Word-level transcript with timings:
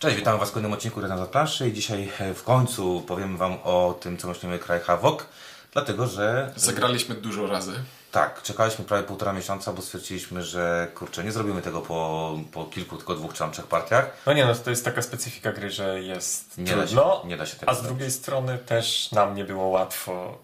Cześć, 0.00 0.16
witamy 0.16 0.38
Was 0.38 0.48
w 0.48 0.52
kolejnym 0.52 0.72
odcinku 0.72 1.00
za 1.08 1.26
planszy 1.26 1.68
i 1.68 1.72
dzisiaj 1.72 2.12
e, 2.18 2.34
w 2.34 2.42
końcu 2.44 3.00
powiem 3.08 3.36
Wam 3.36 3.58
o 3.64 3.98
tym, 4.00 4.16
co 4.18 4.28
myślimy 4.28 4.58
Kraj 4.58 4.80
Havok, 4.80 5.26
dlatego 5.72 6.06
że 6.06 6.52
Zagraliśmy 6.56 7.14
dużo 7.14 7.46
razy. 7.46 7.72
tak, 8.10 8.42
czekaliśmy 8.42 8.84
prawie 8.84 9.02
półtora 9.02 9.32
miesiąca, 9.32 9.72
bo 9.72 9.82
stwierdziliśmy, 9.82 10.42
że 10.42 10.88
kurczę, 10.94 11.24
nie 11.24 11.32
zrobimy 11.32 11.62
tego 11.62 11.80
po, 11.80 12.34
po 12.52 12.64
kilku, 12.64 12.96
tylko 12.96 13.14
dwóch 13.14 13.32
czy 13.32 13.38
tam 13.38 13.52
trzech 13.52 13.66
partiach. 13.66 14.10
No 14.26 14.32
nie 14.32 14.44
no, 14.46 14.54
to 14.54 14.70
jest 14.70 14.84
taka 14.84 15.02
specyfika 15.02 15.52
gry, 15.52 15.70
że 15.70 16.00
jest 16.02 16.58
Nie 16.58 16.64
da 16.64 16.70
się- 16.70 16.86
trudno, 16.86 17.22
nie 17.26 17.36
da 17.36 17.46
się 17.46 17.56
tego 17.56 17.72
a 17.72 17.74
z 17.74 17.78
zrobić. 17.78 17.90
drugiej 17.92 18.10
strony 18.10 18.58
też 18.58 19.12
nam 19.12 19.34
nie 19.34 19.44
było 19.44 19.66
łatwo 19.68 20.38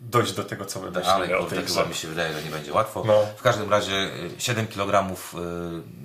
dojść 0.00 0.32
do 0.32 0.44
tego, 0.44 0.64
co 0.66 0.80
my 0.80 0.92
Tak, 0.92 1.04
Ale 1.04 1.18
myślimy 1.20 1.40
o 1.40 1.44
tej 1.46 1.58
chyba 1.58 1.80
grze. 1.80 1.86
mi 1.88 1.94
się 1.94 2.08
wydaje, 2.08 2.32
że 2.32 2.42
nie 2.42 2.50
będzie 2.50 2.72
łatwo. 2.72 3.02
No. 3.06 3.26
W 3.36 3.42
każdym 3.42 3.70
razie 3.70 3.92
y, 3.94 4.30
7 4.38 4.66
kg 4.68 5.10
y, 5.10 5.36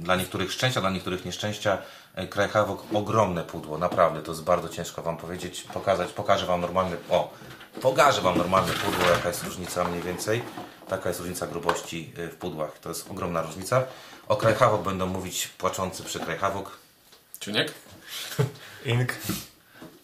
dla 0.04 0.16
niektórych 0.16 0.52
szczęścia, 0.52 0.82
dla 0.82 0.89
niektórych 0.89 1.25
nieszczęścia. 1.25 1.77
Y, 2.20 2.28
Kraj 2.28 2.50
Havok, 2.50 2.84
ogromne 2.93 3.43
pudło, 3.43 3.78
naprawdę, 3.78 4.21
to 4.21 4.32
jest 4.32 4.43
bardzo 4.43 4.69
ciężko 4.69 5.02
Wam 5.02 5.18
powiedzieć, 5.18 5.61
pokazać, 5.74 6.11
pokażę 6.11 6.46
Wam 6.46 6.61
normalny, 6.61 6.97
o, 7.10 7.33
pokażę 7.82 8.21
Wam 8.21 8.38
normalne 8.38 8.74
pudło, 8.74 9.10
jaka 9.10 9.28
jest 9.28 9.43
różnica 9.43 9.83
mniej 9.83 10.02
więcej. 10.02 10.42
Taka 10.88 11.10
jest 11.10 11.19
różnica 11.19 11.47
grubości 11.47 12.14
y, 12.18 12.28
w 12.28 12.36
pudłach, 12.36 12.79
to 12.79 12.89
jest 12.89 13.11
ogromna 13.11 13.42
różnica. 13.42 13.83
O 14.28 14.36
Kraj 14.36 14.55
Havok 14.55 14.83
będą 14.83 15.05
mówić 15.05 15.47
płaczący 15.47 16.04
przy 16.04 16.19
Kraj 16.19 16.38
Havok 16.38 16.78
Ciuniek? 17.39 17.74
Ink. 18.86 19.14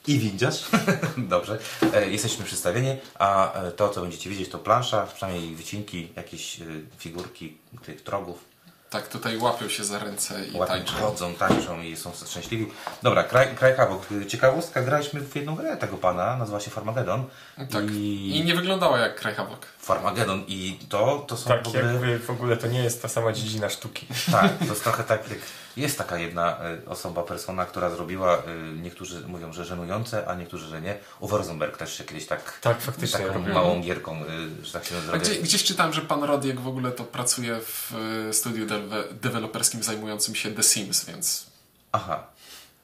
i 0.08 0.20
windziarz. 0.20 0.66
Dobrze, 1.18 1.60
e, 1.94 2.10
jesteśmy 2.10 2.46
przedstawieni, 2.46 2.96
a 3.20 3.54
e, 3.54 3.72
to, 3.72 3.90
co 3.90 4.02
będziecie 4.02 4.30
widzieć, 4.30 4.50
to 4.50 4.60
plansza, 4.60 5.08
przynajmniej 5.16 5.56
wycinki, 5.56 6.10
jakieś 6.16 6.62
e, 6.62 6.66
figurki 6.98 7.58
tych 7.86 8.04
trogów. 8.04 8.57
Tak, 8.98 9.08
tutaj 9.08 9.38
łapią 9.38 9.70
się 9.70 9.84
za 9.84 10.00
ręce 10.00 10.46
i 10.46 10.58
Ładnie 10.58 10.76
tańczą. 10.76 10.94
chodzą, 10.94 11.34
tańczą 11.34 11.82
i 11.82 11.96
są 11.96 12.12
szczęśliwi. 12.28 12.68
Dobra, 13.04 13.24
Kraj, 13.24 13.56
kraj 13.56 13.76
Havok. 13.76 14.06
Ciekawostka, 14.28 14.82
graliśmy 14.82 15.20
w 15.22 15.36
jedną 15.36 15.56
grę 15.56 15.78
tego 15.78 15.98
pana, 15.98 16.38
nazywa 16.38 16.60
się 16.60 16.72
Farmagedon. 16.72 17.24
Tak. 17.72 17.92
I... 17.92 18.38
I 18.38 18.46
nie 18.46 18.56
wyglądała 18.56 19.00
jak 19.00 19.16
Kraj 19.16 19.36
Havok. 19.36 19.66
Farmagedon 19.80 20.44
i 20.48 20.80
to, 20.90 21.26
to 21.28 21.38
są 21.38 21.50
Tak, 21.50 21.64
w 21.64 21.68
ogóle... 21.68 21.84
jakby 21.84 22.20
w 22.20 22.30
ogóle 22.30 22.58
to 22.58 22.68
nie 22.68 22.84
jest 22.84 23.02
ta 23.02 23.08
sama 23.08 23.34
dziedzina 23.34 23.70
sztuki. 23.70 24.08
Tak, 24.32 24.58
to 24.58 24.66
jest 24.66 24.84
trochę 24.84 25.04
tak, 25.04 25.30
jak 25.30 25.40
jest 25.78 25.98
taka 25.98 26.18
jedna 26.18 26.58
y, 26.86 26.90
osoba, 26.90 27.24
persona, 27.24 27.66
która 27.66 27.90
zrobiła, 27.90 28.38
y, 28.38 28.42
niektórzy 28.82 29.28
mówią, 29.28 29.54
że 29.54 29.66
żenujące, 29.66 30.28
a 30.28 30.36
niektórzy, 30.36 30.68
że 30.68 30.82
nie. 30.82 30.98
Uwe 31.20 31.38
Rosenberg 31.38 31.78
też 31.78 31.98
się 31.98 32.04
kiedyś 32.04 32.26
tak, 32.26 32.60
Tak, 32.62 32.82
faktycznie 32.82 33.20
taką 33.20 33.34
robił. 33.34 33.54
małą 33.54 33.82
gierką, 33.82 34.24
y, 34.62 34.66
że 34.66 34.74
tak 34.74 34.86
się 34.86 34.96
nazywa. 34.96 35.18
gdzie, 35.18 35.36
gdzieś 35.36 35.64
czytałem, 35.64 35.94
że 35.94 36.02
pan 36.02 36.24
Rodiek 36.24 36.60
w 36.60 36.68
ogóle 36.68 36.92
to 36.92 37.04
pracuje 37.04 37.60
w 37.62 37.94
e, 38.30 38.34
studiu 38.34 38.66
dewe- 38.66 39.14
deweloperskim 39.22 39.84
zajmującym 39.84 40.36
się 40.36 40.52
The 40.52 40.64
Sims, 40.64 41.06
więc 41.06 41.46
Aha, 41.92 42.28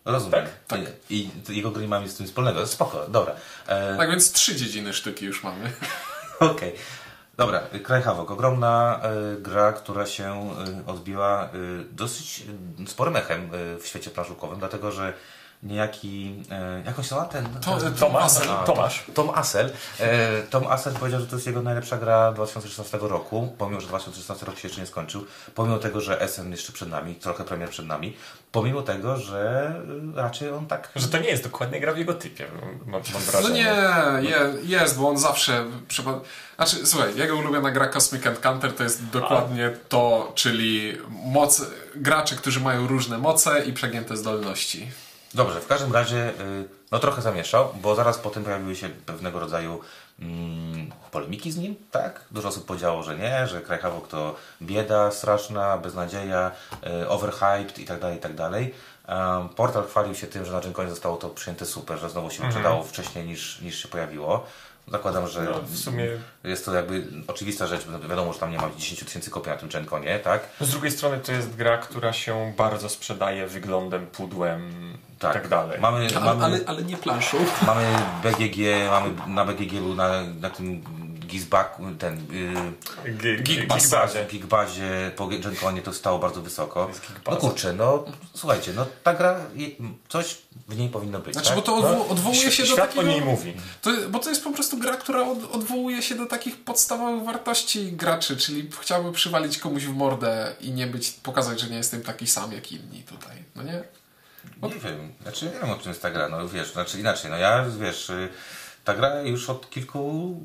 rozumiem. 0.06 0.46
Tak? 0.68 0.82
Nie, 0.82 0.88
I 1.10 1.30
to 1.46 1.52
jego 1.52 1.72
gry 1.72 1.82
nie 1.82 1.88
mam 1.88 2.04
nic 2.04 2.12
z 2.14 2.16
tym 2.18 2.26
wspólnego. 2.28 2.68
Spoko, 2.68 3.06
dobra. 3.08 3.36
E, 3.68 3.98
tak 3.98 4.10
więc 4.10 4.32
trzy 4.32 4.56
dziedziny 4.56 4.94
sztuki 4.94 5.26
już 5.26 5.44
mamy. 5.44 5.72
Okej. 6.40 6.74
Dobra, 7.38 7.62
Kraj 7.84 8.02
Havok. 8.02 8.32
Ogromna 8.32 9.02
y, 9.38 9.42
gra, 9.42 9.74
która 9.74 10.06
się 10.06 10.52
y, 10.86 10.86
odbiła 10.86 11.50
y, 11.54 11.84
dosyć 11.92 12.44
y, 12.84 12.88
sporym 12.88 13.16
echem 13.16 13.54
y, 13.54 13.80
w 13.80 13.88
świecie 13.88 14.12
planszówkowym, 14.12 14.60
dlatego 14.60 14.92
że 14.92 15.14
niejaki, 15.64 16.44
y, 16.82 16.86
jak 16.86 17.00
on 17.00 17.04
się 17.04 17.16
nazywa 17.16 17.26
ten? 17.26 17.46
To, 17.62 17.78
ten 17.78 17.94
Tomasz, 17.94 18.24
Asel. 18.24 18.50
A, 18.52 18.64
Tomasz. 18.64 19.06
Tom 19.14 19.30
Assel. 19.30 19.72
E, 20.00 20.42
Tom 20.42 20.68
Assel 20.68 20.94
powiedział, 20.94 21.20
że 21.20 21.28
to 21.28 21.36
jest 21.36 21.48
jego 21.48 21.62
najlepsza 21.62 21.98
gra 21.98 22.32
2016 22.32 22.98
roku, 23.02 23.56
pomimo, 23.58 23.82
że 23.82 23.88
2016 23.88 24.46
rok 24.46 24.58
się 24.60 24.68
jeszcze 24.68 24.82
nie 24.82 24.88
skończył, 24.88 25.26
pomimo 25.56 25.78
tego, 25.78 26.02
że 26.02 26.28
SN 26.28 26.52
jeszcze 26.52 26.74
przed 26.74 26.90
nami, 26.90 27.16
trochę 27.16 27.44
premier 27.44 27.70
przed 27.70 27.86
nami, 27.86 28.18
pomimo 28.52 28.82
tego, 28.82 29.18
że 29.18 29.72
y, 30.14 30.22
raczej 30.22 30.50
on 30.50 30.66
tak... 30.68 30.90
Że 30.96 31.08
to 31.08 31.18
nie 31.18 31.30
jest 31.30 31.44
dokładnie 31.44 31.80
gra 31.80 31.94
w 31.94 31.98
jego 31.98 32.14
typie, 32.14 32.46
mam, 32.62 32.92
mam 32.92 33.02
No 33.14 33.20
wrażenie. 33.20 33.54
nie, 34.22 34.30
je, 34.30 34.54
jest, 34.64 34.98
bo 35.00 35.10
on 35.10 35.18
zawsze... 35.18 35.66
Przypad... 35.88 36.16
Znaczy, 36.56 36.88
słuchaj, 36.88 37.16
jego 37.16 37.36
ulubiona 37.36 37.72
gra 37.72 37.88
Cosmic 37.88 38.26
Encounter 38.26 38.74
to 38.74 38.84
jest 38.84 39.06
dokładnie 39.10 39.72
to, 39.90 40.32
czyli 40.36 40.98
moc, 41.26 41.62
gracze, 41.96 42.36
którzy 42.36 42.60
mają 42.60 42.88
różne 42.88 43.18
moce 43.18 43.66
i 43.66 43.74
przegięte 43.74 44.18
zdolności. 44.18 44.92
Dobrze, 45.34 45.62
w 45.62 45.68
każdym 45.68 45.94
razie 45.94 46.30
y, 46.30 46.34
no 46.92 47.00
trochę 47.00 47.22
zamieszał, 47.22 47.74
bo 47.82 47.96
zaraz 47.96 48.18
potem 48.18 48.44
pojawiły 48.44 48.76
się 48.76 48.90
pewnego 48.90 49.40
rodzaju 49.40 49.82
mm, 50.20 50.92
polemiki 51.12 51.52
z 51.52 51.58
nim, 51.58 51.76
tak? 51.92 52.26
Dużo 52.32 52.48
osób 52.48 52.66
powiedziało, 52.66 53.04
że 53.04 53.18
nie, 53.18 53.48
że 53.48 53.62
Kraj 53.62 53.80
Havok 53.80 54.08
to 54.08 54.36
bieda 54.62 55.12
straszna, 55.12 55.78
beznadzieja, 55.78 56.52
y, 57.04 57.10
overhyped 57.10 57.80
i 57.80 57.86
tak 57.86 58.00
dalej, 58.00 58.18
i 58.18 58.22
tak 58.22 58.36
dalej. 58.36 58.74
Portal 59.56 59.88
chwalił 59.88 60.16
się 60.16 60.28
tym, 60.28 60.46
że 60.46 60.52
na 60.52 60.62
Gen 60.62 60.90
zostało 60.90 61.18
to 61.18 61.30
przyjęte 61.30 61.66
super, 61.66 62.00
że 62.00 62.10
znowu 62.10 62.30
się 62.30 62.44
wyprzedało 62.44 62.84
wcześniej 62.84 63.26
niż, 63.26 63.62
niż 63.62 63.82
się 63.82 63.88
pojawiło. 63.88 64.46
Zakładam, 64.88 65.28
że 65.28 65.44
No, 65.44 65.62
w 65.66 65.78
sumie 65.78 66.08
jest 66.44 66.66
to 66.66 66.74
jakby 66.74 67.04
oczywista 67.28 67.68
rzecz, 67.68 67.88
wiadomo, 68.10 68.34
że 68.34 68.40
tam 68.40 68.52
nie 68.52 68.58
ma 68.58 68.70
10 68.78 69.04
tysięcy 69.04 69.30
kopii 69.32 69.52
na 69.52 69.58
tym 69.58 69.70
Gen 69.70 69.86
tak? 70.24 70.50
z 70.62 70.70
drugiej 70.72 70.92
strony 70.92 71.18
to 71.20 71.32
jest 71.32 71.56
gra, 71.56 71.78
która 71.78 72.14
się 72.14 72.54
bardzo 72.58 72.90
sprzedaje 72.90 73.48
wyglądem, 73.48 74.08
pudłem 74.08 74.74
Tak. 75.24 75.36
i 75.36 75.40
tak 75.40 75.48
dalej. 75.48 75.80
Mamy, 75.82 76.08
Ale, 76.16 76.26
mamy... 76.26 76.46
ale, 76.46 76.60
ale 76.66 76.84
nie 76.84 76.98
planszą. 76.98 77.38
Mamy 77.68 77.96
BGG, 78.24 78.58
mamy 78.90 79.14
na 79.28 79.46
BGG 79.46 79.74
na, 79.96 80.24
na 80.42 80.50
tym 80.50 80.84
Gizbaku, 81.28 81.84
ten 82.00 82.18
yy, 82.32 83.14
G- 83.14 83.38
Geekbass. 83.44 83.82
Geekbazie. 83.90 84.26
Geekbazie 84.32 85.12
po 85.16 85.28
Genconie 85.28 85.82
to 85.82 85.94
stało 85.94 86.20
bardzo 86.20 86.42
wysoko. 86.42 86.90
No 87.32 87.36
kurczę, 87.36 87.74
no 87.74 88.06
słuchajcie, 88.34 88.74
no 88.76 88.86
ta 89.04 89.14
gra, 89.14 89.40
coś 90.10 90.38
w 90.68 90.78
niej 90.78 90.90
powinno 90.90 91.20
być, 91.20 91.34
Znaczy, 91.34 91.48
tak? 91.50 91.56
bo 91.58 91.62
to 91.62 91.76
odwo- 91.82 92.10
odwołuje 92.10 92.52
się 92.52 92.64
do 92.64 92.70
Świat 92.70 92.90
takiego... 92.90 93.02
o 93.02 93.04
niej 93.04 93.22
mówi. 93.22 93.54
To, 93.82 93.90
bo 94.10 94.20
to 94.20 94.30
jest 94.30 94.44
po 94.44 94.52
prostu 94.52 94.78
gra, 94.78 94.98
która 94.98 95.22
od, 95.22 95.56
odwołuje 95.56 96.02
się 96.02 96.16
do 96.16 96.26
takich 96.26 96.64
podstawowych 96.64 97.24
wartości 97.24 97.92
graczy, 97.92 98.38
czyli 98.38 98.70
chciałby 98.82 99.12
przywalić 99.12 99.58
komuś 99.58 99.84
w 99.86 99.96
mordę 99.96 100.56
i 100.62 100.72
nie 100.72 100.88
być, 100.88 101.10
pokazać, 101.12 101.60
że 101.60 101.70
nie 101.70 101.78
jestem 101.78 102.02
taki 102.02 102.28
sam 102.28 102.52
jak 102.52 102.72
inni 102.72 103.04
tutaj, 103.04 103.38
no 103.56 103.64
nie? 103.64 103.84
Nie 104.62 104.70
wiem, 104.70 105.14
znaczy 105.22 105.46
nie 105.46 105.52
wiem 105.52 105.70
o 105.70 105.76
czym 105.76 105.90
jest 105.90 106.02
ta 106.02 106.12
gra, 106.12 106.30
no 106.30 106.48
wiesz, 106.48 106.74
znaczy 106.74 107.00
inaczej, 107.00 107.32
no 107.32 107.38
ja 107.38 107.66
wiesz, 107.80 108.10
y, 108.10 108.30
ta 108.84 108.94
gra 108.94 109.22
już 109.22 109.50
od 109.50 109.70
kilku 109.70 110.36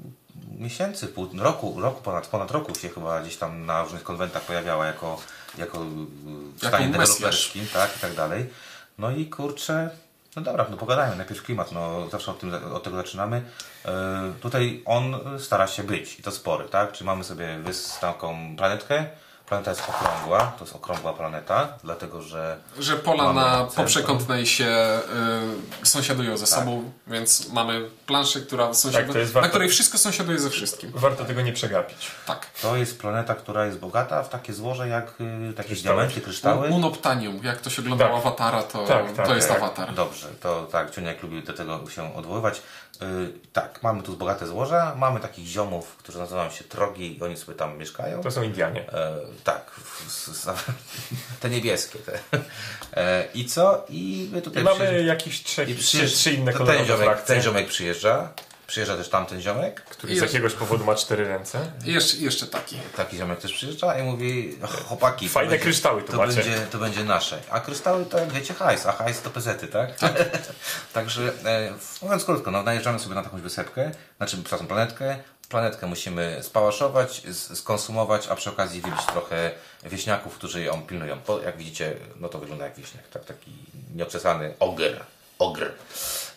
miesięcy, 0.58 1.08
pół, 1.08 1.28
roku, 1.38 1.80
roku 1.80 2.02
ponad, 2.02 2.26
ponad 2.26 2.50
roku 2.50 2.74
się 2.74 2.88
chyba 2.88 3.20
gdzieś 3.20 3.36
tam 3.36 3.66
na 3.66 3.82
różnych 3.82 4.02
konwentach 4.02 4.42
pojawiała 4.42 4.86
jako, 4.86 5.20
jako 5.58 5.78
y, 5.78 5.84
w 6.58 6.62
Jako 6.62 6.76
stanie 6.76 6.92
deweloperskim, 6.92 7.66
tak, 7.72 7.96
i 7.96 8.00
tak 8.00 8.14
dalej. 8.14 8.46
No 8.98 9.10
i 9.10 9.26
kurczę, 9.26 9.90
no 10.36 10.42
dobra, 10.42 10.66
no 10.70 10.76
pogadajmy, 10.76 11.16
najpierw 11.16 11.42
klimat, 11.42 11.72
no 11.72 12.08
zawsze 12.08 12.30
od, 12.30 12.40
tym, 12.40 12.54
od 12.74 12.82
tego 12.82 12.96
zaczynamy. 12.96 13.42
E, 13.84 14.32
tutaj 14.40 14.82
on 14.84 15.20
stara 15.38 15.66
się 15.66 15.82
być 15.82 16.18
i 16.18 16.22
to 16.22 16.30
spory, 16.30 16.68
tak, 16.68 16.92
czy 16.92 17.04
mamy 17.04 17.24
sobie 17.24 17.58
wys, 17.58 17.98
taką 18.00 18.56
planetkę, 18.56 19.06
planeta 19.48 19.70
jest 19.70 19.82
okrągła, 19.88 20.52
to 20.58 20.64
jest 20.64 20.76
okrągła 20.76 21.12
planeta, 21.12 21.68
dlatego 21.84 22.22
że 22.22 22.56
Że 22.78 22.96
pola 22.96 23.32
na 23.32 23.64
poprzekątnej 23.76 24.46
się 24.46 25.00
y, 25.82 25.86
sąsiadują 25.86 26.36
ze 26.36 26.46
sobą, 26.46 26.92
więc 27.06 27.48
mamy 27.52 27.88
planszę, 28.06 28.40
która 28.40 28.74
sąsiaduje, 28.74 29.04
Tak, 29.06 29.12
to 29.12 29.18
jest 29.18 29.34
na 29.34 29.40
warto- 29.40 29.48
której 29.50 29.68
wszystko 29.68 29.98
sąsiaduje 29.98 30.38
ze 30.38 30.50
wszystkim. 30.50 30.90
Warto 30.94 31.24
tego 31.24 31.42
nie 31.42 31.52
przegapić. 31.52 32.10
Tak. 32.26 32.46
To 32.62 32.76
jest 32.76 33.00
planeta, 33.00 33.34
która 33.34 33.66
jest 33.66 33.78
bogata 33.78 34.22
w 34.22 34.28
takie 34.28 34.52
złoże 34.52 34.88
jak 34.88 35.14
y, 35.50 35.52
takie 35.56 35.68
Kryształy. 35.68 35.96
diamenty, 35.96 36.20
kryształy. 36.20 36.68
U- 36.68 36.74
Unoptanium, 36.74 37.40
jak 37.44 37.60
to 37.60 37.70
się 37.70 37.82
oglądało 37.82 38.16
Tak. 38.16 38.26
Awatara, 38.26 38.62
to, 38.62 38.86
Tak, 38.86 39.12
tak, 39.12 39.26
to 39.26 39.34
jest 39.34 39.48
tak. 39.48 39.56
Awatar. 39.56 39.94
Dobrze, 39.94 40.26
to 40.40 40.66
tak, 40.72 40.90
Ciuniek 40.90 41.22
lubi 41.22 41.42
do 41.42 41.52
tego 41.52 41.90
się 41.90 42.14
odwoływać. 42.16 42.62
Y, 43.02 43.32
tak, 43.52 43.82
mamy 43.82 44.02
tu 44.02 44.16
bogate 44.16 44.46
złoża, 44.46 44.94
mamy 44.96 45.20
takich 45.20 45.46
ziomów, 45.46 45.96
którzy 45.96 46.18
nazywają 46.18 46.50
się 46.50 46.64
trogi 46.64 47.18
i 47.18 47.22
oni 47.22 47.36
sobie 47.36 47.54
tam 47.58 47.78
mieszkają. 47.78 48.22
To 48.22 48.30
są 48.30 48.42
Indianie. 48.42 48.92
E, 48.92 49.12
tak, 49.44 49.70
te 51.40 51.50
niebieskie. 51.50 51.98
Te. 51.98 52.18
E, 52.96 53.28
I 53.34 53.44
co? 53.46 53.84
I 53.88 54.28
my 54.32 54.42
tutaj 54.42 54.62
I 54.62 54.64
mamy 54.64 54.78
przyjeżdż- 54.84 55.06
jakieś 55.06 55.42
trzech, 55.42 55.68
trzy, 55.68 55.76
przyjeżdż- 55.98 56.16
trzy 56.16 56.32
inne 56.32 56.52
to 56.52 56.58
ten 56.58 56.66
kolorowe 56.66 56.86
ziomek, 57.04 57.22
ten 57.22 57.42
ziomek 57.42 57.68
przyjeżdża, 57.68 58.32
przyjeżdża 58.66 58.96
też 58.96 59.08
tamten 59.08 59.40
ziomek. 59.40 59.80
który 59.82 60.16
z 60.18 60.22
jakiegoś 60.22 60.52
powodu 60.54 60.84
ma 60.84 60.94
cztery 60.94 61.28
ręce. 61.28 61.70
I 61.86 61.92
jeszcze, 61.92 62.16
jeszcze 62.16 62.46
taki. 62.46 62.76
Taki 62.96 63.16
ziomek 63.16 63.40
też 63.40 63.52
przyjeżdża 63.52 63.98
i 63.98 64.02
mówi, 64.02 64.58
chłopaki, 64.86 65.26
to 65.26 65.32
Fajne 65.32 65.50
będzie- 65.50 65.62
kryształy 65.64 66.02
tu 66.02 66.12
to 66.12 66.18
macie. 66.18 66.34
będzie, 66.34 66.58
to 66.70 66.78
będzie 66.78 67.04
nasze. 67.04 67.38
A 67.50 67.60
kryształy 67.60 68.04
to 68.06 68.18
jak 68.18 68.32
wiecie 68.32 68.54
hajs, 68.54 68.86
a 68.86 68.92
hajs 68.92 69.22
to 69.22 69.30
pezety, 69.30 69.66
tak? 69.68 69.90
Także 70.92 71.32
e, 71.44 71.72
mówiąc 72.02 72.24
krótko, 72.24 72.50
no, 72.50 72.62
najeżdżamy 72.62 72.98
sobie 72.98 73.14
na 73.14 73.22
jakąś 73.22 73.40
wysepkę, 73.40 73.90
znaczy 74.16 74.36
przepraszam, 74.36 74.66
planetkę. 74.66 75.16
Planetkę 75.48 75.86
musimy 75.86 76.38
spałaszować, 76.42 77.22
skonsumować, 77.32 78.26
a 78.26 78.34
przy 78.34 78.50
okazji 78.50 78.80
wybić 78.80 79.06
trochę 79.06 79.50
wieśniaków, 79.84 80.34
którzy 80.34 80.62
ją 80.62 80.82
pilnują. 80.82 81.20
Bo 81.26 81.40
jak 81.40 81.56
widzicie, 81.56 81.96
no 82.16 82.28
to 82.28 82.38
wygląda 82.38 82.64
jak 82.64 82.76
wieśniak, 82.76 83.08
tak? 83.08 83.24
Taki 83.24 83.52
nieokrzesany 83.94 84.54
ogr. 84.58 85.04
Ogr. 85.38 85.72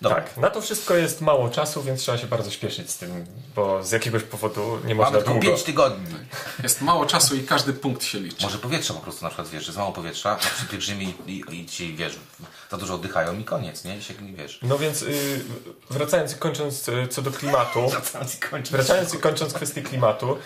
Dobra. 0.02 0.22
Tak, 0.22 0.38
na 0.38 0.50
to 0.50 0.62
wszystko 0.62 0.96
jest 0.96 1.22
mało 1.22 1.50
czasu, 1.50 1.84
więc 1.84 2.02
trzeba 2.02 2.18
się 2.18 2.28
bardzo 2.28 2.52
śpieszyć 2.52 2.90
z 2.90 2.98
tym, 2.98 3.26
bo 3.56 3.84
z 3.84 3.92
jakiegoś 3.92 4.24
powodu 4.24 4.80
nie 4.86 4.96
można 4.96 5.12
Mamy 5.12 5.24
tylko 5.24 5.32
długo. 5.32 5.48
5 5.48 5.64
tygodni. 5.64 6.16
Jest 6.64 6.82
mało 6.82 7.06
czasu 7.06 7.36
i 7.36 7.44
każdy 7.44 7.74
punkt 7.74 8.04
się 8.04 8.20
liczy. 8.20 8.44
Może 8.44 8.58
powietrza 8.58 8.94
po 8.94 9.00
prostu 9.00 9.24
na 9.24 9.30
przykład, 9.30 9.48
wiesz, 9.48 9.64
że 9.64 9.68
jest 9.68 9.78
mało 9.78 9.92
powietrza, 9.92 10.32
a 10.32 10.36
przy 10.36 10.66
pielgrzymie 10.66 11.06
i, 11.28 11.32
i, 11.32 11.62
i 11.62 11.66
ci, 11.66 11.96
wiesz, 11.96 12.20
za 12.72 12.78
dużo 12.78 12.94
oddychają 12.96 13.40
i 13.40 13.44
koniec, 13.44 13.84
nie? 13.84 13.98
I 13.98 14.04
się 14.04 14.14
nie 14.14 14.34
wiesz. 14.34 14.60
No 14.62 14.78
więc 14.78 15.02
y, 15.02 15.42
wracając 15.90 16.34
i 16.34 16.36
kończąc 16.36 16.90
y, 16.90 17.08
co 17.08 17.22
do 17.22 17.32
klimatu, 17.32 17.80
wracając 18.72 19.14
i 19.14 19.18
kończąc 19.18 19.54
kwestię 19.54 19.82
klimatu, 19.82 20.34
y, 20.34 20.38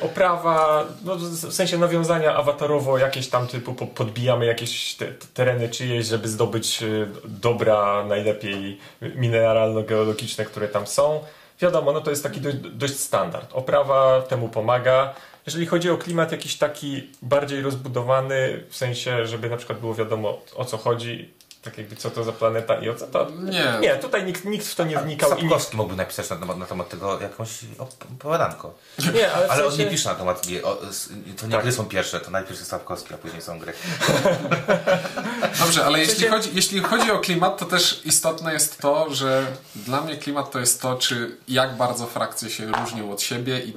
oprawa, 0.00 0.84
no, 1.04 1.16
w 1.16 1.52
sensie 1.52 1.78
nawiązania 1.78 2.36
awatarowo 2.36 2.98
jakieś 2.98 3.28
tam 3.28 3.46
typu 3.46 3.74
po- 3.74 3.86
podbijamy 3.86 4.46
jakieś 4.46 4.94
te 4.94 5.06
tereny 5.34 5.68
czyjeś, 5.68 6.06
żeby 6.06 6.28
zdobyć 6.28 6.82
y, 6.82 7.06
dobra 7.24 8.04
najlepiej 8.08 8.78
mineralno-geologiczne, 9.02 10.44
które 10.44 10.68
tam 10.68 10.86
są. 10.86 11.20
Wiadomo, 11.60 11.92
no 11.92 12.00
to 12.00 12.10
jest 12.10 12.22
taki 12.22 12.40
dość, 12.40 12.56
dość 12.56 12.98
standard. 12.98 13.50
Oprawa 13.52 14.22
temu 14.22 14.48
pomaga. 14.48 15.14
Jeżeli 15.46 15.66
chodzi 15.66 15.90
o 15.90 15.96
klimat 15.96 16.32
jakiś 16.32 16.56
taki 16.58 17.10
bardziej 17.22 17.62
rozbudowany, 17.62 18.64
w 18.68 18.76
sensie, 18.76 19.26
żeby 19.26 19.50
na 19.50 19.56
przykład 19.56 19.78
było 19.80 19.94
wiadomo 19.94 20.38
o 20.56 20.64
co 20.64 20.76
chodzi, 20.78 21.30
tak 21.64 21.78
jakby 21.78 21.96
co 21.96 22.10
to 22.10 22.24
za 22.24 22.32
planeta 22.32 22.74
i 22.74 22.88
o 22.88 22.94
co 22.94 23.06
to... 23.06 23.30
Nie. 23.30 23.78
Nie, 23.80 23.96
tutaj 23.96 24.24
nikt, 24.24 24.44
nikt 24.44 24.66
w 24.66 24.74
to 24.74 24.84
nie 24.84 24.98
wnikał 24.98 25.30
nikt... 25.30 25.40
Sapkowski 25.42 25.76
mógłby 25.76 25.96
napisać 25.96 26.30
na 26.30 26.36
temat, 26.36 26.58
na 26.58 26.66
temat 26.66 26.88
tego 26.88 27.20
jakąś 27.20 27.48
opowiadanko. 27.78 28.74
Nie, 29.14 29.32
ale, 29.32 29.48
w 29.48 29.50
Ale 29.50 29.64
on 29.64 29.70
sensie- 29.70 29.84
nie 29.84 29.90
pisze 29.90 30.08
na 30.08 30.14
temat. 30.14 30.46
O, 30.64 30.76
To 31.40 31.46
nie 31.46 31.52
Tak. 31.52 31.62
gry 31.62 31.72
są 31.72 31.84
pierwsze, 31.86 32.20
to 32.20 32.30
najpierw 32.30 32.58
jest 32.58 32.70
Sapkowski, 32.70 33.14
a 33.14 33.18
później 33.18 33.42
są 33.42 33.58
gry. 33.58 33.72
Dobrze, 35.60 35.84
ale 35.84 35.98
jeśli 35.98 36.14
sensie- 36.14 36.30
chodzi, 36.30 36.50
jeśli 36.54 36.80
chodzi 36.80 37.10
o 37.10 37.18
klimat, 37.18 37.58
to 37.58 37.64
też 37.64 38.00
istotne 38.04 38.52
jest 38.52 38.78
to, 38.78 39.14
że 39.14 39.46
dla 39.76 40.00
mnie 40.00 40.16
klimat 40.16 40.50
to 40.50 40.60
jest 40.60 40.82
to, 40.82 40.94
czy 40.98 41.36
jak 41.48 41.76
bardzo 41.76 42.06
frakcje 42.06 42.50
się 42.50 42.66
różnią 42.66 43.12
od 43.12 43.22
siebie 43.22 43.60
i 43.60 43.76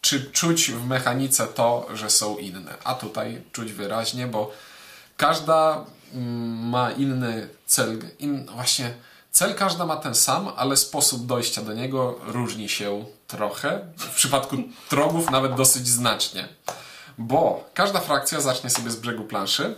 czy 0.00 0.30
czuć 0.30 0.70
w 0.70 0.86
mechanice 0.86 1.46
to, 1.46 1.86
że 1.94 2.10
są 2.10 2.36
inne. 2.36 2.74
A 2.84 2.94
tutaj 2.94 3.42
czuć 3.52 3.72
wyraźnie, 3.72 4.26
bo 4.26 4.50
każda 5.16 5.84
ma 6.14 6.90
inny 6.90 7.48
cel. 7.66 7.98
In, 8.18 8.46
właśnie 8.46 8.94
cel 9.32 9.54
każda 9.54 9.86
ma 9.86 9.96
ten 9.96 10.14
sam, 10.14 10.48
ale 10.56 10.76
sposób 10.76 11.26
dojścia 11.26 11.62
do 11.62 11.72
niego 11.72 12.18
różni 12.26 12.68
się 12.68 13.04
trochę. 13.26 13.80
W 13.96 14.14
przypadku 14.14 14.56
trogów 14.88 15.30
nawet 15.30 15.54
dosyć 15.54 15.88
znacznie. 15.88 16.48
Bo 17.18 17.70
każda 17.74 18.00
frakcja 18.00 18.40
zacznie 18.40 18.70
sobie 18.70 18.90
z 18.90 18.96
brzegu 18.96 19.24
planszy 19.24 19.74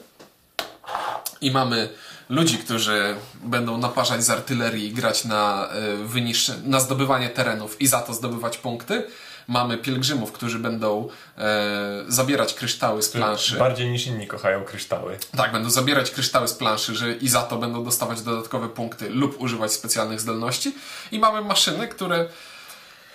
i 1.41 1.51
mamy 1.51 1.89
ludzi, 2.29 2.59
którzy 2.59 3.17
będą 3.45 3.79
naparzać 3.79 4.25
z 4.25 4.31
artylerii 4.31 4.89
i 4.89 4.93
grać 4.93 5.25
na, 5.25 5.69
y, 6.17 6.69
na 6.69 6.81
zdobywanie 6.81 7.29
terenów 7.29 7.81
i 7.81 7.87
za 7.87 8.01
to 8.01 8.15
zdobywać 8.15 8.59
punkty. 8.59 9.07
Mamy 9.49 9.79
pielgrzymów, 9.79 10.33
którzy 10.33 10.59
będą 10.59 11.09
e, 11.39 12.05
zabierać 12.09 12.55
kryształy 12.55 13.03
z 13.03 13.09
planszy. 13.09 13.57
Bardziej 13.57 13.91
niż 13.91 14.07
inni 14.07 14.27
kochają 14.27 14.65
kryształy. 14.65 15.19
Tak, 15.37 15.53
będą 15.53 15.71
zabierać 15.71 16.11
kryształy 16.11 16.49
z 16.49 16.55
planszy, 16.55 16.95
że 16.95 17.13
i 17.13 17.29
za 17.29 17.43
to 17.43 17.57
będą 17.57 17.85
dostawać 17.85 18.23
dodatkowe 18.23 18.69
punkty 18.69 19.11
lub 19.11 19.41
używać 19.41 19.73
specjalnych 19.73 20.21
zdolności. 20.21 20.75
I 21.13 21.19
mamy 21.19 21.41
maszyny, 21.41 21.89
które, 21.89 22.27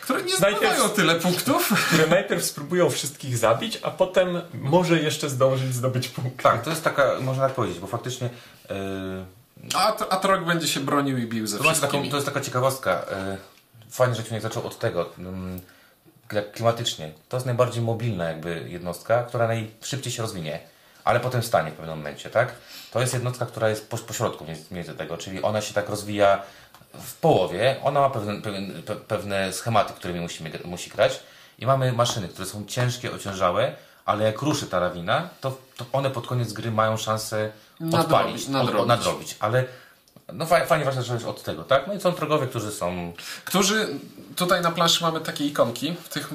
które 0.02 0.24
nie 0.24 0.36
zdobywają 0.38 0.90
tyle 0.90 1.16
punktów. 1.16 1.74
Które 1.88 2.08
najpierw 2.08 2.46
spróbują 2.46 2.90
wszystkich 2.90 3.38
zabić, 3.38 3.80
a 3.84 3.92
potem 3.92 4.42
może 4.54 5.00
jeszcze 5.00 5.30
zdążyć 5.30 5.74
zdobyć 5.74 6.08
punkt. 6.08 6.44
Tak, 6.44 6.64
to 6.64 6.70
jest 6.70 6.84
taka, 6.84 7.20
można 7.22 7.44
tak 7.44 7.56
powiedzieć, 7.56 7.80
bo 7.80 7.88
faktycznie 7.88 8.30
yy, 8.70 8.76
A, 9.76 9.98
a 10.10 10.18
Trog 10.18 10.46
będzie 10.46 10.68
się 10.68 10.80
bronił 10.80 11.18
i 11.18 11.28
bił 11.28 11.48
ze 11.48 11.58
to, 11.58 11.64
jest 11.64 11.82
taką, 11.82 11.92
wszystkimi. 11.92 12.10
to 12.12 12.18
jest 12.18 12.28
taka 12.28 12.42
ciekawostka. 12.42 13.06
Yy, 13.32 13.38
fajnie, 13.92 14.16
że 14.16 14.24
Ciunek 14.24 14.42
zaczął 14.42 14.68
od 14.68 14.80
tego. 14.80 15.00
Jak 15.00 15.08
klimatycznie. 16.54 17.12
To 17.30 17.38
jest 17.38 17.46
najbardziej 17.46 17.84
mobilna 17.84 18.26
jakby 18.26 18.66
jednostka, 18.70 19.24
która 19.24 19.48
najszybciej 19.48 20.14
się 20.14 20.22
rozwinie, 20.22 20.60
ale 21.04 21.20
potem 21.20 21.44
stanie 21.44 21.72
w 21.72 21.74
pewnym 21.74 21.98
momencie, 21.98 22.30
tak? 22.30 22.52
To 22.92 23.02
jest 23.02 23.14
jednostka, 23.14 23.46
która 23.46 23.70
jest 23.70 23.90
po, 23.90 23.98
pośrodku 23.98 24.46
między, 24.72 24.94
tego, 24.94 25.18
czyli 25.18 25.42
ona 25.42 25.62
się 25.62 25.74
tak 25.74 25.90
rozwija 25.90 26.42
w 26.94 27.14
połowie, 27.16 27.76
ona 27.84 28.00
ma 28.02 28.10
pewne, 28.10 28.42
pewne, 28.42 28.60
pe- 28.74 28.96
pewne 29.00 29.54
schematy, 29.54 29.94
którymi 29.94 30.20
musimy, 30.20 30.52
musi 30.66 30.90
grać 30.90 31.20
i 31.60 31.66
mamy 31.66 31.92
maszyny, 31.94 32.28
które 32.28 32.46
są 32.48 32.66
ciężkie, 32.66 33.12
ociężałe, 33.14 33.76
ale 34.06 34.24
jak 34.24 34.42
ruszy 34.42 34.68
ta 34.68 34.80
lawina, 34.80 35.30
to, 35.42 35.58
to 35.78 35.86
one 35.94 36.10
pod 36.10 36.28
koniec 36.28 36.54
gry 36.54 36.72
mają 36.72 36.98
szansę 36.98 37.52
Nadrobić, 37.80 38.06
odpalić, 38.06 38.44
od- 38.46 38.50
nadrobić. 38.52 38.88
nadrobić. 38.88 39.36
ale 39.40 39.66
no 40.34 40.46
fa- 40.46 40.66
fajnie 40.66 40.84
właśnie 40.84 41.02
zacząć 41.02 41.24
od 41.24 41.44
tego, 41.44 41.64
tak? 41.64 41.88
No 41.88 41.94
i 41.94 42.02
są 42.02 42.12
trogowie, 42.12 42.48
którzy 42.48 42.72
są, 42.72 43.14
Którzy 43.46 43.88
tutaj 44.36 44.62
na 44.62 44.72
planszy 44.72 45.04
mamy 45.04 45.20
takie 45.20 45.46
ikonki 45.46 45.96
w 46.04 46.10
tych 46.10 46.30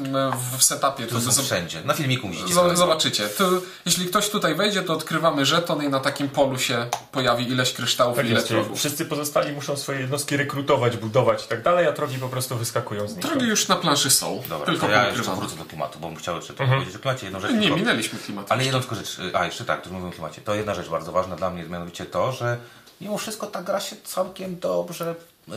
w 0.58 0.62
setupie. 0.64 1.06
którzy 1.06 1.26
To 1.26 1.32
są 1.32 1.42
wszędzie. 1.42 1.82
Na 1.84 1.94
filmiku 1.94 2.28
widzicie. 2.28 2.54
zobaczycie. 2.74 3.28
To, 3.28 3.50
jeśli 3.86 4.06
ktoś 4.06 4.28
tutaj 4.30 4.54
wejdzie, 4.54 4.82
to 4.82 4.92
odkrywamy 4.92 5.46
żeton 5.46 5.82
i 5.82 5.88
na 5.88 6.00
takim 6.00 6.28
polu 6.28 6.58
się 6.58 6.86
pojawi 7.12 7.48
ileś 7.50 7.72
kryształów 7.72 8.16
Tak 8.16 8.26
i 8.26 8.28
ile 8.28 8.36
jest, 8.36 8.48
trogów. 8.48 8.78
wszyscy 8.78 9.06
pozostali 9.06 9.52
muszą 9.52 9.76
swoje 9.76 10.00
jednostki 10.00 10.36
rekrutować, 10.36 10.96
budować 10.96 11.44
i 11.44 11.48
tak 11.48 11.62
dalej, 11.62 11.86
a 11.86 11.92
trogi 11.92 12.18
po 12.18 12.28
prostu 12.28 12.56
wyskakują 12.56 13.08
z 13.08 13.16
nich. 13.16 13.24
Drogi 13.26 13.46
już 13.46 13.68
na 13.68 13.76
planszy 13.76 14.10
są, 14.10 14.42
Dobra, 14.48 14.66
tylko 14.66 14.86
to 14.86 14.92
ja 14.92 15.08
jeszcze 15.08 15.34
wrócę 15.36 15.56
do 15.56 15.64
klimatu, 15.64 15.98
bo 15.98 16.08
bym 16.08 16.16
chciał 16.16 16.36
jeszcze 16.36 16.52
Mhm. 16.52 16.70
powiedzieć 16.70 16.96
o 16.96 16.98
klimacie. 16.98 17.26
Jedną 17.26 17.40
rzecz 17.40 17.52
Nie, 17.52 17.60
tylko- 17.60 17.76
minęliśmy 17.76 18.18
klimat. 18.18 18.52
Ale 18.52 18.64
jedną 18.64 18.80
tylko 18.80 18.94
rzecz, 18.94 19.16
a 19.34 19.44
jeszcze 19.44 19.64
tak, 19.64 19.82
tu 19.82 19.90
mówimy 19.92 20.08
o 20.08 20.12
klimacie. 20.12 20.40
To 20.42 20.54
jedna 20.54 20.74
rzecz 20.74 20.88
bardzo 20.88 21.12
ważna 21.12 21.36
dla 21.36 21.50
mnie, 21.50 21.64
mianowicie 21.64 22.04
to, 22.06 22.32
że 22.32 22.56
mimo 23.02 23.18
wszystko 23.18 23.46
ta 23.46 23.62
gra 23.62 23.80
się 23.80 23.96
całkiem 24.04 24.58
dobrze. 24.60 25.14
Yy, 25.48 25.54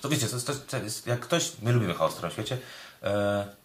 to 0.00 0.08
wiecie, 0.08 0.26
to 0.26 0.40
to 0.40 0.52
to 0.70 0.76
jest, 0.76 1.06
jak 1.06 1.20
ktoś, 1.20 1.52
my 1.62 1.72
lubimy 1.72 1.94
chaos 1.94 2.14
w 2.14 2.20
tym 2.20 2.30
świecie, 2.30 2.58
yy, 3.02 3.08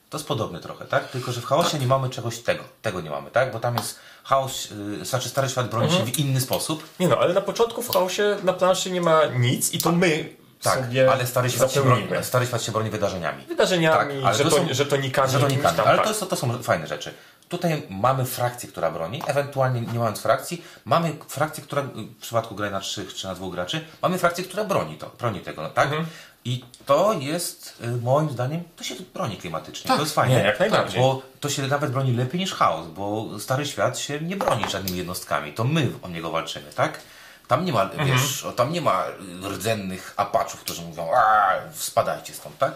to 0.10 0.18
jest 0.18 0.28
podobny 0.28 0.60
trochę, 0.60 0.86
tak? 0.86 1.08
Tylko, 1.10 1.32
że 1.32 1.42
w 1.42 1.46
chaosie 1.46 1.80
nie 1.80 1.88
mamy 1.88 2.10
czegoś 2.10 2.40
tego. 2.40 2.64
Tego 2.82 3.02
nie 3.02 3.10
mamy, 3.10 3.32
tak? 3.32 3.52
Bo 3.54 3.60
tam 3.60 3.76
jest 3.76 4.00
chaos, 4.24 4.68
yy, 5.00 5.06
znaczy 5.06 5.30
stary 5.30 5.50
świat 5.50 5.70
broni 5.70 5.86
Mhm. 5.88 6.06
się 6.08 6.14
w 6.14 6.20
inny 6.20 6.42
sposób. 6.42 6.84
Nie 7.00 7.08
no, 7.08 7.18
ale 7.18 7.34
na 7.34 7.42
początku 7.42 7.82
w 7.82 7.90
chaosie 7.90 8.38
na 8.44 8.54
planszy 8.54 8.92
nie 8.92 9.02
ma 9.02 9.26
nic 9.26 9.74
i 9.74 9.80
to 9.80 9.92
my 9.92 10.30
Tak, 10.64 10.84
ale 11.12 11.28
stary 11.28 11.50
świat, 11.50 11.72
się 11.72 11.82
broni, 11.82 12.08
stary 12.22 12.46
świat 12.48 12.64
się 12.64 12.72
broni 12.72 12.90
wydarzeniami. 12.90 13.46
Wydarzeniami, 13.46 14.24
Tak, 14.24 14.38
to 14.38 14.44
żeton, 14.44 14.68
są- 14.68 14.74
żetonikami, 14.74 15.32
Żetonikami, 15.32 15.78
tam, 15.78 15.88
ale 15.88 15.98
tak. 15.98 16.06
to, 16.06 16.12
jest, 16.14 16.30
to 16.30 16.36
są 16.36 16.64
fajne 16.64 16.88
rzeczy. 16.88 17.14
Tutaj 17.52 17.84
mamy 17.90 18.26
frakcję, 18.26 18.70
która 18.70 18.92
broni, 18.92 19.22
ewentualnie 19.28 19.82
nie 19.82 20.00
mając 20.00 20.20
frakcji, 20.22 20.64
mamy 20.86 21.14
frakcję, 21.28 21.64
która 21.64 21.82
w 21.82 22.16
przypadku 22.22 22.56
gry 22.56 22.72
na 22.72 22.80
3 22.80 23.06
czy 23.06 23.28
na 23.28 23.36
dwóch 23.36 23.54
graczy, 23.54 23.86
mamy 24.02 24.18
frakcję, 24.18 24.44
która 24.44 24.64
broni 24.64 24.98
to, 24.98 25.12
broni 25.20 25.40
tego, 25.40 25.70
tak? 25.70 25.86
Mhm. 25.86 26.06
I 26.46 26.66
to 26.86 27.14
jest, 27.20 27.78
y, 27.84 27.88
moim 28.02 28.30
zdaniem, 28.30 28.64
to 28.76 28.84
się 28.84 28.96
broni 29.14 29.38
klimatycznie. 29.38 29.88
Tak. 29.88 29.98
To 29.98 30.04
jest 30.04 30.16
fajne. 30.16 30.36
Nie, 30.36 30.44
jak 30.44 30.60
najbardziej. 30.60 31.02
Bo 31.02 31.22
to 31.40 31.50
się 31.50 31.68
nawet 31.68 31.92
broni 31.92 32.14
lepiej 32.14 32.40
niż 32.40 32.54
chaos, 32.54 32.88
bo 32.88 33.40
Stary 33.40 33.66
Świat 33.66 34.00
się 34.00 34.20
nie 34.22 34.36
broni 34.36 34.64
żadnymi 34.70 34.98
jednostkami. 34.98 35.54
To 35.54 35.64
my 35.64 35.92
o 36.02 36.08
niego 36.08 36.32
walczymy, 36.32 36.72
tak? 36.76 37.00
Tam 37.48 37.66
nie 37.66 37.74
ma, 37.74 37.84
Mhm. 37.84 38.08
wiesz, 38.10 38.46
tam 38.56 38.74
nie 38.74 38.82
ma 38.82 39.04
rdzennych 39.50 40.14
apaczów, 40.18 40.60
którzy 40.60 40.82
mówią, 40.82 41.08
a 41.16 41.52
spadajcie 41.74 42.34
stąd, 42.34 42.58
tak? 42.58 42.74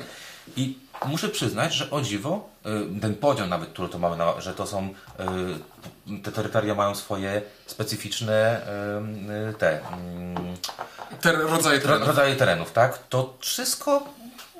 I 0.58 0.78
muszę 1.06 1.30
przyznać, 1.30 1.74
że 1.74 1.90
o 1.92 2.02
dziwo, 2.02 2.50
y, 2.98 3.02
ten 3.02 3.16
podział 3.16 3.48
nawet, 3.48 3.70
który 3.70 3.90
to 3.90 4.00
mamy, 4.00 4.24
że 4.42 4.54
to 4.54 4.68
są, 4.68 4.90
y, 6.10 6.20
te 6.24 6.32
terytoria 6.32 6.76
mają 6.76 6.96
swoje 6.96 7.42
specyficzne 7.66 8.62
y, 9.50 9.54
te 9.54 9.80
mm, 9.88 10.56
Te 11.22 11.32
rodzaje 11.32 11.80
ro- 11.80 11.84
terenów. 11.86 12.08
rodzaje 12.08 12.36
terenów, 12.36 12.72
tak? 12.72 12.98
To 13.10 13.34
wszystko 13.40 14.04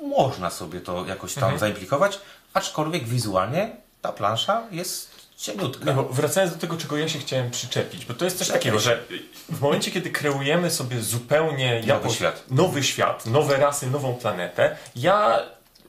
można 0.08 0.50
sobie 0.50 0.80
to 0.80 1.04
jakoś 1.06 1.34
tam 1.34 1.42
Mhm. 1.44 1.58
zaimplikować, 1.60 2.18
aczkolwiek 2.54 3.04
wizualnie 3.04 3.76
ta 4.02 4.12
plansza 4.12 4.62
jest 4.70 5.10
cieniutka. 5.36 5.84
No 5.84 5.94
bo 5.94 6.02
wracając 6.02 6.52
do 6.52 6.58
tego, 6.58 6.76
czego 6.76 6.96
ja 6.96 7.08
się 7.08 7.18
chciałem 7.18 7.50
przyczepić, 7.50 8.04
bo 8.06 8.14
to 8.14 8.24
jest 8.24 8.38
coś 8.38 8.48
takiego, 8.48 8.78
że 8.78 9.02
w 9.48 9.60
momencie, 9.60 9.90
kiedy 9.90 10.10
kreujemy 10.10 10.70
sobie 10.70 11.00
zupełnie 11.02 11.80
jako- 11.84 12.10
świat. 12.10 12.44
nowy 12.50 12.82
świat, 12.82 13.26
nowe 13.26 13.56
rasy, 13.56 13.90
nową 13.90 14.14
planetę, 14.14 14.76
ja. 14.96 15.38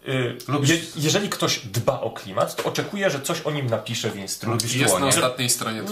Y, 0.07 0.37
Lubisz- 0.47 0.69
je, 0.69 0.79
jeżeli 0.95 1.29
ktoś 1.29 1.59
dba 1.59 2.01
o 2.01 2.09
klimat, 2.11 2.55
to 2.55 2.63
oczekuję, 2.63 3.09
że 3.09 3.21
coś 3.21 3.41
o 3.41 3.51
nim 3.51 3.67
napisze 3.69 4.09
w 4.11 4.15
instrukcji. 4.15 4.67
Lubisz 4.69 4.81
Jest 4.81 4.99
na 4.99 5.07
ostatniej 5.07 5.49
stronie 5.49 5.81
No, 5.81 5.89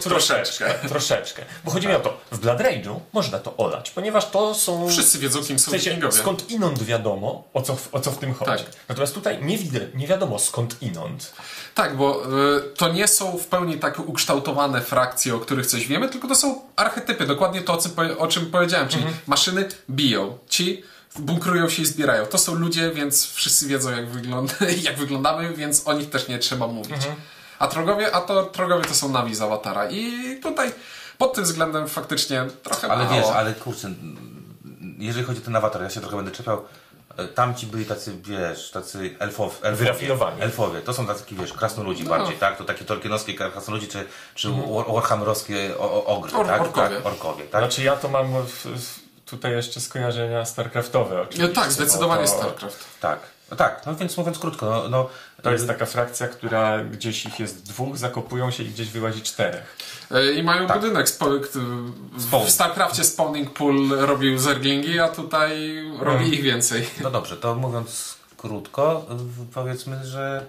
troszeczkę. 0.00 0.02
troszeczkę, 0.10 0.74
troszeczkę. 0.88 1.42
Bo 1.64 1.70
chodzi 1.70 1.88
mi 1.88 1.94
o 1.94 2.00
to, 2.00 2.20
w 2.32 2.38
Blood 2.38 2.58
Rage'u 2.58 3.00
można 3.12 3.38
to 3.38 3.56
olać, 3.56 3.90
ponieważ 3.90 4.30
to 4.30 4.54
są... 4.54 4.88
Wszyscy 4.88 5.18
wiedzą, 5.18 5.44
kim 5.44 5.58
W 5.58 5.60
są 5.60 5.70
sensie, 5.70 5.90
wikingowie. 5.90 6.12
skąd 6.18 6.50
inąd 6.50 6.82
wiadomo, 6.82 7.44
o 7.54 7.62
co, 7.62 7.76
w- 7.76 7.94
o 7.94 8.00
co 8.00 8.10
w 8.10 8.18
tym 8.18 8.34
chodzi. 8.34 8.64
Tak. 8.64 8.72
Natomiast 8.88 9.14
tutaj 9.14 9.42
nie, 9.44 9.58
widzę, 9.58 9.80
nie 9.94 10.06
wiadomo 10.06 10.38
skąd 10.38 10.82
inąd. 10.82 11.32
Tak, 11.74 11.96
bo 11.96 12.22
y, 12.56 12.60
to 12.76 12.88
nie 12.88 13.08
są 13.08 13.38
w 13.38 13.46
pełni 13.46 13.78
tak 13.78 13.98
ukształtowane 13.98 14.80
frakcje, 14.80 15.34
o 15.34 15.38
których 15.38 15.66
coś 15.66 15.86
wiemy, 15.86 16.08
tylko 16.08 16.28
to 16.28 16.34
są 16.34 16.60
archetypy, 16.76 17.26
dokładnie 17.26 17.62
to, 17.62 17.72
o 17.72 17.76
czym, 17.76 17.90
powie- 17.90 18.18
o 18.18 18.26
czym 18.28 18.46
powiedziałem, 18.46 18.88
czyli 18.88 19.04
maszyny 19.26 19.68
biją, 19.90 20.38
ci 20.48 20.82
bunkrują 21.18 21.68
się 21.68 21.82
i 21.82 21.86
zbierają. 21.86 22.26
To 22.26 22.38
są 22.38 22.54
ludzie, 22.54 22.90
więc 22.90 23.26
wszyscy 23.32 23.66
wiedzą, 23.66 23.90
jak, 23.90 24.10
wygląda, 24.10 24.54
jak 24.82 24.96
wyglądamy, 24.96 25.54
więc 25.54 25.86
o 25.86 25.92
nich 25.92 26.10
też 26.10 26.28
nie 26.28 26.38
trzeba 26.38 26.66
mówić. 26.66 26.96
A 27.58 27.66
trogowie, 27.68 28.14
a 28.14 28.20
to 28.20 28.42
trogowie 28.44 28.84
to 28.84 28.94
są 28.94 29.08
nawi 29.08 29.34
z 29.34 29.40
awatara. 29.42 29.90
I 29.90 30.12
tutaj 30.42 30.72
pod 31.18 31.34
tym 31.34 31.44
względem 31.44 31.88
faktycznie 31.88 32.46
trochę 32.62 32.88
Ale 32.90 33.04
mało. 33.04 33.16
wiesz, 33.16 33.26
ale 33.30 33.52
kurczę, 33.54 33.90
jeżeli 34.98 35.24
chodzi 35.26 35.40
o 35.40 35.44
ten 35.44 35.56
awatar, 35.56 35.82
ja 35.82 35.90
się 35.90 36.00
trochę 36.00 36.16
będę 36.16 36.30
czepiał. 36.30 36.64
e, 37.16 37.28
tamci 37.28 37.66
byli 37.66 37.84
tacy, 37.84 38.12
wiesz, 38.24 38.70
tacy 38.70 39.16
elfow, 39.18 39.52
elfowie. 39.62 39.76
Wyrafinowani. 39.76 40.42
Elfowie, 40.42 40.80
to 40.80 40.94
są 40.94 41.06
tacy, 41.06 41.24
wiesz, 41.30 41.52
krasnoludzi 41.52 42.04
bardziej, 42.04 42.36
tak? 42.36 42.56
To 42.58 42.64
takie 42.64 42.84
tolkienowskie 42.84 43.34
krasnoludzi, 43.34 43.88
czy, 43.88 44.04
czy 44.34 44.48
war- 44.50 44.92
warhammerowskie 44.94 45.78
ogry, 46.06 46.32
Or- 46.36 46.46
tak? 46.46 46.60
orkowie. 46.60 46.96
Tak, 46.96 47.06
orkowie, 47.06 47.44
tak? 47.44 47.60
Znaczy 47.60 47.82
ja 47.82 47.96
to 47.96 48.08
mam 48.08 48.26
w, 48.46 48.64
w, 48.64 49.07
tutaj 49.30 49.52
jeszcze 49.52 49.80
skojarzenia 49.80 50.44
StarCraftowe 50.44 51.22
oczywiście. 51.22 51.54
tak, 51.54 51.72
zdecydowanie 51.72 52.22
to, 52.22 52.28
StarCraft. 52.28 52.84
Tak, 53.00 53.18
no 53.50 53.56
tak, 53.56 53.82
no 53.86 53.94
więc 53.94 54.16
mówiąc 54.16 54.38
krótko, 54.38 54.66
no, 54.66 54.88
no 54.88 55.08
To 55.42 55.50
jest 55.50 55.66
taka 55.66 55.86
frakcja, 55.86 56.28
która 56.28 56.84
gdzieś 56.84 57.26
ich 57.26 57.40
jest 57.40 57.62
dwóch, 57.62 57.96
zakopują 57.98 58.50
się 58.50 58.62
i 58.62 58.66
gdzieś 58.68 58.88
wyłazi 58.90 59.22
czterech. 59.22 59.76
E, 60.10 60.32
I 60.32 60.42
mają 60.42 60.66
Tak. 60.66 60.80
budynek. 60.80 61.06
W 62.12 62.50
StarCraftie 62.50 63.04
Spawning 63.04 63.50
Pool 63.50 63.88
robił 63.88 64.38
zerglingi, 64.38 65.00
a 65.00 65.08
tutaj 65.08 65.82
robi 66.00 66.18
Hmm. 66.18 66.32
ich 66.34 66.42
więcej. 66.42 66.90
No 67.00 67.10
dobrze, 67.10 67.36
to 67.36 67.54
mówiąc 67.54 68.14
krótko, 68.36 69.06
w- 69.08 69.50
powiedzmy, 69.54 70.04
że 70.06 70.46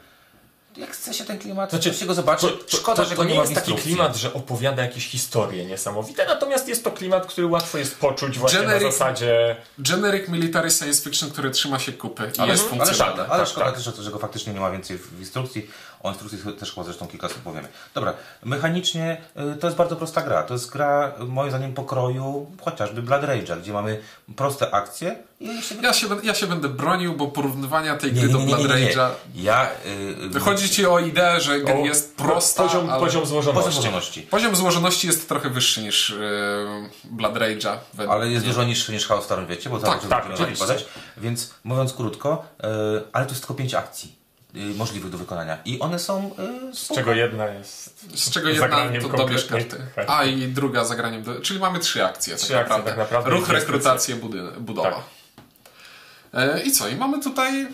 jak 0.78 0.92
chce 0.92 1.14
się 1.14 1.26
ten 1.26 1.40
klimat, 1.40 1.70
Znaczy, 1.70 1.84
znaczy, 1.84 2.00
się 2.00 2.06
go 2.06 2.14
zobaczy, 2.14 2.48
To, 2.48 2.58
to, 2.58 2.78
szkoda, 2.78 3.04
to, 3.04 3.10
że 3.10 3.16
to 3.16 3.16
go 3.16 3.24
nie 3.24 3.36
ma 3.36 3.42
jest 3.42 3.54
taki 3.56 3.74
klimat, 3.76 4.16
że 4.16 4.34
opowiada 4.34 4.82
jakieś 4.84 5.08
historie 5.08 5.66
niesamowite, 5.66 6.26
natomiast 6.26 6.68
jest 6.68 6.84
to 6.84 6.92
klimat, 6.92 7.26
który 7.26 7.48
łatwo 7.48 7.78
jest 7.78 7.98
poczuć 8.00 8.40
właśnie 8.40 8.60
Generic- 8.60 8.84
na 8.84 8.92
zasadzie... 8.92 9.56
Generic 9.80 10.30
military 10.30 10.72
science 10.72 11.02
fiction, 11.04 11.30
który 11.32 11.52
trzyma 11.52 11.80
się 11.80 11.92
kupy 11.94 12.32
i 12.38 12.40
Ale, 12.40 12.52
jest 12.52 12.64
ale, 12.64 12.70
funkcjonalny. 12.70 13.14
szkoda, 13.14 13.28
ale 13.34 13.44
tak, 13.44 13.50
szkoda 13.52 13.66
tak. 13.66 13.76
też, 13.76 13.84
że- 13.84 14.04
że 14.04 14.12
go 14.12 14.20
faktycznie 14.20 14.54
nie 14.54 14.60
ma 14.60 14.72
więcej 14.72 14.98
w 14.98 15.20
instrukcji. 15.20 15.70
O 16.04 16.10
instrukcji 16.10 16.40
też 16.60 16.72
chyba 16.74 16.84
zresztą 16.84 17.08
kilka 17.08 17.30
słów 17.30 17.42
powiemy. 17.42 17.68
Dobra, 17.94 18.14
mechanicznie 18.44 19.18
y, 19.54 19.56
to 19.60 19.68
jest 19.68 19.78
bardzo 19.78 19.96
prosta 19.96 20.22
gra. 20.22 20.44
To 20.44 20.54
jest 20.54 20.70
gra, 20.72 21.12
moim 21.28 21.50
zdaniem, 21.50 21.74
pokroju 21.74 22.52
chociażby 22.62 23.02
Blood 23.02 23.22
Rage'a, 23.24 23.62
gdzie 23.62 23.74
mamy 23.74 24.02
proste 24.36 24.72
akcje 24.74 25.16
i 25.40 25.48
jeszcze... 25.56 25.76
Ja 25.76 25.94
się, 25.94 26.08
ja 26.24 26.34
się 26.34 26.48
będę 26.48 26.70
bronił, 26.70 27.14
bo 27.14 27.28
porównywania 27.28 27.96
tej 27.98 28.14
Nie, 28.14 28.20
gry 28.20 28.28
nie, 28.28 28.34
do 28.34 28.40
nie, 28.40 28.46
nie, 28.46 28.56
Blood 28.56 28.70
nie, 28.70 28.86
nie. 28.86 28.92
Rage'a... 28.94 29.10
Ja... 29.36 29.70
y, 30.26 30.30
Chodzi 30.60 30.74
ci 30.74 30.86
o 30.86 31.00
ideę, 31.00 31.42
że 31.42 31.60
gra 31.60 31.76
O, 31.76 31.78
jest 31.78 32.16
prosta, 32.16 32.64
poziom, 32.64 32.90
ale... 32.90 33.00
poziom 33.00 33.26
złożoności. 33.26 33.66
Poziom 33.66 33.82
złożoności. 33.82 34.22
Poziom 34.22 34.56
złożoności 34.56 35.08
jest 35.08 35.30
trochę 35.30 35.50
wyższy 35.50 35.82
niż 35.82 36.10
yy, 36.10 36.90
Blood 37.04 37.34
Rage'a. 37.34 37.78
Ale 38.10 38.30
jest 38.30 38.46
dużo 38.46 38.64
niższy 38.64 38.92
niż 38.92 39.08
Chaos 39.08 39.22
w 39.22 39.26
Starym 39.26 39.48
Wiecie, 39.48 39.70
bo 39.70 39.80
Tak, 39.80 40.08
tak, 40.08 40.26
badać. 40.60 40.86
Więc 41.18 41.54
mówiąc 41.64 41.94
krótko, 41.94 42.46
y, 42.60 42.66
ale 43.14 43.26
to 43.26 43.32
jest 43.32 43.42
tylko 43.42 43.54
pięć 43.54 43.74
akcji 43.74 44.16
y, 44.56 44.60
możliwych 44.60 45.12
do 45.12 45.18
wykonania. 45.18 45.58
I 45.66 45.80
one 45.80 46.00
są 46.00 46.32
y, 46.72 46.76
Z 46.76 46.88
czego 46.88 47.14
jedna 47.14 47.48
jest... 47.48 48.06
Z 48.16 48.32
czego 48.32 48.50
jedna 48.50 48.90
to 49.02 49.18
dobierz 49.18 49.46
karty. 49.46 49.78
karty. 49.96 50.12
A 50.12 50.24
i 50.24 50.48
druga 50.48 50.86
zagraniem. 50.86 51.24
Do... 51.24 51.42
Czyli 51.42 51.60
mamy 51.60 51.80
trzy 51.80 52.06
akcje. 52.06 52.36
Trzy 52.36 52.48
tak, 52.48 52.58
akcje, 52.58 52.78
naprawdę. 52.78 52.90
tak 52.90 53.00
naprawdę. 53.00 53.30
Ruch, 53.30 53.50
rekrutację, 53.50 54.16
budy... 54.16 54.42
budowa. 54.60 54.92
Tak. 54.92 55.04
E, 56.34 56.62
I 56.62 56.72
co? 56.72 56.88
I 56.88 56.96
mamy 56.96 57.24
tutaj 57.24 57.68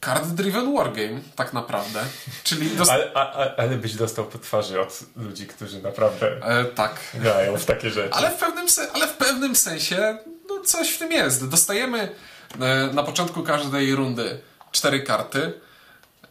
card-driven 0.00 0.74
wargame, 0.76 1.20
tak 1.36 1.52
naprawdę. 1.52 2.04
Czyli 2.44 2.76
dost... 2.76 2.90
Ale, 2.90 3.12
a, 3.14 3.20
a, 3.20 3.56
ale 3.56 3.76
byś 3.76 3.94
dostał 3.94 4.24
po 4.24 4.38
twarzy 4.38 4.80
od 4.80 5.00
ludzi, 5.16 5.46
którzy 5.46 5.82
naprawdę 5.82 6.26
e, 6.42 6.64
tak. 6.64 7.00
grają 7.14 7.58
w 7.58 7.64
takie 7.64 7.90
rzeczy. 7.90 8.14
Ale 8.14 8.30
w 8.30 8.36
pewnym, 8.36 8.68
se... 8.68 8.92
ale 8.92 9.06
w 9.06 9.12
pewnym 9.12 9.56
sensie 9.56 10.18
no, 10.48 10.60
coś 10.64 10.90
w 10.90 10.98
tym 10.98 11.12
jest. 11.12 11.48
Dostajemy 11.48 12.08
e, 12.60 12.90
na 12.92 13.02
początku 13.02 13.42
każdej 13.42 13.94
rundy 13.94 14.40
cztery 14.72 15.02
karty. 15.02 15.60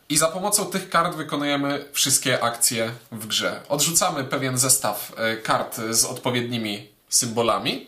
I 0.09 0.17
za 0.17 0.27
pomocą 0.27 0.65
tych 0.65 0.89
kart 0.89 1.15
wykonujemy 1.15 1.85
wszystkie 1.93 2.43
akcje 2.43 2.91
w 3.11 3.27
grze. 3.27 3.61
Odrzucamy 3.69 4.23
pewien 4.23 4.57
zestaw 4.57 5.11
e, 5.17 5.37
kart 5.37 5.77
z 5.89 6.05
odpowiednimi 6.05 6.89
symbolami 7.09 7.87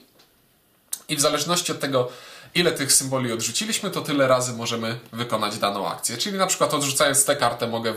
i 1.09 1.15
w 1.15 1.21
zależności 1.21 1.71
od 1.71 1.79
tego, 1.79 2.11
ile 2.55 2.71
tych 2.71 2.93
symboli 2.93 3.31
odrzuciliśmy, 3.31 3.91
to 3.91 4.01
tyle 4.01 4.27
razy 4.27 4.53
możemy 4.53 4.99
wykonać 5.13 5.57
daną 5.57 5.87
akcję. 5.87 6.17
Czyli 6.17 6.37
na 6.37 6.47
przykład 6.47 6.73
odrzucając 6.73 7.25
tę 7.25 7.35
kartę 7.35 7.67
mogę 7.67 7.93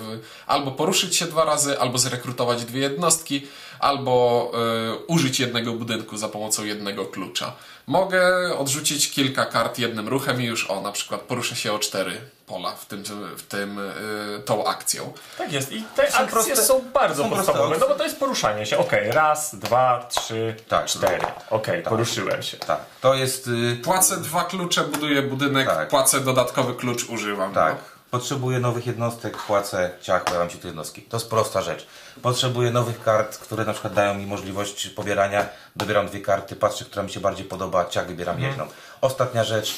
albo 0.47 0.71
poruszyć 0.71 1.17
się 1.17 1.27
dwa 1.27 1.45
razy, 1.45 1.81
albo 1.81 1.99
zrekrutować 1.99 2.65
dwie 2.65 2.81
jednostki, 2.81 3.47
albo 3.81 4.53
e, 4.55 4.95
użyć 5.07 5.41
jednego 5.41 5.73
budynku 5.73 6.17
za 6.17 6.29
pomocą 6.29 6.65
jednego 6.65 7.07
klucza. 7.07 7.53
Mogę 7.87 8.23
odrzucić 8.59 9.11
kilka 9.11 9.45
kart 9.45 9.79
jednym 9.79 10.09
ruchem 10.09 10.43
i 10.43 10.45
już 10.45 10.71
o, 10.71 10.81
na 10.81 10.93
przykład 10.93 11.21
poruszę 11.21 11.57
się 11.57 11.73
o 11.73 11.79
cztery 11.79 12.21
pola 12.53 12.73
w 12.73 12.87
tym, 12.87 13.03
w 13.37 13.43
tym 13.43 13.79
e, 13.79 14.43
tą 14.43 14.65
akcją. 14.67 15.13
Tak 15.39 15.53
jest. 15.53 15.73
I 15.73 15.83
te 15.97 16.11
Są 16.13 16.19
akcje 16.19 16.33
proste- 16.33 16.57
są 16.65 16.81
bardzo 16.95 17.23
są 17.23 17.31
podstawowe, 17.31 17.77
no 17.79 17.89
bo 17.89 17.95
to 17.95 18.05
jest 18.05 18.19
poruszanie 18.19 18.67
się. 18.67 18.79
Okej, 18.79 19.13
raz, 19.13 19.55
dwa, 19.55 20.07
trzy, 20.11 20.57
Tak. 20.69 20.87
cztery. 20.87 21.27
Okej, 21.51 21.83
poruszyłem 21.83 22.43
się. 22.43 22.57
Tak, 22.57 22.81
to 23.01 23.15
jest... 23.15 23.49
y, 23.49 23.77
Płacę 23.85 24.17
dwa 24.17 24.45
klucze, 24.45 24.81
buduję 24.85 25.23
budynek, 25.23 25.67
Tak. 25.69 25.89
płacę 25.89 26.21
dodatkowy 26.21 26.75
klucz, 26.75 27.05
używam. 27.09 27.55
Tak. 27.55 27.75
No. 27.75 27.81
Potrzebuję 28.11 28.59
nowych 28.59 28.87
jednostek, 28.87 29.37
płacę, 29.37 29.91
ciach, 30.01 30.25
pojawiają 30.25 30.51
się 30.51 30.59
tu 30.59 30.67
jednostki. 30.67 31.03
To 31.03 31.17
jest 31.17 31.31
prosta 31.31 31.63
rzecz. 31.63 31.87
Potrzebuję 32.23 32.71
nowych 32.71 33.03
kart, 33.03 33.39
które 33.39 33.65
na 33.65 33.73
przykład 33.73 33.93
dają 33.95 34.15
mi 34.15 34.27
możliwość 34.27 34.89
pobierania. 34.89 35.47
Dobieram 35.77 36.07
dwie 36.07 36.21
karty, 36.21 36.57
patrzę, 36.57 36.85
która 36.85 37.03
mi 37.03 37.11
się 37.11 37.21
bardziej 37.21 37.45
podoba, 37.47 37.85
ciach, 37.85 38.07
wybieram 38.07 38.35
Mhm. 38.37 38.51
jedną. 38.53 38.67
Ostatnia 39.01 39.45
rzecz, 39.45 39.71
y, 39.71 39.75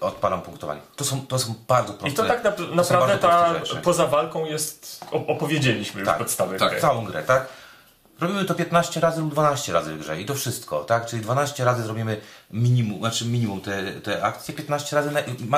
odpalam 0.00 0.42
punktowanie. 0.42 0.80
To 0.96 1.04
są, 1.04 1.26
to 1.26 1.38
są 1.38 1.54
bardzo 1.68 1.92
proste 1.92 2.08
I 2.08 2.12
to 2.12 2.24
tak 2.24 2.44
na, 2.44 2.52
to 2.52 2.62
naprawdę 2.62 3.18
ta, 3.18 3.54
poza 3.82 4.06
walką 4.06 4.44
jest, 4.44 5.04
opowiedzieliśmy 5.12 6.00
już 6.00 6.08
Tak, 6.08 6.18
podstawy 6.18 6.58
tak, 6.58 6.70
gry. 6.70 6.80
Całą 6.80 7.04
grę, 7.04 7.22
tak? 7.22 7.48
Robimy 8.20 8.44
to 8.44 8.54
15 8.54 9.00
razy 9.00 9.20
lub 9.20 9.30
12 9.30 9.72
razy 9.72 9.94
w 9.94 9.98
grze 9.98 10.20
i 10.20 10.26
to 10.26 10.34
wszystko, 10.34 10.84
tak? 10.84 11.06
Czyli 11.06 11.22
12 11.22 11.64
razy 11.64 11.82
zrobimy 11.82 12.20
minimum, 12.50 12.98
znaczy 12.98 13.24
minimum 13.24 13.60
te, 13.60 13.92
te 13.92 14.24
akcje, 14.24 14.54
15 14.54 14.96
razy 14.96 15.10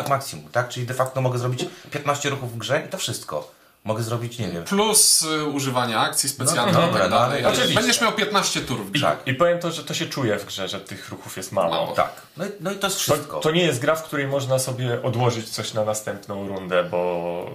maksimum, 0.06 0.48
tak? 0.52 0.68
Czyli 0.68 0.86
de 0.86 0.94
facto 0.94 1.20
mogę 1.20 1.38
zrobić 1.38 1.66
15 1.90 2.30
ruchów 2.30 2.52
w 2.52 2.58
grze 2.58 2.82
i 2.86 2.88
to 2.88 2.98
wszystko. 2.98 3.50
Mogę 3.84 4.02
zrobić, 4.02 4.38
nie 4.38 4.48
wiem, 4.48 4.64
Plus 4.64 5.22
y, 5.22 5.44
używanie 5.44 5.98
akcji 5.98 6.28
specjalnych 6.28 6.74
No 6.74 6.82
i 6.82 6.86
dobra, 6.86 7.00
tak 7.02 7.10
no, 7.10 7.18
dalej. 7.18 7.44
ale 7.44 7.52
Oczywiście. 7.52 7.74
Będziesz 7.80 8.00
miał 8.00 8.12
15 8.12 8.60
tur 8.60 8.78
w 8.84 8.90
grze. 8.90 9.06
Tak. 9.06 9.26
I 9.26 9.34
powiem 9.34 9.58
to, 9.58 9.72
że 9.72 9.84
to 9.84 9.94
się 9.94 10.06
czuje 10.06 10.38
w 10.38 10.44
grze, 10.46 10.68
że 10.68 10.80
tych 10.80 11.08
ruchów 11.08 11.36
jest 11.36 11.52
mało. 11.52 11.70
Mało. 11.70 11.92
Tak. 11.92 12.12
No 12.36 12.46
i, 12.46 12.48
no 12.60 12.72
i 12.72 12.76
to 12.76 12.86
jest 12.86 13.06
To, 13.06 13.14
wszystko. 13.14 13.40
to 13.40 13.50
nie 13.50 13.62
jest 13.64 13.80
gra, 13.80 13.94
w 13.96 14.02
której 14.04 14.26
można 14.26 14.58
sobie 14.58 15.02
odłożyć 15.02 15.48
coś 15.48 15.74
na 15.74 15.84
następną 15.84 16.48
rundę, 16.48 16.84
bo 16.84 17.50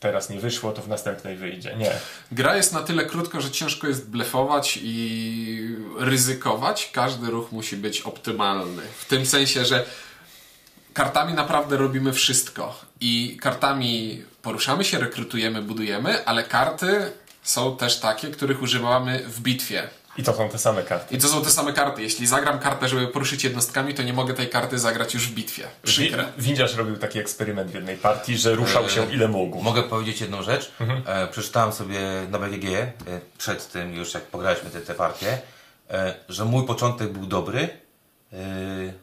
teraz 0.00 0.30
nie 0.30 0.40
wyszło, 0.40 0.72
to 0.72 0.82
w 0.82 0.88
następnej 0.88 1.36
wyjdzie. 1.36 1.76
Nie. 1.76 1.92
Gra 2.32 2.56
jest 2.56 2.72
na 2.72 2.82
tyle 2.82 3.04
krótko, 3.06 3.40
że 3.40 3.50
ciężko 3.50 3.86
jest 3.88 4.08
blefować 4.10 4.78
i 4.82 5.76
ryzykować. 5.98 6.90
Każdy 6.92 7.30
ruch 7.30 7.52
musi 7.52 7.76
być 7.76 8.00
optymalny. 8.00 8.82
W 8.98 9.04
tym 9.04 9.26
sensie, 9.26 9.64
że 9.64 9.84
kartami 10.92 11.34
naprawdę 11.34 11.76
robimy 11.76 12.12
wszystko. 12.12 12.74
I 13.00 13.36
kartami 13.40 14.22
poruszamy 14.42 14.84
się, 14.84 14.98
rekrutujemy, 14.98 15.62
budujemy, 15.62 16.24
ale 16.24 16.44
karty 16.44 17.12
są 17.42 17.76
też 17.76 18.00
takie, 18.00 18.28
których 18.28 18.62
używamy 18.62 19.18
w 19.26 19.40
bitwie. 19.40 19.88
I 20.18 20.22
to 20.22 20.34
są 20.34 20.48
te 20.48 20.58
same 20.58 20.82
karty. 20.82 21.14
I 21.14 21.18
to 21.18 21.28
są 21.28 21.42
te 21.44 21.50
same 21.50 21.72
karty. 21.72 22.02
Jeśli 22.02 22.26
zagram 22.26 22.58
kartę, 22.58 22.88
żeby 22.88 23.08
poruszyć 23.08 23.44
jednostkami, 23.44 23.94
to 23.94 24.02
nie 24.02 24.12
mogę 24.12 24.34
tej 24.34 24.48
karty 24.48 24.78
zagrać 24.78 25.14
już 25.14 25.28
w 25.28 25.34
bitwie. 25.34 25.64
Przykre. 25.82 26.24
Wi- 26.38 26.42
Windziarz 26.42 26.74
robił 26.74 26.96
taki 26.96 27.18
eksperyment 27.18 27.70
w 27.70 27.74
jednej 27.74 27.96
partii, 27.96 28.38
że 28.38 28.54
ruszał 28.54 28.88
się 28.88 29.12
ile 29.12 29.28
mógł. 29.28 29.62
Mogę 29.62 29.82
powiedzieć 29.82 30.20
jedną 30.20 30.42
rzecz. 30.42 30.72
Mhm. 30.80 31.02
E, 31.06 31.26
przeczytałem 31.28 31.72
sobie 31.72 32.00
na 32.30 32.38
BGG 32.38 32.64
e, 32.74 32.92
przed 33.38 33.68
tym, 33.72 33.94
już 33.94 34.14
jak 34.14 34.22
pograliśmy 34.22 34.70
te, 34.70 34.80
te 34.80 34.94
partie, 34.94 35.38
e, 35.90 36.14
że 36.28 36.44
mój 36.44 36.66
początek 36.66 37.08
był 37.12 37.26
dobry. 37.26 37.68
E, 38.32 38.36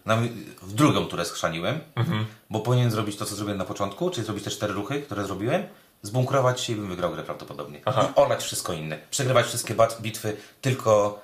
na, 0.06 0.18
w 0.62 0.74
drugą 0.74 1.06
turę 1.06 1.26
schrzaniłem, 1.26 1.80
Mhm. 1.96 2.26
bo 2.50 2.60
powinien 2.60 2.92
zrobić 2.92 3.16
to, 3.18 3.26
co 3.26 3.36
zrobiłem 3.36 3.58
na 3.58 3.66
początku, 3.66 4.10
czyli 4.10 4.26
zrobić 4.26 4.44
te 4.44 4.50
cztery 4.52 4.74
ruchy, 4.74 5.02
które 5.02 5.24
zrobiłem, 5.26 5.64
zbunkrować 6.02 6.62
się 6.62 6.74
i 6.74 6.76
bym 6.76 6.88
wygrał 6.88 7.12
grę 7.12 7.24
prawdopodobnie. 7.24 7.82
Aha. 7.86 8.14
I 8.18 8.20
olać 8.20 8.44
wszystko 8.44 8.74
inne. 8.74 8.98
Przegrywać 9.12 9.46
wszystkie 9.46 9.76
bat- 9.76 10.02
bitwy, 10.02 10.38
tylko 10.62 11.22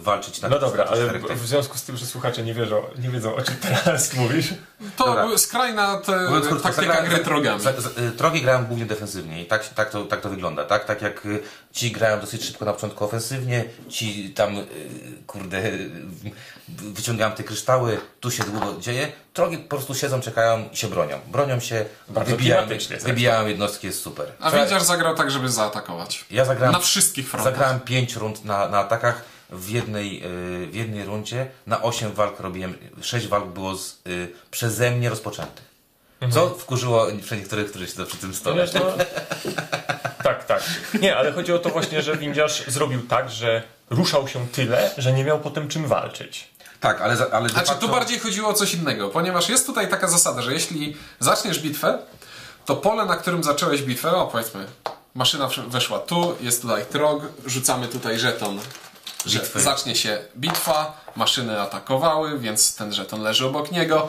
walczyć 0.00 0.40
na 0.40 0.48
No 0.48 0.58
dobra, 0.58 0.84
ale 0.84 1.18
w 1.36 1.46
związku 1.46 1.78
z 1.78 1.82
tym, 1.82 1.96
że 1.96 2.06
słuchacze 2.06 2.42
nie 2.42 2.54
wiedzą, 2.54 2.82
nie 2.98 3.08
wiedzą 3.08 3.34
o 3.34 3.42
czym 3.42 3.56
teraz 3.56 4.14
mówisz, 4.16 4.46
To 4.96 5.04
Dobra. 5.06 5.38
skrajna 5.38 6.00
te, 6.00 6.26
Mówiąc 6.26 6.46
krótko, 6.46 6.68
taktyka 6.68 6.86
zagrałem- 6.92 7.08
gry 7.10 7.18
trogami. 7.24 7.60
za- 7.62 7.80
za- 7.80 7.90
Trogi 8.16 8.42
grają 8.42 8.64
głównie 8.64 8.86
defensywnie 8.86 9.42
i 9.42 9.46
tak, 9.46 9.68
tak, 9.68 9.90
to, 9.90 10.04
tak 10.04 10.20
to 10.20 10.28
wygląda, 10.28 10.64
tak? 10.64 10.84
Tak 10.84 11.02
jak 11.02 11.28
ci 11.72 11.90
grają 11.90 12.20
dosyć 12.20 12.44
szybko 12.44 12.64
na 12.64 12.72
początku 12.72 13.04
ofensywnie, 13.04 13.64
ci 13.88 14.30
tam, 14.34 14.56
kurde, 15.26 15.62
wyciągają 16.68 17.32
te 17.32 17.44
kryształy, 17.44 18.00
tu 18.20 18.30
się 18.30 18.44
długo 18.44 18.80
dzieje. 18.80 19.12
Trogi 19.32 19.58
po 19.58 19.68
prostu 19.68 19.94
siedzą, 19.94 20.20
czekają 20.20 20.68
i 20.72 20.76
się 20.76 20.88
bronią. 20.88 21.18
Bronią 21.26 21.60
się, 21.60 21.84
Bardzo 22.08 22.30
wybijają, 22.30 22.68
wybijają 23.04 23.46
jednostki, 23.46 23.86
jest 23.86 24.00
super. 24.02 24.32
A 24.40 24.50
Windziarz 24.50 24.82
zagrał 24.82 25.14
tak, 25.14 25.30
żeby 25.30 25.48
zaatakować. 25.48 26.24
ja 26.30 26.44
zagrałem, 26.44 26.72
Na 26.72 26.78
wszystkich 26.78 27.28
frontach. 27.30 27.52
zagrałem 27.54 27.80
5 27.80 28.16
rund 28.16 28.44
na, 28.44 28.68
na 28.72 28.78
atakach. 28.78 29.24
W 29.50 29.68
jednej, 29.68 30.24
y, 30.64 30.66
w 30.66 30.74
jednej 30.74 31.04
rundzie 31.04 31.46
na 31.66 31.82
8 31.82 32.12
walk 32.12 32.40
robiłem, 32.40 32.74
6 33.02 33.28
walk 33.28 33.46
było 33.46 33.76
z, 33.76 34.00
y, 34.06 34.32
przeze 34.50 34.90
mnie 34.90 35.10
rozpoczętych. 35.10 35.72
Co 36.30 36.50
wkurzyło 36.50 37.06
niektórych, 37.36 37.70
którzy 37.70 37.86
siedzą 37.86 38.06
przy 38.06 38.16
tym 38.16 38.34
stole. 38.34 38.56
Wiesz, 38.56 38.72
no, 38.74 38.80
tak, 40.24 40.44
tak. 40.44 40.62
Nie, 41.00 41.16
ale 41.16 41.32
chodzi 41.32 41.52
o 41.52 41.58
to 41.58 41.70
właśnie, 41.70 42.02
że 42.02 42.16
windziarz 42.16 42.66
zrobił 42.66 43.06
tak, 43.06 43.30
że 43.30 43.62
ruszał 43.90 44.28
się 44.28 44.46
tyle, 44.48 44.90
że 44.98 45.12
nie 45.12 45.24
miał 45.24 45.40
potem 45.40 45.68
czym 45.68 45.86
walczyć. 45.86 46.48
Tak, 46.80 47.00
ale, 47.00 47.16
ale 47.32 47.48
Znaczy, 47.48 47.66
facto... 47.66 47.86
tu 47.86 47.92
bardziej 47.92 48.18
chodziło 48.18 48.48
o 48.48 48.52
coś 48.52 48.74
innego, 48.74 49.08
ponieważ 49.08 49.48
jest 49.48 49.66
tutaj 49.66 49.88
taka 49.88 50.08
zasada, 50.08 50.42
że 50.42 50.52
jeśli 50.52 50.96
zaczniesz 51.20 51.58
bitwę, 51.58 51.98
to 52.64 52.76
pole, 52.76 53.04
na 53.06 53.16
którym 53.16 53.44
zacząłeś 53.44 53.82
bitwę, 53.82 54.10
o 54.10 54.26
powiedzmy, 54.26 54.66
maszyna 55.14 55.48
weszła 55.66 55.98
tu, 55.98 56.36
jest 56.40 56.62
tutaj 56.62 56.86
trog, 56.86 57.22
rzucamy 57.46 57.88
tutaj 57.88 58.18
żeton, 58.18 58.58
że 59.26 59.38
Bitwy. 59.38 59.60
zacznie 59.60 59.96
się 59.96 60.18
bitwa, 60.36 61.00
maszyny 61.16 61.60
atakowały, 61.60 62.38
więc 62.38 62.74
ten 62.74 62.92
żeton 62.92 63.22
leży 63.22 63.46
obok 63.46 63.72
niego. 63.72 64.08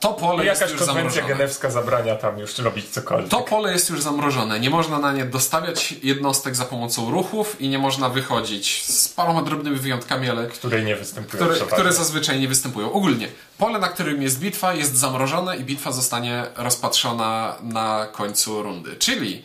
To 0.00 0.12
pole 0.12 0.44
I 0.44 0.46
jest 0.46 0.60
jakaś 0.60 0.72
już 0.72 0.80
konwencja 0.86 1.10
zamrożone. 1.10 1.34
genewska 1.34 1.70
zabrania 1.70 2.16
tam 2.16 2.38
już 2.38 2.58
robić 2.58 2.88
cokolwiek. 2.88 3.30
To 3.30 3.40
pole 3.40 3.72
jest 3.72 3.90
już 3.90 4.02
zamrożone. 4.02 4.60
Nie 4.60 4.70
można 4.70 4.98
na 4.98 5.12
nie 5.12 5.24
dostawiać 5.24 5.92
jednostek 6.02 6.56
za 6.56 6.64
pomocą 6.64 7.10
ruchów 7.10 7.60
i 7.60 7.68
nie 7.68 7.78
można 7.78 8.08
wychodzić 8.08 8.84
z 8.84 9.08
paroma 9.08 9.42
drobnymi 9.42 9.76
wyjątkami, 9.76 10.30
ale 10.30 10.46
Które 10.46 10.82
nie 10.82 10.96
występują 10.96 11.44
które, 11.44 11.66
które 11.66 11.92
zazwyczaj 11.92 12.40
nie 12.40 12.48
występują. 12.48 12.92
Ogólnie, 12.92 13.28
pole, 13.58 13.78
na 13.78 13.88
którym 13.88 14.22
jest 14.22 14.38
bitwa, 14.38 14.74
jest 14.74 14.96
zamrożone 14.96 15.56
i 15.56 15.64
bitwa 15.64 15.92
zostanie 15.92 16.46
rozpatrzona 16.56 17.54
na 17.62 18.06
końcu 18.12 18.62
rundy. 18.62 18.96
Czyli, 18.96 19.44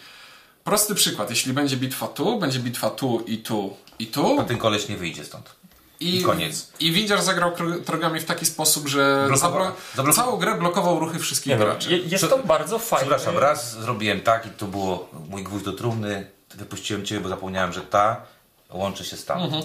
prosty 0.63 0.95
przykład, 0.95 1.29
jeśli 1.29 1.53
będzie 1.53 1.77
bitwa 1.77 2.07
tu, 2.07 2.39
będzie 2.39 2.59
bitwa 2.59 2.89
tu 2.89 3.19
i 3.27 3.37
tu 3.37 3.77
i 3.99 4.07
tu 4.07 4.35
To 4.37 4.43
ten 4.43 4.57
koleś 4.57 4.89
nie 4.89 4.97
wyjdzie 4.97 5.25
stąd. 5.25 5.55
I 5.99 6.21
koniec. 6.21 6.71
I 6.79 6.91
Windziarz 6.91 7.21
zagrał 7.21 7.51
trogami 7.85 8.19
w 8.19 8.25
taki 8.25 8.45
sposób, 8.45 8.87
że 8.87 9.27
zablokował- 9.33 10.13
całą 10.13 10.37
grę 10.37 10.55
blokował 10.57 10.99
ruchy 10.99 11.19
wszystkich 11.19 11.51
Nie 11.53 11.57
graczy. 11.59 11.91
je- 11.91 11.97
jest 11.97 12.29
to 12.29 12.37
bardzo 12.37 12.79
fajne. 12.79 13.05
Przepraszam, 13.07 13.37
raz 13.37 13.71
zrobiłem 13.79 14.21
tak 14.21 14.45
i 14.45 14.49
to 14.49 14.65
było 14.65 15.09
mój 15.29 15.43
gwóźdź 15.43 15.65
do 15.65 15.73
trumny. 15.73 16.27
Wypuściłem 16.55 17.05
Ciebie, 17.05 17.21
bo 17.21 17.29
zapomniałem, 17.29 17.73
że 17.73 17.81
ta 17.81 18.21
łączy 18.69 19.05
się 19.05 19.17
z 19.17 19.25
tam. 19.25 19.41
Mhm. 19.43 19.63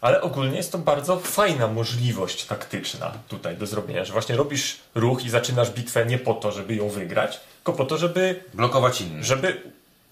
Ale 0.00 0.20
ogólnie 0.20 0.56
jest 0.56 0.72
to 0.72 0.78
bardzo 0.78 1.16
fajna 1.20 1.66
możliwość 1.66 2.44
taktyczna 2.44 3.12
tutaj 3.28 3.56
do 3.56 3.66
zrobienia, 3.66 4.04
że 4.04 4.12
właśnie 4.12 4.36
robisz 4.36 4.76
ruch 4.94 5.24
i 5.24 5.30
zaczynasz 5.30 5.70
bitwę 5.70 6.06
nie 6.06 6.18
po 6.18 6.34
to, 6.34 6.52
żeby 6.52 6.74
ją 6.74 6.88
wygrać, 6.88 7.40
tylko 7.56 7.72
po 7.72 7.84
to, 7.84 7.98
żeby, 7.98 8.44
Blokować 8.54 9.00
innych. 9.00 9.24
żeby 9.24 9.62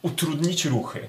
utrudnić 0.07 0.65
ruchy. 0.65 1.09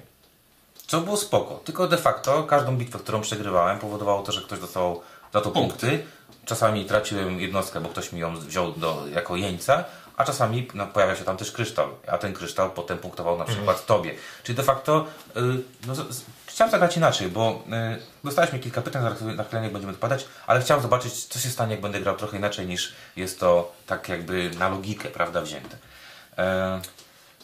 Co 0.88 1.02
było 1.02 1.18
spoko. 1.18 1.62
Tylko 1.66 1.88
de 1.88 1.98
facto 1.98 2.44
każdą 2.44 2.78
bitwę, 2.78 3.00
którą 3.00 3.22
przegrywałem, 3.22 3.80
powodowało 3.80 4.24
to, 4.24 4.32
że 4.32 4.42
ktoś 4.42 4.60
dostał 4.60 5.02
za 5.34 5.42
to 5.42 5.52
punkty. 5.52 6.04
Czasami 6.46 6.86
traciłem 6.86 7.42
jednostkę, 7.42 7.82
bo 7.82 7.90
ktoś 7.90 8.12
mi 8.12 8.20
ją 8.20 8.38
wziął 8.40 8.72
do, 8.72 9.04
jako 9.14 9.36
jeńca, 9.36 9.84
a 10.18 10.24
czasami 10.24 10.68
no, 10.74 10.88
pojawia 10.88 11.16
się 11.16 11.24
tam 11.24 11.38
też 11.38 11.52
kryształ, 11.52 11.88
a 12.08 12.18
ten 12.18 12.34
kryształ 12.34 12.70
potem 12.70 12.98
punktował 12.98 13.38
na 13.38 13.46
przykład 13.46 13.86
tobie. 13.86 14.16
Czyli 14.44 14.56
de 14.56 14.64
facto 14.64 15.06
y, 15.38 15.42
no, 15.88 15.96
z, 15.96 16.22
chciałem 16.46 16.72
zagrać 16.72 16.98
inaczej, 16.98 17.30
bo 17.30 17.64
y, 17.96 18.02
dostaliśmy 18.24 18.60
kilka 18.60 18.82
pytań, 18.82 19.04
chwilę- 19.04 19.36
na 19.36 19.44
chwilę 19.44 19.62
nie 19.62 19.70
będziemy 19.70 19.94
odpadać, 19.94 20.26
ale 20.48 20.62
chciałem 20.62 20.84
zobaczyć, 20.84 21.26
co 21.26 21.40
się 21.40 21.50
stanie, 21.50 21.72
jak 21.72 21.82
będę 21.82 22.00
grał 22.00 22.16
trochę 22.18 22.38
inaczej 22.38 22.68
niż 22.68 22.94
jest 23.16 23.40
to 23.40 23.72
tak 23.88 24.10
jakby 24.10 24.52
na 24.60 24.70
logikę, 24.70 25.10
prawda, 25.10 25.42
wzięte. 25.42 25.78
E, 26.38 26.82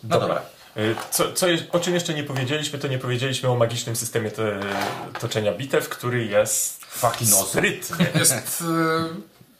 no 0.04 0.20
dobra. 0.20 0.36
Y, 0.36 0.63
Co, 1.12 1.34
co, 1.34 1.48
o 1.72 1.80
czym 1.80 1.94
jeszcze 1.94 2.14
nie 2.14 2.24
powiedzieliśmy, 2.24 2.80
to 2.80 2.88
nie 2.88 3.00
powiedzieliśmy 3.00 3.50
o 3.50 3.56
magicznym 3.56 3.96
systemie 3.96 4.32
te, 4.32 4.60
toczenia 5.20 5.52
bitew, 5.52 5.90
który 5.90 6.26
jest 6.26 6.86
Fucking 6.86 7.30
sprytny. 7.32 8.06
Jest, 8.16 8.64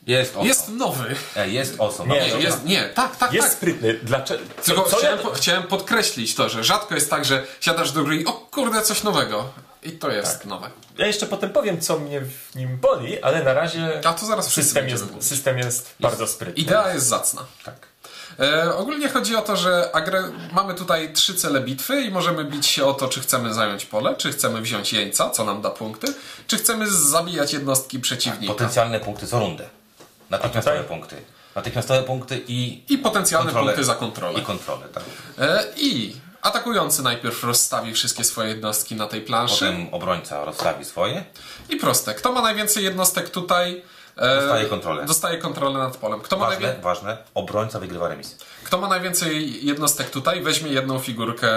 Jest 0.08 0.32
e, 0.32 0.38
awesome. 0.38 0.48
jest 0.48 0.70
nowy. 0.70 1.16
E, 1.36 1.50
jest 1.50 1.82
awesome. 1.82 2.16
Nie, 2.16 2.22
Nie, 2.22 2.42
jest, 2.42 2.66
nie, 2.66 2.90
tak, 2.90 3.16
tak, 3.16 3.34
Jest 3.34 3.48
tak. 3.48 3.58
sprytny. 3.58 4.00
Dlaczego? 4.04 4.44
Tylko 4.64 4.84
co, 4.84 4.90
co 4.90 4.98
chciałem, 4.98 5.18
ja, 5.18 5.24
po, 5.24 5.32
chciałem 5.32 5.64
podkreślić 5.64 6.36
to, 6.36 6.50
że 6.50 6.64
rzadko 6.64 6.96
jest 6.96 7.10
tak, 7.10 7.26
że 7.26 7.44
siadasz 7.62 7.92
do 7.92 8.04
gry 8.04 8.16
i 8.18 8.26
o 8.26 8.32
kurde, 8.34 8.82
coś 8.82 9.04
nowego. 9.04 9.50
I 9.84 9.92
to 9.92 10.12
jest 10.12 10.38
Tak. 10.38 10.46
nowe. 10.46 10.70
ja 10.98 11.08
jeszcze 11.08 11.26
potem 11.26 11.50
powiem, 11.50 11.82
co 11.82 12.00
mnie 12.00 12.22
w 12.22 12.56
nim 12.56 12.78
boli, 12.78 13.22
ale 13.22 13.44
na 13.44 13.54
razie 13.54 14.02
A 14.04 14.14
to 14.14 14.26
zaraz 14.26 14.54
system 14.54 14.90
jest, 14.90 15.06
system 15.20 15.58
jest 15.58 15.96
bardzo 16.00 16.28
sprytny. 16.28 16.64
Idea 16.64 16.94
jest 16.94 17.06
zacna. 17.06 17.46
Tak. 17.66 17.76
E, 18.40 18.76
ogólnie 18.76 19.10
chodzi 19.10 19.36
o 19.36 19.42
to, 19.42 19.56
że 19.58 19.90
agre... 19.94 20.24
mamy 20.52 20.74
tutaj 20.74 21.14
trzy 21.14 21.36
cele 21.36 21.62
bitwy 21.62 22.02
i 22.02 22.12
możemy 22.12 22.46
bić 22.46 22.68
się 22.68 22.86
o 22.86 22.94
to, 22.94 23.08
czy 23.08 23.22
chcemy 23.22 23.54
zająć 23.54 23.86
pole, 23.86 24.16
czy 24.16 24.32
chcemy 24.32 24.62
wziąć 24.62 24.94
jeńca, 24.94 25.30
co 25.30 25.46
nam 25.46 25.62
da 25.62 25.70
punkty, 25.70 26.14
czy 26.48 26.58
chcemy 26.58 26.92
zabijać 26.92 27.54
jednostki 27.54 28.00
przeciwnika. 28.00 28.54
Potencjalne 28.54 29.00
punkty 29.00 29.28
co 29.28 29.40
rundę. 29.40 29.70
Natychmiastowe 30.30 30.78
tutaj? 30.78 30.90
punkty. 30.98 31.16
Natychmiastowe 31.56 32.04
punkty 32.04 32.42
i, 32.48 32.84
I 32.90 32.98
potencjalne 32.98 33.46
kontrolę. 33.46 33.68
punkty 33.68 33.84
za 33.84 33.96
kontrolę. 33.96 34.40
I 34.40 34.42
kontrolę, 34.42 34.88
tak. 34.94 35.04
E, 35.40 35.64
I 35.76 36.16
atakujący 36.42 37.04
najpierw 37.04 37.44
rozstawi 37.44 37.94
wszystkie 37.94 38.24
swoje 38.24 38.50
jednostki 38.50 38.96
na 38.96 39.08
tej 39.08 39.22
planszy. 39.22 39.66
Potem 39.66 39.94
obrońca 39.94 40.46
rozstawi 40.46 40.86
swoje. 40.86 41.24
I 41.70 41.76
proste. 41.76 42.14
Kto 42.14 42.32
ma 42.32 42.42
najwięcej 42.42 42.84
jednostek 42.84 43.30
tutaj, 43.30 43.84
Dostaje 44.16 44.66
kontrolę. 44.66 45.06
Dostaje 45.06 45.38
kontrolę 45.38 45.80
nad 45.80 45.98
polem. 45.98 46.22
Kto 46.22 46.38
ma, 46.38 46.46
Ważne, 46.50 46.76
ważne, 46.82 47.18
obrońca 47.34 47.80
wygrywa 47.80 48.08
remis. 48.08 48.38
Kto 48.64 48.78
ma 48.78 48.88
najwięcej 48.88 49.66
jednostek 49.66 50.10
tutaj, 50.10 50.42
weźmie 50.42 50.72
jedną 50.72 51.00
figurkę 51.00 51.50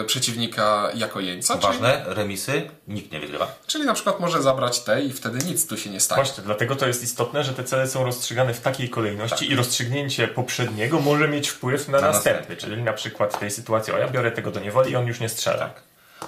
e, 0.00 0.04
przeciwnika 0.04 0.88
jako 0.94 1.20
jeńca. 1.20 1.54
Czyli, 1.54 1.66
Ważne, 1.66 2.02
remisy, 2.06 2.70
nikt 2.88 3.12
nie 3.12 3.20
wygrywa. 3.20 3.46
czyli 3.66 3.84
na 3.86 3.94
przykład 3.94 4.20
może 4.20 4.42
zabrać 4.42 4.80
te 4.80 5.02
i 5.02 5.12
wtedy 5.12 5.38
nic 5.46 5.66
tu 5.66 5.76
się 5.76 5.90
nie 5.90 6.00
stanie. 6.00 6.22
Właśnie, 6.24 6.44
dlatego 6.44 6.76
to 6.76 6.86
jest 6.86 7.02
istotne, 7.02 7.44
że 7.44 7.52
te 7.54 7.64
cele 7.64 7.88
są 7.88 8.04
rozstrzygane 8.04 8.54
w 8.54 8.60
takiej 8.60 8.90
kolejności 8.90 9.50
i 9.52 9.56
rozstrzygnięcie 9.56 10.28
poprzedniego 10.28 11.00
może 11.00 11.28
mieć 11.28 11.48
wpływ 11.48 11.88
na, 11.88 12.00
Na 12.00 12.06
następny. 12.06 12.40
następny. 12.40 12.56
Czyli 12.70 12.82
na 12.82 12.92
przykład 12.92 13.34
w 13.34 13.38
tej 13.38 13.50
sytuacji, 13.50 13.92
o 13.92 13.98
ja 13.98 14.08
biorę 14.08 14.32
tego 14.32 14.50
do 14.50 14.60
niewoli 14.60 14.92
i 14.92 14.96
on 14.96 15.06
już 15.06 15.20
nie 15.20 15.28
strzela. 15.28 15.58
Tak. 15.58 15.82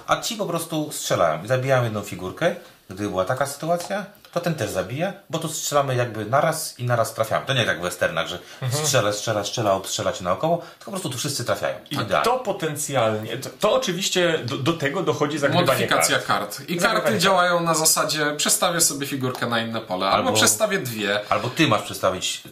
A 0.07 0.21
ci 0.21 0.35
po 0.35 0.45
prostu 0.45 0.89
strzelają. 0.91 1.43
I 1.43 1.47
zabijałem 1.47 1.83
jedną 1.83 2.01
figurkę. 2.01 2.55
Gdy 2.89 3.03
była 3.09 3.25
taka 3.25 3.45
sytuacja, 3.45 4.05
to 4.33 4.39
ten 4.39 4.55
też 4.55 4.69
zabija, 4.69 5.13
bo 5.29 5.39
tu 5.39 5.49
strzelamy 5.49 5.95
jakby 5.95 6.25
naraz 6.25 6.79
i 6.79 6.83
naraz 6.83 7.13
trafiamy. 7.13 7.45
To 7.45 7.53
nie 7.53 7.63
jak 7.63 7.79
w 7.79 7.83
westernach, 7.83 8.27
że 8.27 8.39
strzela, 8.83 9.13
strzela, 9.13 9.43
strzela, 9.43 9.73
obstrzela 9.73 10.11
cię 10.13 10.23
naokoło, 10.23 10.57
tylko 10.57 10.85
po 10.85 10.91
prostu 10.91 11.09
tu 11.09 11.17
wszyscy 11.17 11.45
trafiają. 11.45 11.75
I 11.91 11.93
Idealnie. 11.95 12.25
to 12.25 12.39
potencjalnie, 12.39 13.37
to, 13.37 13.49
to 13.59 13.73
oczywiście 13.73 14.39
do, 14.45 14.57
do 14.57 14.73
tego 14.73 15.03
dochodzi 15.03 15.37
zagrywanie 15.39 15.67
Modyfikacja 15.67 16.15
kart. 16.19 16.27
kart. 16.27 16.53
I 16.59 16.73
Zagrywanie 16.73 16.93
karty 16.93 17.09
kart. 17.11 17.21
działają 17.23 17.59
na 17.59 17.73
zasadzie 17.73 18.35
przestawię 18.37 18.81
sobie 18.81 19.07
figurkę 19.07 19.47
na 19.47 19.59
inne 19.61 19.81
pole, 19.81 20.05
albo, 20.09 20.27
Albo- 20.29 20.37
przestawię 20.39 20.79
dwie. 20.79 21.19
Albo 21.29 21.49
ty 21.49 21.67
masz 21.67 21.81
przedstawić 21.81 22.43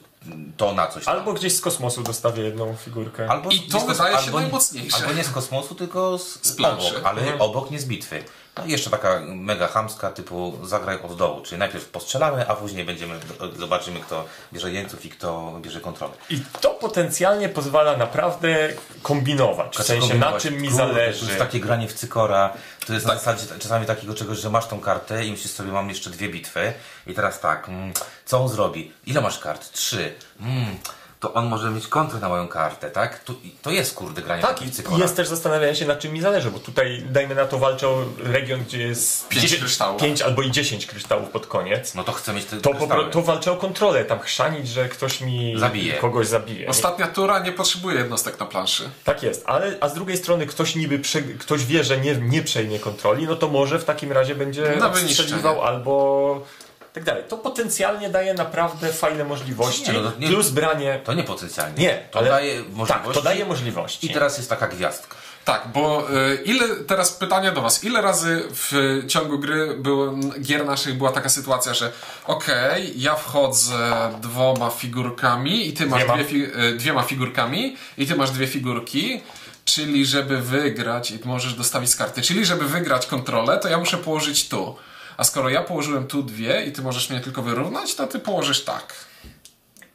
to 0.58 0.74
na 0.74 0.88
coś 0.88 1.06
tam. 1.06 1.18
Albo 1.18 1.34
gdzieś 1.34 1.56
z 1.56 1.62
kosmosu 1.62 2.04
dostawię 2.04 2.44
jedną 2.44 2.76
figurkę. 2.76 3.30
Albo 3.30 3.50
I 3.50 3.60
to 3.60 3.78
nie 3.78 3.84
z 3.84 3.88
kos- 3.88 3.92
wydaje 3.98 4.18
się 4.18 4.24
albo 4.24 4.38
nie- 4.38 4.44
najmocniejsze. 4.44 4.98
Albo 4.98 5.14
nie 5.14 5.24
z 5.24 5.30
kosmosu, 5.30 5.76
tylko 5.76 6.18
z, 6.18 6.40
Z 6.48 6.52
planszy. 6.56 6.88
obok, 6.96 7.06
ale 7.06 7.22
obok 7.40 7.72
nie 7.72 7.80
z 7.80 7.86
bitwy. 7.86 8.24
No 8.60 8.66
i 8.66 8.72
jeszcze 8.72 8.90
taka 8.90 9.20
mega 9.26 9.68
chamska 9.68 10.12
typu 10.12 10.60
zagraj 10.64 11.02
od 11.02 11.16
dołu, 11.18 11.42
czyli 11.42 11.60
najpierw 11.60 11.86
postrzelamy, 11.86 12.48
a 12.48 12.56
później 12.56 12.86
będziemy 12.86 13.20
zobaczymy 13.58 14.00
kto 14.00 14.26
bierze 14.54 14.72
jeńców 14.72 15.06
i 15.06 15.10
kto 15.10 15.54
bierze 15.62 15.82
kontrolę. 15.82 16.14
I 16.30 16.42
to 16.62 16.70
potencjalnie 16.70 17.50
pozwala 17.50 17.98
naprawdę 17.98 18.70
kombinować. 19.02 19.78
W 19.78 19.84
sensie 19.84 20.16
na 20.16 20.40
czym 20.40 20.54
mi 20.62 20.68
Kurde, 20.70 20.84
To 20.84 20.94
zależy. 20.94 21.26
jest 21.26 21.38
takie 21.40 21.60
granie 21.60 21.88
w 21.88 21.94
cykora. 21.94 22.54
To 22.88 22.94
jest 22.94 23.06
na 23.06 23.14
zasadzie 23.16 23.44
czasami 23.60 23.86
takiego 23.86 24.14
czegoś, 24.14 24.38
że 24.40 24.50
masz 24.50 24.68
tą 24.68 24.80
kartę 24.80 25.26
i 25.26 25.32
myślisz 25.32 25.52
sobie, 25.54 25.72
mam 25.72 25.90
jeszcze 25.90 26.10
dwie 26.10 26.30
bitwy. 26.30 26.74
I 27.08 27.14
teraz 27.14 27.40
tak, 27.40 27.70
mm, 27.70 27.94
co 28.26 28.40
on 28.42 28.50
zrobi? 28.50 28.92
Ile 29.06 29.22
masz 29.22 29.40
kart? 29.40 29.72
Trzy. 29.72 30.14
Mm, 30.42 30.78
to 31.20 31.34
on 31.34 31.46
może 31.48 31.72
mieć 31.72 31.88
kontrę 31.88 32.20
na 32.20 32.30
moją 32.30 32.48
kartę, 32.48 32.92
tak? 32.92 33.24
Tu, 33.24 33.36
to 33.62 33.72
jest 33.72 33.94
kurde 33.96 34.22
granie 34.22 34.42
Tak, 34.42 34.62
i 34.62 34.72
cykora. 34.72 34.98
jest 34.98 35.16
też 35.16 35.28
zastanawianie 35.28 35.76
się, 35.76 35.86
na 35.86 35.96
czym 35.96 36.14
mi 36.14 36.22
zależy, 36.22 36.52
bo 36.52 36.60
tutaj, 36.60 37.04
dajmy 37.10 37.36
na 37.36 37.46
to, 37.46 37.60
walczę 37.60 37.88
o 37.88 38.04
region, 38.24 38.64
gdzie 38.64 38.78
jest 38.84 39.28
Pięć 39.28 39.42
10 39.44 39.62
kryształów. 39.62 40.02
pięć 40.02 40.22
albo 40.22 40.42
i 40.42 40.52
10 40.52 40.86
kryształów 40.86 41.30
pod 41.30 41.48
koniec. 41.48 41.96
No 41.96 42.04
to 42.04 42.12
chcę 42.12 42.34
mieć 42.34 42.46
te 42.46 42.58
To, 42.58 42.74
po, 42.74 43.04
to 43.04 43.22
walczę 43.22 43.52
o 43.52 43.56
kontrolę, 43.56 44.06
tam 44.06 44.20
chrzanić, 44.20 44.68
że 44.68 44.90
ktoś 44.90 45.22
mi 45.22 45.54
Zabije. 45.60 45.94
kogoś 45.94 46.28
zabije. 46.28 46.68
Ostatnia 46.68 47.08
tura 47.08 47.40
nie 47.40 47.52
potrzebuje 47.52 47.98
jednostek 47.98 48.40
na 48.40 48.46
planszy. 48.46 48.90
Tak 49.04 49.24
jest, 49.24 49.44
ale 49.46 49.78
a 49.82 49.90
z 49.90 49.94
drugiej 49.94 50.18
strony 50.18 50.46
ktoś 50.48 50.76
niby 50.76 51.00
prze, 51.00 51.22
ktoś 51.22 51.66
wie, 51.66 51.84
że 51.84 51.98
nie, 51.98 52.16
nie 52.16 52.42
przejmie 52.44 52.80
kontroli, 52.80 53.26
no 53.28 53.36
to 53.36 53.48
może 53.48 53.80
w 53.80 53.86
takim 53.86 54.12
razie 54.12 54.36
będzie 54.36 54.76
Na 54.80 54.94
strzeliwał 54.96 55.62
albo 55.62 56.46
tak 56.94 57.04
dalej. 57.04 57.24
To 57.30 57.38
potencjalnie 57.38 58.10
daje 58.10 58.34
naprawdę 58.34 58.94
fajne 58.94 59.24
możliwości, 59.24 59.92
Nie, 59.92 59.94
no 60.00 60.12
to 60.12 60.20
nie- 60.20 60.28
plus 60.28 60.50
branie... 60.50 61.00
To 61.04 61.14
nie 61.14 61.24
potencjalnie. 61.24 61.84
Nie, 61.84 62.08
to 62.12 62.20
ale- 62.20 62.30
daje 62.30 62.60
możliwości. 62.60 62.94
Tak, 62.94 63.14
to 63.14 63.22
daje 63.22 63.46
możliwości. 63.46 64.08
I 64.08 64.14
teraz 64.14 64.38
jest 64.38 64.50
taka 64.50 64.68
gwiazdka. 64.68 65.16
Tak, 65.46 65.68
bo 65.74 66.08
y, 66.32 66.36
ile, 66.46 66.68
teraz 66.76 67.12
pytanie 67.12 67.52
do 67.52 67.62
Was, 67.62 67.84
ile 67.84 68.02
razy 68.02 68.44
w 68.50 69.02
ciągu 69.08 69.40
gry 69.40 69.76
było, 69.78 70.14
gier 70.42 70.66
naszych 70.66 70.98
była 70.98 71.12
taka 71.12 71.30
sytuacja, 71.30 71.74
że 71.74 71.92
okej, 72.28 73.02
ja 73.02 73.16
wchodzę 73.16 74.12
dwoma 74.22 74.70
figurkami 74.70 75.68
i 75.68 75.74
Ty 75.74 75.86
masz 75.86 76.06
dwie 76.06 76.24
fi, 76.24 76.44
y, 76.44 76.74
dwiema 76.78 77.04
figurkami 77.04 77.78
i 77.98 78.08
Ty 78.08 78.16
masz 78.16 78.32
dwie 78.32 78.48
figurki, 78.48 79.22
czyli 79.66 80.06
żeby 80.06 80.38
wygrać, 80.42 81.12
i 81.12 81.20
możesz 81.26 81.54
dostawić 81.54 81.90
z 81.90 81.96
karty, 81.96 82.22
czyli 82.22 82.46
żeby 82.46 82.68
wygrać 82.68 83.06
kontrolę, 83.08 83.58
to 83.58 83.68
ja 83.70 83.78
muszę 83.78 83.98
położyć 83.98 84.50
tu. 84.50 84.76
A 85.20 85.24
skoro 85.24 85.50
ja 85.50 85.64
położyłem 85.64 86.08
tu 86.08 86.24
dwie 86.24 86.66
i 86.66 86.72
Ty 86.72 86.82
możesz 86.82 87.10
mnie 87.10 87.20
tylko 87.20 87.42
wyrównać, 87.42 87.96
to 87.96 88.08
Ty 88.08 88.20
położysz 88.20 88.64
tak. 88.64 88.94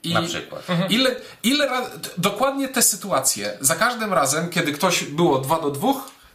I 0.02 0.14
Na 0.14 0.22
przykład. 0.22 0.66
Ile, 0.88 1.16
ile 1.42 1.66
razy, 1.66 1.90
dokładnie 2.18 2.68
te 2.68 2.82
sytuacje, 2.82 3.58
za 3.60 3.74
każdym 3.74 4.12
razem, 4.12 4.50
kiedy 4.50 4.72
ktoś 4.72 5.04
było 5.04 5.38
2 5.38 5.60
do 5.60 5.70
2, 5.70 5.88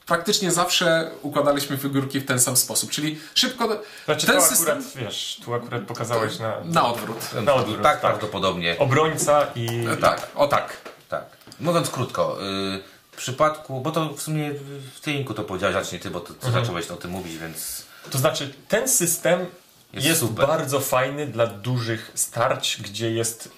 praktycznie 0.06 0.52
zawsze 0.52 1.12
układaliśmy 1.21 1.78
figurki 1.78 2.19
w 2.19 2.25
ten 2.25 2.39
sam 2.39 2.58
sposób, 2.58 2.91
czyli 2.91 3.19
szybko... 3.36 3.82
Znaczy 4.06 4.28
ten 4.28 4.36
to 4.36 4.41
system 4.41 4.78
akurat, 4.78 4.95
wiesz, 4.95 5.39
tu 5.45 5.54
akurat 5.54 5.82
pokazałeś 5.82 6.39
na... 6.39 6.58
na 6.63 6.86
odwrót. 6.86 7.34
Na 7.43 7.54
odwrót, 7.54 7.78
tak, 7.82 7.91
tak. 7.91 8.02
prawdopodobnie. 8.02 8.75
Obrońca 8.80 9.47
i... 9.56 9.67
Tak, 10.02 10.28
o 10.36 10.47
tak. 10.47 10.78
Tak. 11.10 11.23
Mówiąc 11.60 11.89
krótko, 11.89 12.38
y, 12.75 12.80
w 13.12 13.17
przypadku, 13.17 13.82
bo 13.82 13.91
to 13.91 14.13
w 14.13 14.21
sumie 14.21 14.52
w 14.95 14.99
Tynku 15.02 15.34
to 15.34 15.43
powiedziałeś, 15.43 15.75
a 15.75 15.93
nie 15.93 15.99
ty, 15.99 16.10
bo 16.12 16.19
to 16.19 16.34
ty 16.34 16.47
Mhm. 16.47 16.63
zacząłeś 16.65 16.88
o 16.88 16.95
tym 16.95 17.12
mówić, 17.12 17.38
więc 17.38 17.88
To 18.12 18.17
znaczy, 18.17 18.54
ten 18.67 18.88
system 18.88 19.45
Jest 19.93 20.08
jest, 20.08 20.26
bardzo 20.26 20.80
fajny 20.80 21.28
dla 21.28 21.48
dużych 21.48 22.12
starć, 22.15 22.82
gdzie 22.82 23.12
jest. 23.12 23.50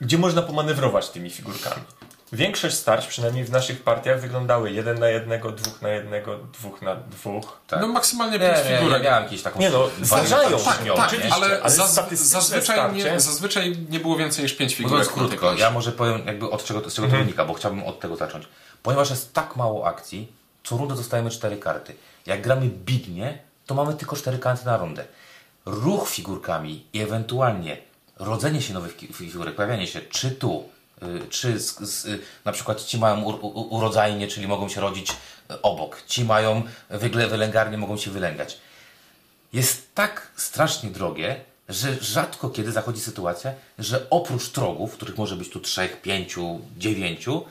gdzie 0.00 0.18
można 0.18 0.42
pomanewrować 0.42 1.08
tymi 1.10 1.30
figurkami. 1.30 1.82
Większość 2.32 2.76
starć, 2.76 3.06
przynajmniej 3.06 3.44
w 3.44 3.50
naszych 3.50 3.82
partiach, 3.82 4.20
wyglądały 4.20 4.70
jeden 4.70 4.98
na 4.98 5.08
jednego, 5.08 5.52
dwóch 5.52 5.82
na 5.82 5.88
jednego, 5.88 6.38
dwóch 6.38 6.82
na 6.82 6.96
dwóch. 6.96 7.60
tak. 7.66 7.80
No 7.80 7.88
maksymalnie 7.88 8.38
nie, 8.38 8.46
pięć 8.54 8.64
nie, 8.64 8.70
ja 8.70 8.78
figurek. 8.78 9.02
miałem 9.02 9.24
jakieś 9.24 9.42
taką 9.42 9.58
Nie 9.60 9.70
no, 9.70 9.88
zdarzają 10.02 10.58
się, 10.58 10.64
Tak, 10.64 10.84
nie? 10.84 10.92
oczywiście, 10.94 11.34
ale, 11.34 11.60
ale 11.62 11.70
zaz, 11.70 11.94
zazwyczaj, 12.12 12.92
nie, 12.94 13.02
starcie- 13.02 13.20
zazwyczaj 13.20 13.76
nie 13.90 14.00
było 14.00 14.16
więcej 14.16 14.42
niż 14.42 14.52
pięć 14.52 14.78
Mówiąc 14.80 15.08
figurek. 15.08 15.30
tej 15.30 15.38
krótko, 15.38 15.54
ja 15.60 15.70
może 15.70 15.92
powiem 15.92 16.26
jakby 16.26 16.50
od 16.50 16.64
czego, 16.64 16.90
z 16.90 16.94
czego 16.94 17.08
to 17.08 17.16
wynika, 17.16 17.44
bo 17.44 17.54
chciałbym 17.54 17.84
od 17.84 18.00
tego 18.00 18.16
zacząć. 18.16 18.48
Ponieważ 18.82 19.10
jest 19.10 19.34
tak 19.34 19.56
mało 19.56 19.86
akcji, 19.86 20.32
co 20.64 20.76
rundę 20.76 20.94
dostajemy 20.94 21.30
cztery 21.30 21.56
karty. 21.56 21.94
Jak 22.26 22.42
gramy 22.42 22.66
bidnie, 22.66 23.38
to 23.70 23.74
mamy 23.74 23.94
tylko 23.94 24.16
cztery 24.16 24.38
karty 24.38 24.66
na 24.66 24.76
rundę. 24.76 25.04
Ruch 25.66 26.08
figurkami 26.08 26.84
i 26.92 27.00
ewentualnie 27.00 27.76
rodzenie 28.18 28.62
się 28.62 28.74
nowych 28.74 28.96
figurek, 29.12 29.54
pojawianie 29.54 29.86
się 29.86 30.00
czy 30.00 30.30
tu, 30.30 30.68
y, 31.02 31.28
czy 31.28 31.60
z, 31.60 31.78
z, 31.78 32.04
y, 32.04 32.18
na 32.44 32.52
przykład 32.52 32.84
ci 32.84 32.98
mają 32.98 33.22
u, 33.22 33.76
urodzajnie, 33.76 34.28
czyli 34.28 34.48
mogą 34.48 34.68
się 34.68 34.80
rodzić 34.80 35.10
y, 35.10 35.62
obok, 35.62 36.02
ci 36.06 36.24
mają 36.24 36.62
wygle, 36.90 37.28
wylęgarnie, 37.28 37.78
mogą 37.78 37.96
się 37.96 38.10
wylęgać 38.10 38.58
jest 39.52 39.94
tak 39.94 40.32
strasznie 40.36 40.90
drogie, 40.90 41.40
że 41.68 41.96
rzadko 42.00 42.50
kiedy 42.50 42.72
zachodzi 42.72 43.00
sytuacja, 43.00 43.52
że 43.78 44.10
oprócz 44.10 44.48
trogów, 44.48 44.92
których 44.92 45.18
może 45.18 45.36
być 45.36 45.50
tu 45.50 45.60
trzech, 45.60 46.02
pięciu, 46.02 46.60
dziewięciu, 46.78 47.44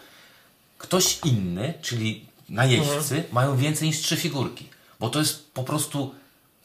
ktoś 0.78 1.20
inny, 1.26 1.74
czyli 1.82 2.26
najeźdźcy, 2.50 3.24
mają 3.32 3.58
więcej 3.58 3.88
niż 3.88 3.98
trzy 4.00 4.18
figurki. 4.18 4.70
Bo 5.00 5.10
to 5.10 5.20
jest 5.20 5.54
po 5.54 5.64
prostu 5.64 6.16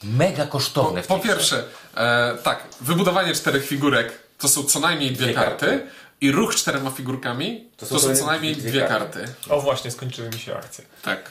mega 0.02 0.46
kosztowne. 0.46 1.02
w 1.02 1.06
Po 1.06 1.18
grze. 1.18 1.28
pierwsze, 1.28 1.64
e, 1.96 2.36
tak, 2.42 2.64
wybudowanie 2.80 3.34
czterech 3.34 3.66
figurek 3.66 4.18
to 4.38 4.48
są 4.48 4.64
co 4.64 4.80
najmniej 4.80 5.10
dwie, 5.12 5.24
Dwie 5.26 5.34
karty, 5.34 5.66
karty. 5.66 5.86
i 6.20 6.32
ruch 6.32 6.54
czterema 6.54 6.90
figurkami 6.90 7.64
to, 7.76 7.86
są 7.86 7.98
są 7.98 8.08
to 8.08 8.14
co 8.16 8.26
najmniej 8.26 8.56
dwie 8.56 8.70
dwie 8.70 8.80
karty. 8.80 9.18
karty. 9.20 9.32
O 9.50 9.60
właśnie, 9.60 9.90
skończyły 9.90 10.30
mi 10.30 10.38
się 10.38 10.56
akcje. 10.56 10.84
Tak. 11.02 11.30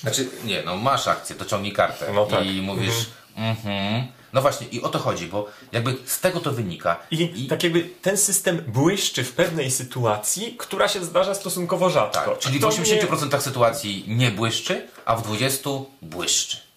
Znaczy, 0.00 0.28
nie, 0.44 0.62
no 0.62 0.76
masz 0.76 1.08
akcję, 1.08 1.36
to 1.36 1.44
ciągnij 1.44 1.72
kartę. 1.72 2.12
No 2.14 2.26
tak. 2.26 2.46
I 2.46 2.62
mówisz, 2.62 2.94
mhm. 3.36 4.06
No 4.32 4.42
właśnie, 4.42 4.66
i 4.66 4.82
o 4.82 4.88
to 4.88 4.98
chodzi, 4.98 5.26
bo 5.26 5.46
jakby 5.72 5.96
z 6.04 6.20
tego 6.20 6.40
to 6.40 6.52
wynika. 6.52 6.96
I, 7.10 7.46
tak 7.46 7.62
jakby 7.62 7.82
ten 8.02 8.16
system 8.16 8.62
błyszczy 8.66 9.24
w 9.24 9.32
pewnej 9.32 9.70
sytuacji, 9.70 10.54
która 10.58 10.88
się 10.88 11.04
zdarza 11.04 11.34
stosunkowo 11.34 11.90
rzadko. 11.90 12.30
Tak, 12.30 12.38
czyli 12.38 12.58
w 12.58 12.62
To 12.62 12.68
80% 12.68 13.40
sytuacji 13.40 14.04
nie 14.08 14.30
błyszczy, 14.30 14.86
a 15.04 15.16
w 15.16 15.28
20% 15.28 15.84
błyszczy. 16.02 16.68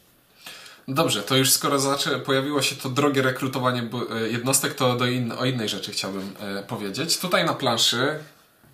Dobrze, 0.87 1.23
to 1.23 1.35
już 1.35 1.51
skoro 1.51 1.79
zaczę, 1.79 2.19
pojawiło 2.19 2.61
się 2.61 2.75
to 2.75 2.89
drogie 2.89 3.21
rekrutowanie 3.21 3.89
e, 4.11 4.27
jednostek, 4.27 4.73
to 4.73 4.95
do 4.95 5.05
in, 5.05 5.31
o 5.31 5.45
innej 5.45 5.69
rzeczy 5.69 5.91
chciałbym 5.91 6.35
e, 6.39 6.63
powiedzieć. 6.63 7.17
Tutaj 7.17 7.45
na 7.45 7.53
planszy 7.53 8.19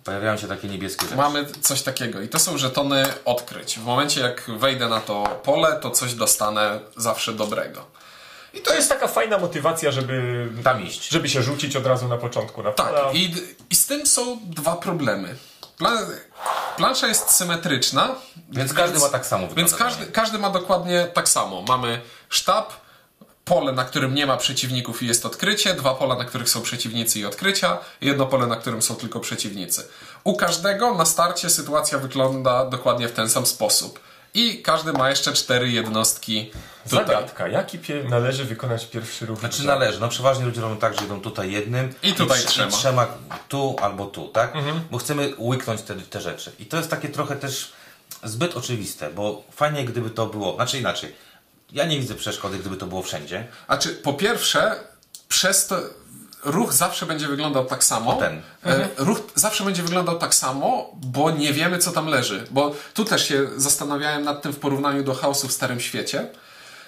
Pojawiają 0.04 0.36
się 0.36 0.48
takie 0.48 0.68
niebieskie 0.68 1.02
rzeczy. 1.06 1.16
mamy 1.16 1.46
coś 1.60 1.82
takiego 1.82 2.20
i 2.20 2.28
to 2.28 2.38
są 2.38 2.58
żetony 2.58 3.04
odkryć. 3.24 3.78
W 3.78 3.84
momencie 3.84 4.20
jak 4.20 4.50
wejdę 4.58 4.88
na 4.88 5.00
to 5.00 5.40
pole, 5.44 5.78
to 5.82 5.90
coś 5.90 6.14
dostanę 6.14 6.80
zawsze 6.96 7.32
dobrego. 7.32 7.97
I 8.58 8.62
to 8.62 8.74
jest 8.74 8.88
taka 8.88 9.08
fajna 9.08 9.38
motywacja, 9.38 9.92
żeby, 9.92 10.46
Tam 10.64 10.82
iść. 10.82 11.08
żeby 11.08 11.28
się 11.28 11.42
rzucić 11.42 11.76
od 11.76 11.86
razu 11.86 12.08
na 12.08 12.16
początku 12.16 12.62
na 12.62 12.72
Tak, 12.72 12.94
i, 13.12 13.34
i 13.70 13.74
z 13.76 13.86
tym 13.86 14.06
są 14.06 14.38
dwa 14.44 14.76
problemy. 14.76 15.36
Pla, 15.78 15.92
plansza 16.76 17.08
jest 17.08 17.30
symetryczna, 17.30 18.14
Więc 18.50 18.72
każdy 18.72 18.98
ma 18.98 19.08
tak 19.08 19.26
samo 19.26 19.48
Więc 19.56 19.74
każdy, 19.74 20.06
każdy 20.06 20.38
ma 20.38 20.50
dokładnie 20.50 21.06
tak 21.14 21.28
samo. 21.28 21.62
Mamy 21.62 22.00
sztab, 22.28 22.72
pole, 23.48 23.72
na 23.72 23.84
którym 23.84 24.14
nie 24.14 24.26
ma 24.26 24.36
przeciwników 24.36 25.02
i 25.02 25.06
jest 25.06 25.26
odkrycie, 25.26 25.74
dwa 25.74 25.94
pola, 25.94 26.16
na 26.16 26.24
których 26.24 26.48
są 26.48 26.62
przeciwnicy 26.62 27.18
i 27.20 27.26
odkrycia, 27.26 27.78
jedno 28.00 28.26
pole, 28.26 28.46
na 28.46 28.56
którym 28.56 28.82
są 28.82 28.94
tylko 28.96 29.20
przeciwnicy. 29.20 29.88
U 30.24 30.36
każdego 30.36 30.94
na 30.94 31.04
starcie 31.04 31.50
sytuacja 31.50 31.98
wygląda 31.98 32.66
dokładnie 32.66 33.08
w 33.08 33.12
ten 33.12 33.30
sam 33.30 33.46
sposób. 33.46 34.00
I 34.38 34.62
każdy 34.62 34.92
ma 34.92 35.10
jeszcze 35.10 35.32
cztery 35.32 35.70
jednostki 35.70 36.50
tutaj. 36.84 37.06
Zagadka. 37.06 37.48
Jaki 37.48 37.78
pie- 37.78 38.08
należy 38.08 38.44
wykonać 38.44 38.86
pierwszy 38.86 39.26
ruch? 39.26 39.38
Znaczy 39.40 39.66
należy. 39.66 40.00
No 40.00 40.08
przeważnie 40.08 40.44
ludzie 40.44 40.60
robią 40.60 40.76
tak, 40.76 40.98
że 41.00 41.04
idą 41.06 41.20
tutaj 41.20 41.52
jednym 41.52 41.94
I 42.02 42.12
tutaj 42.12 42.40
trz- 42.40 42.46
trzema. 42.46 42.68
i 42.68 42.72
trzema 42.72 43.06
tu 43.48 43.76
albo 43.82 44.06
tu, 44.06 44.28
tak? 44.28 44.56
Mhm. 44.56 44.80
Bo 44.90 44.98
chcemy 44.98 45.32
łyknąć 45.38 45.82
te, 45.82 45.94
te 45.94 46.20
rzeczy. 46.20 46.52
I 46.58 46.66
to 46.66 46.76
jest 46.76 46.90
takie 46.90 47.08
trochę 47.08 47.36
też 47.36 47.72
zbyt 48.24 48.56
oczywiste, 48.56 49.10
bo 49.10 49.42
fajnie 49.50 49.84
gdyby 49.84 50.10
to 50.10 50.26
było, 50.26 50.54
znaczy 50.54 50.78
inaczej. 50.78 51.14
Ja 51.72 51.84
nie 51.84 52.00
widzę 52.00 52.14
przeszkody, 52.14 52.58
gdyby 52.58 52.76
to 52.76 52.86
było 52.86 53.02
wszędzie. 53.02 53.46
Znaczy, 53.66 53.88
po 53.88 54.12
pierwsze, 54.12 54.74
przez 55.28 55.66
to 55.66 55.76
ruch 56.44 56.72
zawsze 56.72 57.06
będzie 57.06 57.28
wyglądał 57.28 57.64
tak 57.64 57.84
samo. 57.84 58.12
Ten. 58.12 58.42
E, 58.66 58.88
Ruch 58.96 59.20
zawsze 59.34 59.64
będzie 59.64 59.82
wyglądał 59.82 60.18
tak 60.18 60.34
samo, 60.34 60.90
bo 60.94 61.30
nie 61.30 61.52
wiemy, 61.52 61.78
co 61.78 61.90
tam 61.92 62.06
leży. 62.06 62.46
Bo 62.50 62.74
tu 62.94 63.04
też 63.04 63.28
się 63.28 63.46
zastanawiałem 63.56 64.24
nad 64.24 64.42
tym 64.42 64.52
w 64.52 64.58
porównaniu 64.58 65.04
do 65.04 65.14
chaosu 65.14 65.48
w 65.48 65.52
Starym 65.52 65.80
Świecie. 65.80 66.28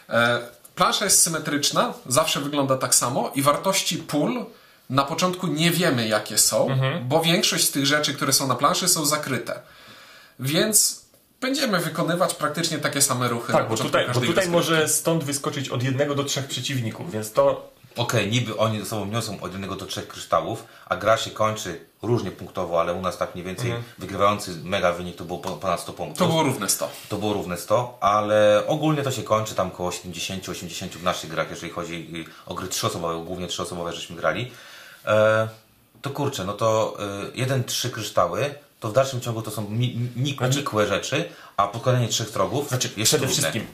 E, 0.09 0.41
Plansza 0.75 1.05
jest 1.05 1.23
symetryczna, 1.23 1.95
zawsze 2.07 2.41
wygląda 2.41 2.77
tak 2.77 2.95
samo 2.95 3.33
i 3.35 3.43
wartości 3.43 3.97
pól 3.97 4.47
na 4.91 5.05
początku 5.05 5.47
nie 5.47 5.71
wiemy, 5.71 6.09
jakie 6.09 6.39
są, 6.39 6.69
bo 7.05 7.21
większość 7.21 7.65
z 7.69 7.71
tych 7.71 7.87
rzeczy, 7.87 8.15
które 8.15 8.33
są 8.33 8.47
na 8.47 8.55
planszy, 8.55 8.89
są 8.89 9.07
zakryte. 9.07 9.61
Więc 10.41 11.05
będziemy 11.41 11.79
wykonywać 11.79 12.35
praktycznie 12.35 12.79
takie 12.79 13.03
same 13.03 13.29
ruchy 13.29 13.53
na 13.53 13.59
Tak, 13.59 13.69
bo 13.69 13.77
tutaj, 13.77 14.07
bo 14.15 14.21
tutaj 14.21 14.49
może 14.49 14.89
stąd 14.89 15.25
wyskoczyć 15.25 15.69
od 15.69 15.83
jednego 15.83 16.15
do 16.15 16.25
trzech 16.25 16.47
przeciwników, 16.47 17.13
więc 17.13 17.33
to 17.33 17.71
Okej, 17.97 18.31
niby 18.31 18.57
oni 18.57 18.81
ze 18.81 18.87
sobą 18.87 19.07
niosą 19.07 19.41
od 19.41 19.53
jednego 19.53 19.77
do 19.77 19.87
trzech 19.87 20.09
kryształów, 20.09 20.65
a 20.89 20.97
gra 20.97 21.17
się 21.17 21.31
kończy 21.31 21.85
różnie 22.03 22.31
punktowo, 22.31 22.81
ale 22.81 22.93
u 22.95 23.01
nas 23.03 23.19
tak 23.19 23.35
mniej 23.35 23.45
więcej 23.47 23.67
Mhm. 23.71 23.85
wygrywający 23.99 24.57
mega 24.65 24.93
wynik 24.93 25.17
to 25.17 25.25
było 25.25 25.39
po- 25.39 25.51
ponad 25.57 25.81
100 25.81 25.93
punktów. 25.93 26.19
To 26.19 26.27
było 26.27 26.43
równe 26.43 26.69
100. 26.69 26.89
To 27.09 27.17
było 27.17 27.33
równe 27.33 27.57
100, 27.57 27.99
ale 28.01 28.63
ogólnie 28.67 29.03
to 29.03 29.11
się 29.11 29.23
kończy 29.23 29.55
tam 29.55 29.71
koło 29.71 29.91
70-80 29.91 30.89
w 30.89 31.03
naszych 31.03 31.31
grach, 31.31 31.51
jeżeli 31.51 31.73
chodzi 31.73 32.11
y, 32.29 32.51
o 32.51 32.55
gry 32.55 32.69
trzyosobowe, 32.69 33.25
głównie 33.25 33.47
trzyosobowe 33.47 33.93
żeśmy 33.93 34.17
grali. 34.17 34.51
E, 35.07 35.49
to 36.03 36.11
kurczę, 36.11 36.45
no 36.45 36.53
to 36.53 36.97
y, 37.29 37.31
jeden, 37.35 37.65
trzy 37.65 37.91
kryształy, 37.91 38.55
to 38.81 38.89
w 38.89 38.93
dalszym 38.93 39.21
ciągu 39.21 39.43
to 39.43 39.51
są 39.51 39.63
mi, 39.71 39.97
mi, 40.17 40.37
nikłe 40.57 40.87
rzeczy, 40.87 41.29
a 41.63 41.69
pokonanie 41.69 42.09
trzech 42.09 42.31
trogów 42.31 42.69
znaczy 42.69 42.91
jest 42.97 43.11
przede 43.11 43.27
trudne. 43.27 43.43
wszystkim 43.43 43.67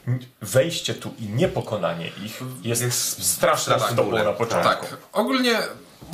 wejście 0.42 0.94
tu 0.94 1.14
i 1.18 1.28
niepokonanie 1.28 2.06
ich 2.24 2.40
jest, 2.62 2.82
Jest 2.82 3.24
straszną 3.34 3.78
stopą 3.78 4.24
na 4.24 4.32
początku. 4.32 4.68
Tak, 4.68 4.96
ogólnie 5.12 5.58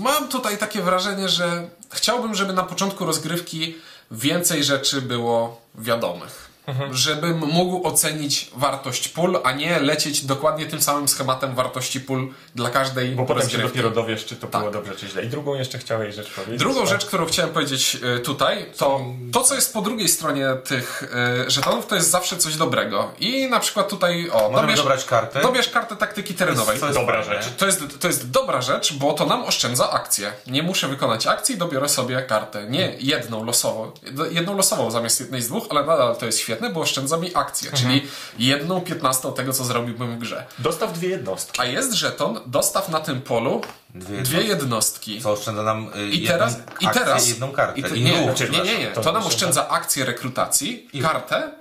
mam 0.01 0.29
tutaj 0.29 0.59
takie 0.59 0.83
wrażenie, 0.83 1.29
że 1.29 1.69
chciałbym, 1.91 2.35
żeby 2.35 2.53
na 2.53 2.63
początku 2.63 3.07
rozgrywki 3.07 3.75
więcej 4.11 4.65
rzeczy 4.65 5.03
było 5.03 5.61
wiadomych. 5.75 6.52
Żebym 6.93 7.39
mógł 7.39 7.89
ocenić 7.89 8.51
wartość 8.57 9.09
pól, 9.09 9.41
a 9.45 9.53
nie 9.53 9.81
lecieć 9.81 10.25
dokładnie 10.25 10.67
tym 10.67 10.83
samym 10.83 11.09
schematem 11.09 11.55
wartości 11.55 12.01
pól 12.01 12.29
dla 12.55 12.71
każdej 12.71 13.11
Bo 13.15 13.25
potem 13.27 13.49
się 13.51 13.59
dopiero 13.59 13.91
dowiesz, 13.91 14.25
czy 14.25 14.37
to 14.37 14.47
Tak. 14.47 14.61
było 14.61 14.73
dobrze, 14.73 14.95
czy 14.95 15.09
źle. 15.09 15.25
I 15.25 15.29
drugą 15.29 15.55
jeszcze 15.55 15.79
chciałeś 15.79 16.15
rzecz 16.15 16.31
powiedzieć. 16.31 16.59
Drugą 16.59 16.81
tak? 16.81 16.89
rzecz, 16.89 17.07
którą 17.07 17.27
chciałem 17.27 17.51
powiedzieć 17.53 17.99
y, 18.17 18.21
tutaj, 18.21 18.67
to 18.77 19.01
to, 19.33 19.43
co 19.43 19.55
jest 19.55 19.73
po 19.75 19.83
drugiej 19.83 20.09
stronie 20.09 20.47
tych 20.65 21.03
y, 21.47 21.51
żetonów, 21.51 21.87
to 21.87 21.95
jest 21.95 22.11
zawsze 22.11 22.37
coś 22.37 22.57
dobrego. 22.57 23.11
I 23.21 23.49
na 23.51 23.61
przykład 23.61 23.89
tutaj, 23.89 24.31
o, 24.31 24.35
Możemy 24.39 24.61
dobierz, 24.61 24.79
dobrać 24.79 25.05
kartę. 25.05 25.41
dobierz 25.43 25.69
kartę 25.69 25.97
taktyki 25.97 26.35
terenowej. 26.35 26.79
To 26.81 26.87
jest 26.87 26.99
Dobra 26.99 27.23
fajne. 27.23 27.43
rzecz. 27.43 27.53
To 27.57 27.67
jest, 27.67 28.01
to 28.01 28.07
jest 28.07 28.31
dobra 28.31 28.63
rzecz, 28.63 28.95
bo 28.95 29.13
to 29.13 29.27
nam 29.27 29.45
oszczędza 29.45 29.91
akcję. 29.91 30.33
Nie 30.47 30.63
muszę 30.63 30.89
wykonać 30.89 31.27
akcji, 31.27 31.57
dobiorę 31.59 31.89
sobie 31.89 32.23
kartę. 32.23 32.67
Nie 32.71 32.97
jedną 33.01 33.45
losową. 33.45 33.91
Jedną 34.31 34.57
losową 34.57 34.91
zamiast 34.91 35.21
jednej 35.21 35.43
z 35.43 35.49
dwóch, 35.49 35.65
ale 35.71 35.81
nadal 35.85 36.17
to 36.17 36.27
jest 36.27 36.39
świetne, 36.39 36.52
bo 36.75 36.81
oszczędza 36.81 37.17
mi 37.17 37.37
akcję, 37.37 37.71
czyli 37.73 38.07
jedną 38.39 38.81
piętnastą 38.81 39.33
tego, 39.33 39.53
co 39.53 39.65
zrobiłbym 39.65 40.17
w 40.17 40.19
grze. 40.19 40.47
Dostaw 40.59 40.93
dwie 40.93 41.09
jednostki. 41.09 41.61
A 41.61 41.65
jest 41.65 41.93
żeton, 41.93 42.41
dostaw 42.47 42.89
na 42.89 43.01
tym 43.01 43.23
polu 43.23 43.61
Dwie 43.95 44.23
dwie 44.23 44.43
jednostki. 44.43 45.21
Co 45.23 45.33
oszczędza 45.33 45.63
nam 45.63 45.91
y, 45.97 46.09
I 46.09 46.23
jedną 46.23 46.29
teraz, 46.39 46.57
i 46.81 46.87
akcję, 46.87 47.03
teraz 47.05 47.29
jedną 47.29 47.53
kartę. 47.53 47.81
I 47.81 47.83
te, 47.83 47.97
I 47.97 48.05
nie, 48.05 48.27
ruch, 48.27 48.41
nie, 48.51 48.61
nie, 48.63 48.79
nie, 48.79 48.87
to 48.87 49.01
To 49.01 49.13
nam 49.13 49.23
oszczędza- 49.23 49.67
akcję 49.69 50.05
rekrutacji, 50.05 50.91
kartę, 51.03 51.53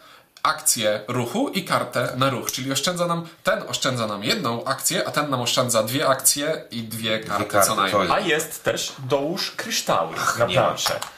akcję 0.44 1.02
ruchu 1.08 1.50
i 1.50 1.64
kartę 1.66 2.14
na 2.18 2.30
ruch, 2.30 2.52
czyli 2.52 2.72
oszczędza 2.72 3.08
nam, 3.08 3.28
ten 3.44 3.64
oszczędza 3.68 4.08
nam 4.08 4.24
jedną 4.24 4.64
akcję, 4.66 5.08
a 5.08 5.12
ten 5.12 5.30
nam 5.30 5.42
oszczędza 5.42 5.84
dwie 5.84 6.08
akcje 6.08 6.64
i 6.72 6.84
dwie 6.84 7.20
karty, 7.20 7.46
karty, 7.46 7.68
co 7.68 7.76
najmniej. 7.76 8.12
A 8.12 8.20
jest 8.20 8.64
też 8.64 8.94
dołóż 9.00 9.52
kryształy 9.52 10.16
na 10.40 10.46
nie. 10.46 10.56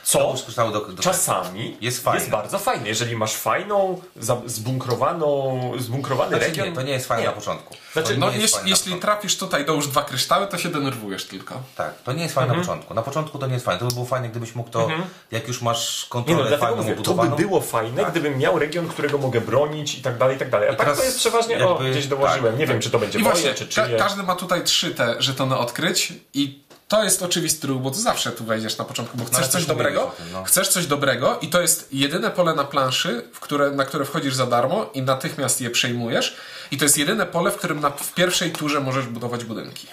Co 0.04 0.36
do- 0.58 0.72
do- 0.86 1.04
czasami 1.04 1.78
Jest 1.82 2.04
fajne. 2.04 2.28
bardzo 2.28 2.60
fajne. 2.60 2.88
Jeżeli 2.88 3.16
masz 3.16 3.34
fajną, 3.34 4.02
za- 4.16 4.42
zbunkrowaną, 4.46 5.62
zbunkrowany 5.80 6.30
Znaczy, 6.30 6.46
region... 6.46 6.70
nie, 6.70 6.76
to 6.76 6.82
nie 6.82 6.92
jest 6.92 7.08
fajne 7.08 7.22
Nie. 7.24 7.28
na 7.30 7.36
początku. 7.36 7.76
Znaczy, 7.94 8.18
No 8.18 8.32
nie 8.32 8.38
jest 8.38 8.62
jeśli, 8.66 8.96
trafisz 9.00 9.38
tutaj 9.38 9.66
do 9.66 9.74
już 9.74 9.88
dwa 9.88 10.04
kryształy, 10.04 10.48
to 10.48 10.58
się 10.58 10.70
denerwujesz 10.70 11.26
tylko. 11.26 11.62
Tak, 11.76 12.02
to 12.04 12.14
nie 12.14 12.24
jest 12.24 12.36
fajne 12.36 12.54
na 12.54 12.60
początku. 12.60 12.94
Na 12.94 13.02
początku 13.02 13.40
to 13.40 13.48
nie 13.48 13.54
jest 13.54 13.66
fajne. 13.66 13.80
To 13.80 13.86
by 13.86 13.94
było 13.94 14.06
fajne, 14.06 14.30
gdybyś 14.30 14.56
mógł 14.56 14.70
to, 14.70 14.88
jak 15.32 15.48
już 15.48 15.62
masz 15.62 16.04
Nie 16.04 16.10
kontrolę 16.10 16.40
no, 16.42 16.48
dlatego 16.48 16.68
fajną 16.68 16.84
mówię, 16.84 16.96
to 17.04 17.14
by 17.14 17.36
było 17.36 17.62
fajne, 17.62 18.02
Tak. 18.02 18.12
gdybym 18.12 18.38
miał 18.38 18.60
region, 18.60 18.88
którego 18.88 19.18
mogę 19.18 19.42
bronić 19.42 19.96
i 19.96 20.02
tak 20.02 20.18
dalej, 20.18 20.36
i 20.36 20.40
tak 20.40 20.50
dalej. 20.50 20.70
A 20.70 20.72
I 20.74 20.76
tak 20.76 20.98
to 20.98 21.04
jest 21.04 21.18
przeważnie, 21.18 21.68
o, 21.68 21.70
jakby- 21.72 21.92
gdzieś 21.92 22.08
dołożyłem. 22.08 22.54
tak. 22.54 22.60
nie 22.60 22.68
wiem, 22.68 22.80
czy 22.80 22.90
to 22.90 23.00
będzie 23.00 23.20
I 23.20 23.22
moje, 23.22 23.34
właśnie, 23.36 23.54
czy 23.54 23.68
ka- 23.76 23.86
czyje. 23.86 23.98
każdy 23.98 24.24
ma 24.24 24.36
tutaj 24.36 24.64
trzy 24.64 24.96
te 24.96 25.16
żetony 25.22 25.58
odkryć 25.58 26.14
i 26.34 26.64
to 26.94 27.04
jest 27.04 27.24
oczywisty 27.24 27.68
ruch, 27.68 27.82
bo 27.82 27.92
ty 27.92 28.00
zawsze 28.00 28.32
tu 28.32 28.44
wejdziesz 28.44 28.78
na 28.78 28.86
początku, 28.86 29.18
bo 29.18 29.26
chcesz 29.26 29.40
ale 29.40 29.48
coś 29.48 29.66
dobrego, 29.66 30.14
tym, 30.18 30.32
no. 30.32 30.44
chcesz 30.44 30.68
coś 30.68 30.88
dobrego 30.88 31.40
i 31.40 31.48
to 31.48 31.62
jest 31.62 31.94
jedyne 31.94 32.32
pole 32.32 32.54
na 32.54 32.64
planszy, 32.64 33.24
w 33.34 33.40
które, 33.40 33.72
na 33.72 33.86
które 33.86 34.06
wchodzisz 34.06 34.36
za 34.36 34.46
darmo 34.46 34.90
i 34.94 35.02
natychmiast 35.02 35.62
je 35.62 35.70
przejmujesz 35.70 36.36
i 36.72 36.78
to 36.78 36.86
jest 36.86 36.98
jedyne 36.98 37.26
pole, 37.26 37.52
w 37.52 37.56
którym 37.56 37.80
na, 37.80 37.90
w 37.90 38.14
pierwszej 38.14 38.52
turze 38.52 38.80
możesz 38.80 39.06
budować 39.06 39.46
budynki. 39.46 39.88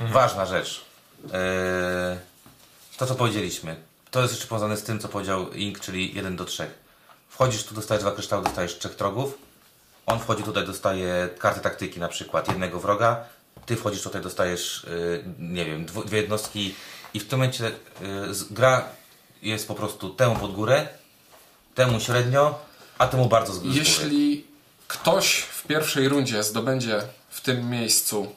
Ważna 0.00 0.46
rzecz. 0.46 0.84
Eee, 1.24 2.18
to, 2.96 3.06
co 3.06 3.14
powiedzieliśmy. 3.14 3.76
To 4.10 4.20
jest 4.22 4.32
jeszcze 4.32 4.48
powiązane 4.48 4.76
z 4.76 4.82
tym, 4.82 5.00
co 5.00 5.08
powiedział 5.08 5.52
Ink, 5.52 5.80
czyli 5.80 6.14
1 6.14 6.36
do 6.36 6.44
3. 6.44 6.70
Wchodzisz 7.28 7.64
tu, 7.64 7.74
dostajesz 7.74 8.02
dwa 8.02 8.12
kryształy, 8.12 8.44
dostajesz 8.44 8.78
trzech 8.78 8.94
trogów. 8.94 9.38
On 10.06 10.18
wchodzi 10.18 10.42
tutaj, 10.42 10.66
dostaje 10.66 11.28
karty 11.38 11.60
taktyki, 11.60 12.00
na 12.00 12.08
przykład 12.08 12.48
jednego 12.48 12.80
wroga. 12.80 13.24
Ty 13.68 13.76
wchodzisz 13.76 14.02
tutaj, 14.02 14.22
dostajesz, 14.22 14.86
yy, 14.90 15.24
nie 15.38 15.64
wiem, 15.64 15.86
dwie 16.06 16.18
jednostki. 16.20 16.74
I 17.14 17.20
w 17.20 17.28
tym 17.28 17.38
momencie 17.38 17.70
z- 18.30 18.52
gra 18.52 18.84
jest 19.42 19.68
po 19.68 19.74
prostu 19.74 20.10
temu 20.10 20.36
pod 20.36 20.52
górę, 20.54 20.88
temu 21.74 22.00
średnio, 22.00 22.58
a 22.98 23.06
temu 23.06 23.28
bardzo 23.28 23.52
z 23.52 23.58
góry. 23.58 23.74
Jeśli 23.74 24.46
ktoś 24.88 25.34
w 25.38 25.66
pierwszej 25.66 26.08
rundzie 26.08 26.42
zdobędzie 26.42 27.02
w 27.30 27.40
tym 27.40 27.70
miejscu 27.70 28.32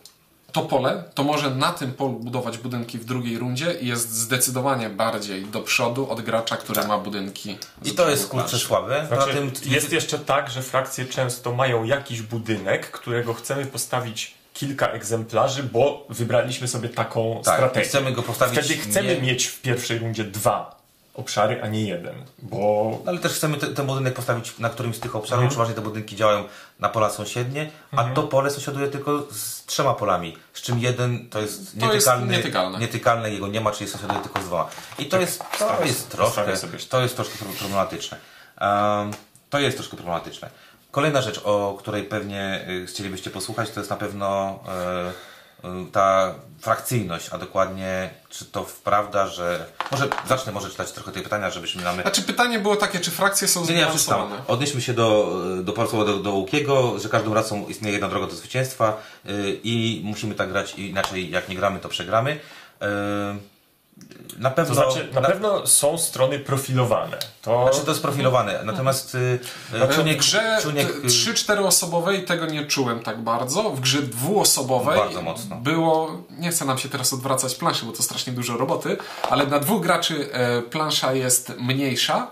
to 0.51 0.61
pole, 0.61 1.03
to 1.13 1.23
może 1.23 1.49
na 1.49 1.71
tym 1.71 1.91
polu 1.93 2.13
budować 2.13 2.57
budynki 2.57 2.97
w 2.97 3.05
drugiej 3.05 3.37
rundzie 3.37 3.73
i 3.81 3.87
jest 3.87 4.13
zdecydowanie 4.15 4.89
bardziej 4.89 5.45
do 5.45 5.61
przodu 5.61 6.09
od 6.09 6.21
gracza, 6.21 6.57
który 6.57 6.83
ma 6.87 6.97
budynki. 6.97 7.57
I 7.85 7.91
to 7.91 8.09
jest 8.09 8.27
kurczę 8.27 8.57
słabe. 8.59 9.05
Znaczy, 9.07 9.27
Na 9.27 9.33
tym 9.33 9.51
jest 9.71 9.91
jeszcze 9.93 10.19
tak, 10.19 10.49
że 10.51 10.61
frakcje 10.61 11.05
często 11.05 11.51
mają 11.51 11.83
jakiś 11.83 12.21
budynek, 12.21 12.91
którego 12.91 13.33
chcemy 13.33 13.65
postawić 13.65 14.40
kilka 14.61 14.87
egzemplarzy, 14.87 15.63
bo 15.63 16.05
wybraliśmy 16.09 16.67
sobie 16.67 16.89
taką 16.89 17.41
Tak, 17.45 17.55
strategię. 17.55 17.85
chcemy 17.89 18.11
go 18.11 18.23
postawić 18.23 18.59
Wtedy 18.59 18.79
chcemy 18.79 19.15
nie- 19.15 19.21
mieć 19.21 19.45
w 19.47 19.61
pierwszej 19.61 19.99
rundzie 19.99 20.23
dwa 20.23 20.81
obszary, 21.13 21.61
a 21.63 21.67
nie 21.67 21.81
jeden, 21.83 22.15
bo 22.39 22.57
No, 22.91 23.09
Ale 23.11 23.19
też 23.19 23.31
chcemy 23.33 23.57
te, 23.57 23.67
ten 23.67 23.85
budynek 23.87 24.13
postawić 24.13 24.59
na 24.59 24.69
którymś 24.69 24.95
z 24.95 24.99
tych 24.99 25.15
obszarów. 25.15 25.33
Mhm. 25.43 25.49
Przeważnie 25.49 25.75
te 25.75 25.81
budynki 25.81 26.15
działają 26.15 26.43
na 26.79 26.89
pola 26.89 27.09
sąsiednie, 27.09 27.69
a 27.91 28.03
to 28.03 28.23
pole 28.23 28.49
sąsiaduje 28.49 28.87
tylko 28.87 29.23
z 29.31 29.65
trzema 29.65 29.93
polami. 29.93 30.37
Z 30.53 30.61
czym 30.61 30.79
jeden 30.79 31.29
to 31.29 31.39
jest 31.41 31.57
To 31.79 31.93
jest 31.93 32.07
nietykalny, 32.07 32.37
nietykalne. 32.37 32.79
nietykalne, 32.79 33.29
jego 33.31 33.47
nie 33.47 33.61
ma, 33.61 33.71
czyli 33.71 33.89
sąsiaduje 33.89 34.19
tylko 34.21 34.41
z 34.41 34.45
dwoma. 34.45 34.67
I 34.99 35.05
to 35.05 35.19
jest, 35.19 35.43
to 35.59 35.85
jest 35.85 36.09
troszkę, 36.09 36.45
to 36.89 37.01
jest 37.01 37.15
troszkę 37.15 37.37
pro- 37.37 37.53
problematyczne. 37.59 38.17
Um, 38.61 39.11
to 39.49 39.59
jest 39.59 39.77
troszkę 39.77 39.97
problematyczne. 39.97 40.49
Kolejna 40.91 41.21
rzecz, 41.21 41.41
o 41.43 41.75
której 41.79 42.03
pewnie 42.03 42.65
y, 42.69 42.85
chcielibyście 42.85 43.29
posłuchać, 43.29 43.69
to 43.69 43.79
jest 43.79 43.89
na 43.89 43.95
pewno 43.95 44.59
y, 45.63 45.67
y, 45.67 45.91
ta 45.91 46.35
frakcyjność, 46.59 47.29
a 47.31 47.37
dokładnie 47.37 48.09
czy 48.29 48.45
to 48.45 48.65
prawda, 48.83 49.27
że... 49.27 49.65
Może 49.91 50.07
zacznę 50.27 50.51
może 50.51 50.69
czytać 50.69 50.91
trochę 50.91 51.11
te 51.11 51.21
pytania, 51.21 51.49
żebyśmy 51.49 51.83
mamy... 51.83 52.01
Znaczy 52.01 52.21
pytanie 52.21 52.59
było 52.59 52.75
takie, 52.75 52.99
czy 52.99 53.11
frakcje 53.11 53.47
są 53.47 53.65
Nie, 53.65 53.73
nie, 53.73 53.79
zbalansowane? 53.81 54.35
Odnieśmy 54.47 54.81
się 54.81 54.93
do, 54.93 55.39
do 55.63 55.73
Polsła, 55.73 56.05
do, 56.05 56.17
do 56.17 56.31
Łukiego, 56.31 56.99
że 56.99 57.09
każdą 57.09 57.33
rasą 57.33 57.67
istnieje 57.67 57.93
jedna 57.93 58.09
droga 58.09 58.27
do 58.27 58.35
zwycięstwa 58.35 58.97
i 59.63 60.01
musimy 60.03 60.35
tak 60.35 60.49
grać, 60.49 60.75
i 60.75 60.89
inaczej 60.89 61.29
jak 61.29 61.49
nie 61.49 61.55
gramy, 61.55 61.79
to 61.79 61.89
przegramy. 61.89 62.39
Na 64.37 64.51
pewno... 64.51 64.75
to 64.75 64.91
znaczy 64.91 65.07
na 65.13 65.21
pewno 65.21 65.67
są 65.67 65.97
strony 65.97 66.39
profilowane. 66.39 67.17
To, 67.41 67.63
Znaczy 67.63 67.85
to 67.85 67.91
jest 67.91 68.01
profilowane, 68.01 68.59
natomiast 68.63 69.13
yy, 69.13 69.39
w 69.71 70.15
grze 70.15 70.57
czuniek, 70.61 70.87
t- 70.87 70.97
yy, 70.99 71.07
3-4 71.09 72.25
tego 72.25 72.45
nie 72.45 72.65
czułem 72.65 72.99
tak 73.03 73.21
bardzo. 73.21 73.69
W 73.69 73.79
grze 73.79 74.01
dwuosobowej 74.01 74.97
Bardzo 74.97 75.21
mocno. 75.21 75.55
było, 75.55 76.23
nie 76.29 76.49
chcę 76.51 76.65
nam 76.65 76.77
się 76.77 76.89
teraz 76.89 77.13
odwracać 77.13 77.55
planszy, 77.55 77.85
bo 77.85 77.91
to 77.91 78.03
strasznie 78.03 78.33
dużo 78.33 78.57
roboty, 78.57 78.97
ale 79.29 79.47
na 79.47 79.59
dwóch 79.59 79.81
graczy 79.83 80.29
e, 80.33 80.61
plansza 80.61 81.13
jest 81.13 81.53
mniejsza 81.59 82.31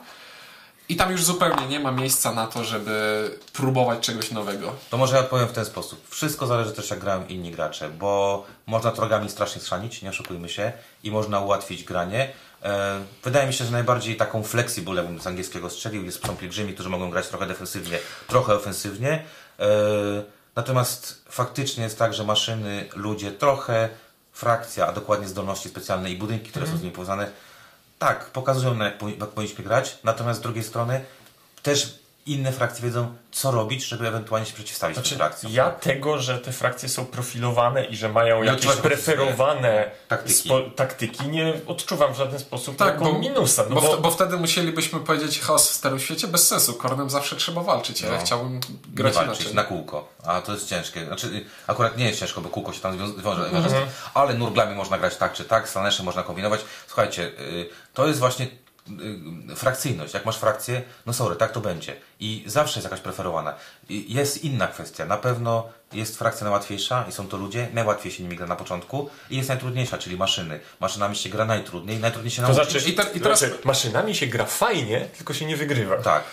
i 0.90 0.96
tam 0.96 1.12
już 1.12 1.24
zupełnie 1.24 1.68
nie 1.68 1.80
ma 1.80 1.92
miejsca 1.92 2.32
na 2.32 2.48
to, 2.48 2.64
żeby 2.64 3.30
próbować 3.54 4.00
czegoś 4.00 4.32
nowego. 4.32 4.76
To 4.90 4.98
może 4.98 5.16
ja 5.16 5.24
powiem 5.24 5.48
w 5.48 5.52
ten 5.52 5.66
sposób. 5.66 6.10
Wszystko 6.10 6.48
zależy 6.48 6.72
też 6.72 6.90
jak 6.90 7.00
grają 7.00 7.26
inni 7.28 7.52
gracze, 7.52 7.90
bo 7.90 8.46
można 8.66 8.92
trogami 8.92 9.30
strasznie 9.30 9.62
schrzanić, 9.62 10.02
nie 10.02 10.10
oszukujmy 10.10 10.50
się, 10.50 10.72
i 11.04 11.12
można 11.12 11.40
ułatwić 11.40 11.84
granie. 11.84 12.30
E, 12.64 13.00
wydaje 13.24 13.48
mi 13.48 13.54
się, 13.54 13.66
że 13.66 13.72
najbardziej 13.72 14.18
taką 14.18 14.44
flexible, 14.44 15.20
z 15.20 15.28
angielskiego 15.28 15.70
strzelił, 15.70 16.06
jest 16.06 16.28
są 16.28 16.38
pielgrzymi, 16.38 16.74
którzy 16.74 16.90
mogą 16.90 17.10
grać 17.10 17.28
trochę 17.28 17.48
defensywnie, 17.48 18.00
trochę 18.28 18.54
ofensywnie. 18.56 19.24
E, 19.60 19.68
natomiast 20.56 21.26
faktycznie 21.30 21.84
jest 21.84 22.00
tak, 22.00 22.14
że 22.14 22.24
maszyny, 22.24 22.90
ludzie, 22.96 23.32
trochę 23.32 23.90
frakcja, 24.32 24.88
a 24.88 24.92
dokładnie 24.92 25.28
zdolności 25.28 25.70
specjalne 25.70 26.12
i 26.12 26.18
budynki, 26.18 26.50
które 26.50 26.68
są 26.68 26.78
z 26.78 26.82
nimi 26.82 26.94
powiązane, 26.94 27.32
tak, 28.00 28.26
pokazują 28.26 28.80
jak 28.80 28.98
powinniśmy 29.30 29.64
grać, 29.64 29.98
natomiast 30.04 30.40
z 30.40 30.44
drugiej 30.44 30.64
strony 30.64 31.02
też 31.64 32.00
inne 32.30 32.52
frakcje 32.52 32.86
wiedzą, 32.86 33.16
co 33.32 33.52
robić, 33.52 33.84
żeby 33.86 34.08
ewentualnie 34.08 34.48
się 34.48 34.54
przeciwstawić 34.54 34.96
Znaczy, 34.98 35.10
tym 35.10 35.18
frakcjom. 35.18 35.52
ja 35.54 35.70
tego, 35.72 36.20
że 36.22 36.40
te 36.40 36.52
frakcje 36.52 36.90
są 36.90 37.06
profilowane 37.06 37.86
i 37.86 37.96
że 37.96 38.10
mają 38.10 38.44
Nie 38.44 38.48
jakieś 38.50 38.72
preferowane 38.76 39.92
taktyki. 40.08 40.50
spo- 40.50 40.72
taktyki, 40.76 41.28
nie 41.28 41.54
odczuwam 41.68 42.14
w 42.14 42.18
żaden 42.18 42.40
sposób 42.40 42.76
Tak, 42.78 42.88
jako 42.94 43.06
bo- 43.06 43.20
minusa. 43.20 43.64
No 43.70 43.76
bo, 43.76 43.82
bo, 43.82 43.98
w, 43.98 44.02
bo 44.02 44.12
wtedy 44.12 44.38
musielibyśmy 44.38 45.00
powiedzieć 45.00 45.40
chaos 45.40 45.70
w 45.70 45.74
starym 45.74 46.00
świecie 46.00 46.28
bez 46.28 46.48
sensu. 46.48 46.74
Kornem 46.74 47.10
zawsze 47.10 47.36
trzeba 47.36 47.64
walczyć, 47.64 48.04
a 48.04 48.08
ja 48.08 48.14
No. 48.14 48.20
chciałbym 48.20 48.54
nie 48.54 48.60
grać 48.94 49.14
walczyć 49.16 49.36
inaczej. 49.40 49.56
na 49.56 49.64
kółko, 49.64 50.10
a 50.26 50.42
to 50.42 50.54
jest 50.54 50.70
ciężkie. 50.70 51.06
Znaczy, 51.06 51.46
akurat 51.68 51.98
nie 51.98 52.06
jest 52.08 52.20
ciężko, 52.20 52.42
bo 52.42 52.50
kółko 52.50 52.74
się 52.74 52.80
tam 52.80 52.98
wiąże, 52.98 53.14
wiąże 53.24 53.46
Mhm. 53.46 53.64
tym, 53.74 53.84
ale 54.14 54.34
nurglami 54.34 54.76
można 54.76 54.98
grać 54.98 55.16
tak 55.18 55.34
czy 55.34 55.44
tak, 55.46 55.70
slaneszem 55.70 56.06
można 56.06 56.24
kombinować. 56.24 56.62
Słuchajcie, 56.88 57.24
y, 57.24 57.70
to 57.94 58.08
jest 58.08 58.20
właśnie 58.20 58.48
frakcyjność. 59.56 60.14
Jak 60.14 60.26
masz 60.26 60.38
frakcję, 60.38 60.82
no 61.06 61.14
sorry, 61.14 61.36
tak 61.36 61.52
to 61.52 61.62
będzie. 61.62 61.96
I 62.20 62.44
zawsze 62.46 62.80
jest 62.80 62.84
jakaś 62.84 63.00
preferowana. 63.00 63.54
I 63.90 64.14
Jest 64.14 64.44
inna 64.44 64.68
kwestia. 64.68 65.06
Na 65.06 65.18
pewno 65.18 65.68
jest 65.94 66.18
frakcja 66.18 66.44
najłatwiejsza 66.44 67.06
i 67.10 67.12
są 67.12 67.28
to 67.28 67.38
ludzie, 67.38 67.68
najłatwiej 67.74 68.12
się 68.12 68.24
nimi 68.24 68.36
gra 68.36 68.48
na 68.48 68.56
początku 68.56 69.10
i 69.30 69.38
jest 69.38 69.50
najtrudniejsza, 69.50 69.98
czyli 69.98 70.18
maszyny. 70.18 70.60
Maszynami 70.80 71.16
się 71.16 71.30
gra 71.30 71.46
najtrudniej, 71.46 72.00
najtrudniej 72.00 72.32
się 72.32 72.42
to 72.42 72.48
nauczyć. 72.48 72.72
znaczy, 72.72 72.90
I 72.90 72.94
te- 72.94 73.18
i 73.18 73.22
teraz- 73.22 73.40
znaczy, 73.40 73.58
maszynami 73.64 74.16
się 74.16 74.28
gra 74.28 74.46
fajnie, 74.46 75.02
tylko 75.18 75.34
się 75.34 75.46
nie 75.46 75.58
wygrywa. 75.58 75.96
Tak. 75.98 76.24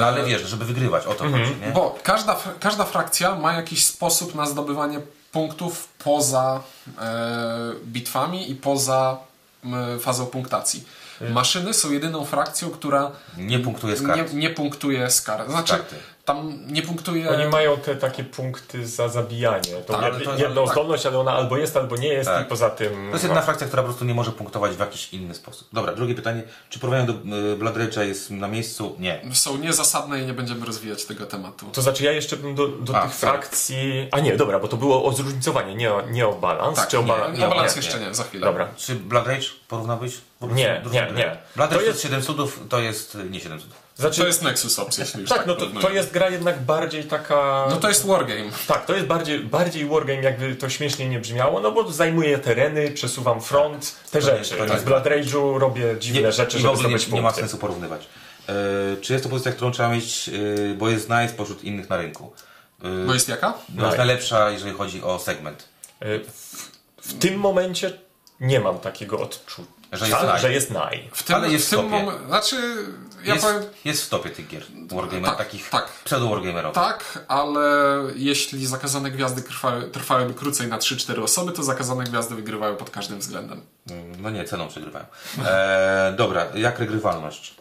No 0.00 0.06
ale 0.06 0.24
wiesz, 0.24 0.42
żeby 0.42 0.64
wygrywać, 0.64 1.06
o 1.06 1.14
to 1.14 1.24
Mhm. 1.24 1.44
chodzi, 1.44 1.60
nie? 1.60 1.66
Bo 1.72 1.98
każda, 2.02 2.36
każda 2.60 2.84
frakcja 2.84 3.34
ma 3.34 3.52
jakiś 3.52 3.84
sposób 3.86 4.34
na 4.34 4.46
zdobywanie 4.46 5.00
punktów 5.32 5.88
poza 6.04 6.62
e, 7.00 7.72
bitwami 7.84 8.50
i 8.50 8.54
poza 8.54 9.18
m, 9.64 10.00
fazą 10.00 10.26
punktacji. 10.26 10.84
Maszyny 11.20 11.74
są 11.74 11.90
jedyną 11.90 12.24
frakcją, 12.24 12.70
która 12.70 13.10
Nie 13.36 13.58
punktuje 13.58 13.96
z 13.96 14.02
kart. 14.02 14.32
nie, 14.32 14.38
nie 14.40 14.50
punktuje 14.50 15.10
z 15.10 15.22
kart. 15.22 15.50
Znaczy, 15.50 15.72
Karty. 15.72 15.96
Tam 16.28 16.58
nie 16.66 16.82
punktuje... 16.82 17.30
Oni 17.30 17.44
mają 17.46 17.76
te 17.76 17.96
takie 17.96 18.24
punkty 18.24 18.86
za 18.86 19.08
zabijanie. 19.08 19.72
To 19.86 19.92
Tak, 20.00 20.14
jed, 20.14 20.24
to- 20.24 20.36
jedną 20.38 20.64
tak. 20.64 20.72
zdolność, 20.74 21.06
ale 21.06 21.18
ona 21.18 21.32
albo 21.32 21.56
jest, 21.56 21.76
albo 21.76 21.96
nie 21.96 22.08
jest 22.08 22.28
Tak. 22.30 22.46
i 22.46 22.48
poza 22.48 22.70
tym... 22.70 22.92
To 23.06 23.12
jest 23.12 23.24
jedna 23.24 23.42
frakcja, 23.42 23.66
która 23.66 23.82
po 23.82 23.86
prostu 23.88 24.04
nie 24.04 24.14
może 24.14 24.32
punktować 24.32 24.72
w 24.72 24.78
jakiś 24.80 25.12
inny 25.14 25.34
sposób. 25.34 25.68
Dobra, 25.72 25.94
drugie 25.94 26.14
pytanie. 26.14 26.42
Czy 26.70 26.78
porównanie 26.78 27.06
do 27.06 27.12
y, 27.52 27.56
Blood 27.56 27.76
Rage'a 27.76 28.00
jest 28.02 28.30
na 28.30 28.48
miejscu? 28.48 28.96
Nie. 28.98 29.20
Są 29.32 29.56
niezasadne 29.56 30.22
i 30.22 30.26
nie 30.26 30.32
będziemy 30.34 30.66
rozwijać 30.66 31.04
tego 31.04 31.26
tematu. 31.26 31.66
To 31.72 31.82
znaczy 31.82 32.04
ja 32.04 32.12
jeszcze 32.12 32.36
bym 32.36 32.54
do, 32.54 32.68
do 32.68 32.96
A, 32.96 33.02
tych 33.02 33.14
sorry. 33.14 33.32
frakcji... 33.38 34.08
A 34.12 34.20
nie, 34.20 34.36
dobra, 34.36 34.60
bo 34.60 34.68
to 34.68 34.76
było 34.76 35.04
o 35.04 35.12
zróżnicowanie, 35.12 35.74
nie 35.74 35.92
o, 35.94 36.02
nie 36.10 36.26
o 36.26 36.32
balans. 36.32 36.76
Tak, 36.76 36.88
czy 36.88 36.98
o 36.98 37.02
nie, 37.02 37.08
balans? 37.08 37.38
nie, 37.38 37.44
nie, 37.44 37.48
balans 37.50 37.76
nie, 37.76 37.82
jeszcze 37.82 38.00
nie. 38.00 38.06
nie, 38.06 38.14
za 38.14 38.24
chwilę. 38.24 38.46
Dobra. 38.46 38.68
Czy 38.76 38.94
Blood 38.94 39.26
Rage 39.26 39.46
porównałbyś? 39.68 40.14
Po 40.40 40.46
prostu 40.46 40.56
Nie, 40.64 40.82
nie, 40.92 41.02
gry. 41.06 41.16
nie. 41.16 41.36
Blood 41.56 41.70
To 41.70 41.76
Rage 41.76 41.76
to 41.76 41.80
jest- 41.80 41.86
jest 41.88 42.02
7 42.02 42.22
cudów, 42.22 42.60
to 42.68 42.78
jest 42.80 43.14
y, 43.14 43.30
nie 43.30 43.40
7 43.40 43.60
cudów. 43.60 43.87
Znaczy, 43.98 44.20
To 44.20 44.26
jest 44.26 44.42
Nexus 44.42 44.78
Ops, 44.78 44.98
jeśli 44.98 45.20
już 45.20 45.30
tak, 45.30 45.46
no 45.46 45.54
to, 45.54 45.66
to 45.66 45.90
jest 45.90 46.10
gra 46.12 46.30
jednak 46.30 46.62
bardziej 46.62 47.04
taka... 47.04 47.66
No 47.70 47.76
to 47.76 47.88
jest 47.88 48.06
wargame. 48.06 48.50
Tak, 48.66 48.86
to 48.86 48.94
jest 48.94 49.06
bardziej, 49.06 49.40
bardziej 49.40 49.86
wargame, 49.86 50.22
jakby 50.22 50.56
to 50.56 50.68
śmiesznie 50.70 51.08
nie 51.08 51.18
brzmiało, 51.20 51.60
no 51.60 51.72
bo 51.72 51.92
zajmuję 51.92 52.38
tereny, 52.38 52.90
przesuwam 52.90 53.40
front, 53.40 53.94
te 54.10 54.20
To 54.20 54.30
nie- 54.32 54.44
rzeczy. 54.44 54.56
to 54.56 54.64
nie 54.64 54.70
w 54.70 54.72
jest 54.72 54.84
Blood 54.84 55.04
Rage'u 55.04 55.58
robię 55.58 55.96
dziwne 56.00 56.32
rzeczy, 56.32 56.56
I 56.56 56.60
w 56.60 56.62
żeby 56.62 56.72
ogóle 56.72 56.88
nie, 56.88 56.98
zdobyć 56.98 57.14
nie 57.14 57.22
ma 57.22 57.32
sensu 57.32 57.58
porównywać. 57.58 58.06
E, 58.48 58.52
czy 59.00 59.12
jest 59.12 59.24
to 59.24 59.30
pozycja, 59.30 59.52
którą 59.52 59.70
trzeba 59.70 59.88
mieć, 59.88 60.28
e, 60.72 60.74
bo 60.74 60.88
jest 60.88 61.08
nice 61.08 61.28
spośród 61.28 61.64
innych 61.64 61.90
na 61.90 61.96
rynku? 61.96 62.32
E, 62.84 62.88
No 62.88 63.14
jest 63.14 63.28
jaka? 63.28 63.54
no 63.74 63.86
jest 63.86 63.98
najlepsza, 63.98 64.50
jeżeli 64.50 64.72
chodzi 64.72 65.02
o 65.02 65.18
segment. 65.18 65.68
W, 66.00 66.68
w 67.02 67.18
tym 67.18 67.34
momencie 67.40 67.92
nie 68.40 68.60
mam 68.60 68.78
takiego 68.78 69.20
odczucia, 69.20 69.68
Że 69.92 70.08
jest 70.08 70.22
naj. 70.22 70.40
że 70.40 70.52
jest 70.52 70.70
naj. 70.70 71.08
W 71.12 71.22
tym, 71.22 71.36
Ale 71.36 71.50
jest 71.50 71.66
w 71.66 71.70
tym 71.70 71.78
w 71.78 71.82
topie. 71.82 72.04
mom- 72.06 72.26
Znaczy, 72.26 72.56
ja 73.24 73.34
jest, 73.34 73.46
powiem 73.46 73.62
jest 73.84 74.04
w 74.04 74.08
topie 74.08 74.30
tych 74.30 74.48
gier 74.48 74.62
wargamer, 74.90 75.24
Tak, 75.30 75.38
takich 75.38 75.68
tak. 75.70 75.88
pseudo-wargamerowych. 76.04 76.72
tak, 76.74 77.24
ale 77.28 77.60
jeśli 78.16 78.66
zakazane 78.66 79.10
gwiazdy 79.10 79.42
trwały, 79.42 79.82
trwałyby 79.90 80.34
krócej 80.34 80.68
na 80.68 80.78
3-4 80.78 81.22
osoby, 81.22 81.52
to 81.52 81.62
zakazane 81.62 82.04
gwiazdy 82.04 82.34
wygrywały 82.34 82.76
pod 82.76 82.90
każdym 82.90 83.18
względem. 83.18 83.60
Mm, 83.90 84.22
No 84.22 84.30
nie, 84.30 84.44
ceną 84.44 84.68
przegrywają. 84.68 85.04
E, 85.46 86.14
dobra, 86.16 86.46
jak 86.54 86.78
regrywalność? 86.78 87.54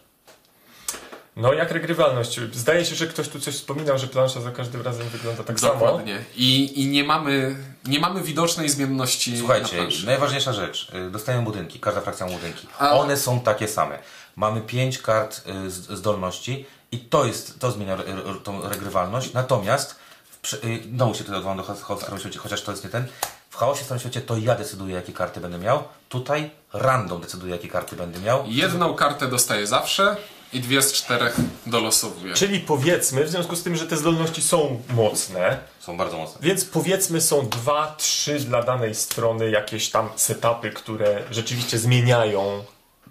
No 1.37 1.53
jak 1.53 1.71
regrywalność? 1.71 2.39
Zdaje 2.53 2.85
się, 2.85 2.95
że 2.95 3.07
ktoś 3.07 3.29
tu 3.29 3.39
coś 3.39 3.53
wspominał, 3.55 3.97
że 3.97 4.07
plansza 4.07 4.41
za 4.41 4.51
każdym 4.51 4.81
razem 4.81 5.09
wygląda 5.09 5.43
tak 5.43 5.59
samo. 5.59 5.73
Dokładnie. 5.73 6.23
I, 6.35 6.81
i 6.83 6.87
nie, 6.87 7.03
mamy, 7.03 7.55
nie 7.85 7.99
mamy 7.99 8.21
widocznej 8.23 8.69
zmienności 8.69 9.31
na 9.33 9.39
Słuchajcie, 9.39 9.75
planszy. 9.77 10.05
najważniejsza 10.05 10.53
rzecz. 10.53 10.91
y, 11.07 11.11
Dostają 11.11 11.43
budynki, 11.45 11.79
każda 11.79 12.01
frakcja 12.01 12.25
ma 12.25 12.31
budynki. 12.31 12.67
A- 12.79 12.93
One 12.93 13.17
są 13.17 13.39
takie 13.39 13.67
same. 13.67 13.99
Mamy 14.35 14.61
pięć 14.61 14.97
kart 14.97 15.41
y, 15.67 15.69
zdolności 15.71 16.65
i 16.91 16.99
to 16.99 17.25
jest, 17.25 17.59
to 17.59 17.71
zmienia 17.71 17.97
tą 18.43 18.69
regrywalność. 18.69 19.33
Natomiast, 19.33 19.95
w, 20.31 20.37
przy- 20.39 20.57
y, 20.65 20.83
znowu 20.95 21.13
się 21.13 21.23
tutaj 21.23 21.35
odwołam 21.37 21.57
do 21.57 21.63
chaosu 21.63 22.19
Świecie, 22.19 22.39
chociaż 22.39 22.61
to 22.61 22.71
jest 22.71 22.83
nie 22.83 22.89
ten. 22.89 23.05
W 23.49 23.55
chaosie 23.57 23.81
w 23.81 23.85
Starym 23.85 23.99
Świecie 23.99 24.21
to 24.21 24.37
ja 24.37 24.55
decyduję, 24.55 24.95
jakie 24.95 25.13
karty 25.13 25.39
będę 25.39 25.57
miał. 25.57 25.83
Tutaj 26.09 26.49
random 26.73 27.21
decyduje, 27.21 27.51
jakie 27.51 27.67
karty 27.67 27.95
będę 27.95 28.19
miał. 28.19 28.43
Jedną 28.47 28.93
kartę 28.93 29.27
dostaję 29.27 29.67
zawsze 29.67 30.17
i 30.53 30.59
dwie 30.59 30.81
z 30.81 30.93
czterech 30.93 31.35
dolosowuję. 31.65 32.33
Czyli 32.33 32.59
powiedzmy, 32.59 33.23
w 33.23 33.29
związku 33.29 33.55
z 33.55 33.63
tym, 33.63 33.75
że 33.75 33.87
te 33.87 33.97
zdolności 33.97 34.41
są 34.41 34.81
mocne, 34.89 35.57
Są 35.79 35.97
bardzo 35.97 36.17
mocne. 36.17 36.39
więc 36.41 36.65
powiedzmy 36.65 37.21
są 37.21 37.49
dwa, 37.49 37.95
trzy 37.97 38.39
dla 38.39 38.63
danej 38.63 38.95
strony 38.95 39.49
jakieś 39.49 39.89
tam 39.89 40.09
setupy, 40.15 40.69
które 40.71 41.23
rzeczywiście 41.31 41.77
zmieniają 41.77 42.63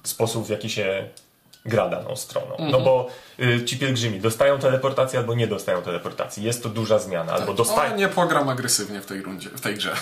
sposób, 0.02 0.46
w 0.46 0.50
jaki 0.50 0.70
się 0.70 1.08
gra 1.64 1.88
daną 1.88 2.16
stroną. 2.16 2.50
Mhm. 2.50 2.70
No 2.70 2.80
bo 2.80 3.08
y, 3.40 3.64
ci 3.64 3.78
pielgrzymi 3.78 4.20
dostają 4.20 4.58
teleportację 4.58 5.18
albo 5.18 5.34
nie 5.34 5.46
dostają 5.46 5.82
teleportacji. 5.82 6.44
Jest 6.44 6.62
to 6.62 6.68
duża 6.68 6.98
zmiana. 6.98 7.32
Albo 7.32 7.52
O, 7.52 7.54
dostają... 7.54 7.96
nie 7.96 8.08
pogram 8.08 8.48
agresywnie 8.48 9.00
w 9.00 9.06
tej 9.06 9.22
rundzie, 9.22 9.48
w 9.48 9.60
tej 9.60 9.74
grze. 9.74 9.96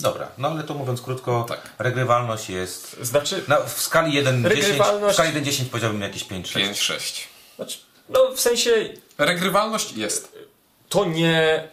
Dobra, 0.00 0.28
no 0.38 0.48
ale 0.48 0.62
to 0.64 0.74
mówiąc 0.74 1.02
krótko, 1.02 1.44
Tak. 1.48 1.60
regrywalność 1.78 2.50
jest... 2.50 2.96
Znaczy, 3.02 3.44
Na, 3.48 3.60
w 3.60 3.82
skali 3.82 4.22
1-10 4.22 4.42
w 4.42 4.44
Regrywalność- 4.44 5.12
skali 5.12 5.32
1-10 5.42 5.64
powiedziałbym 5.64 6.00
jakieś 6.02 6.24
5-6. 6.24 6.42
5-6. 6.72 7.26
znaczy, 7.56 7.78
no 8.08 8.20
w 8.34 8.40
sensie 8.40 8.70
Regrywalność 9.18 9.92
jest. 9.92 10.38
to 10.88 11.04
nie. 11.04 11.68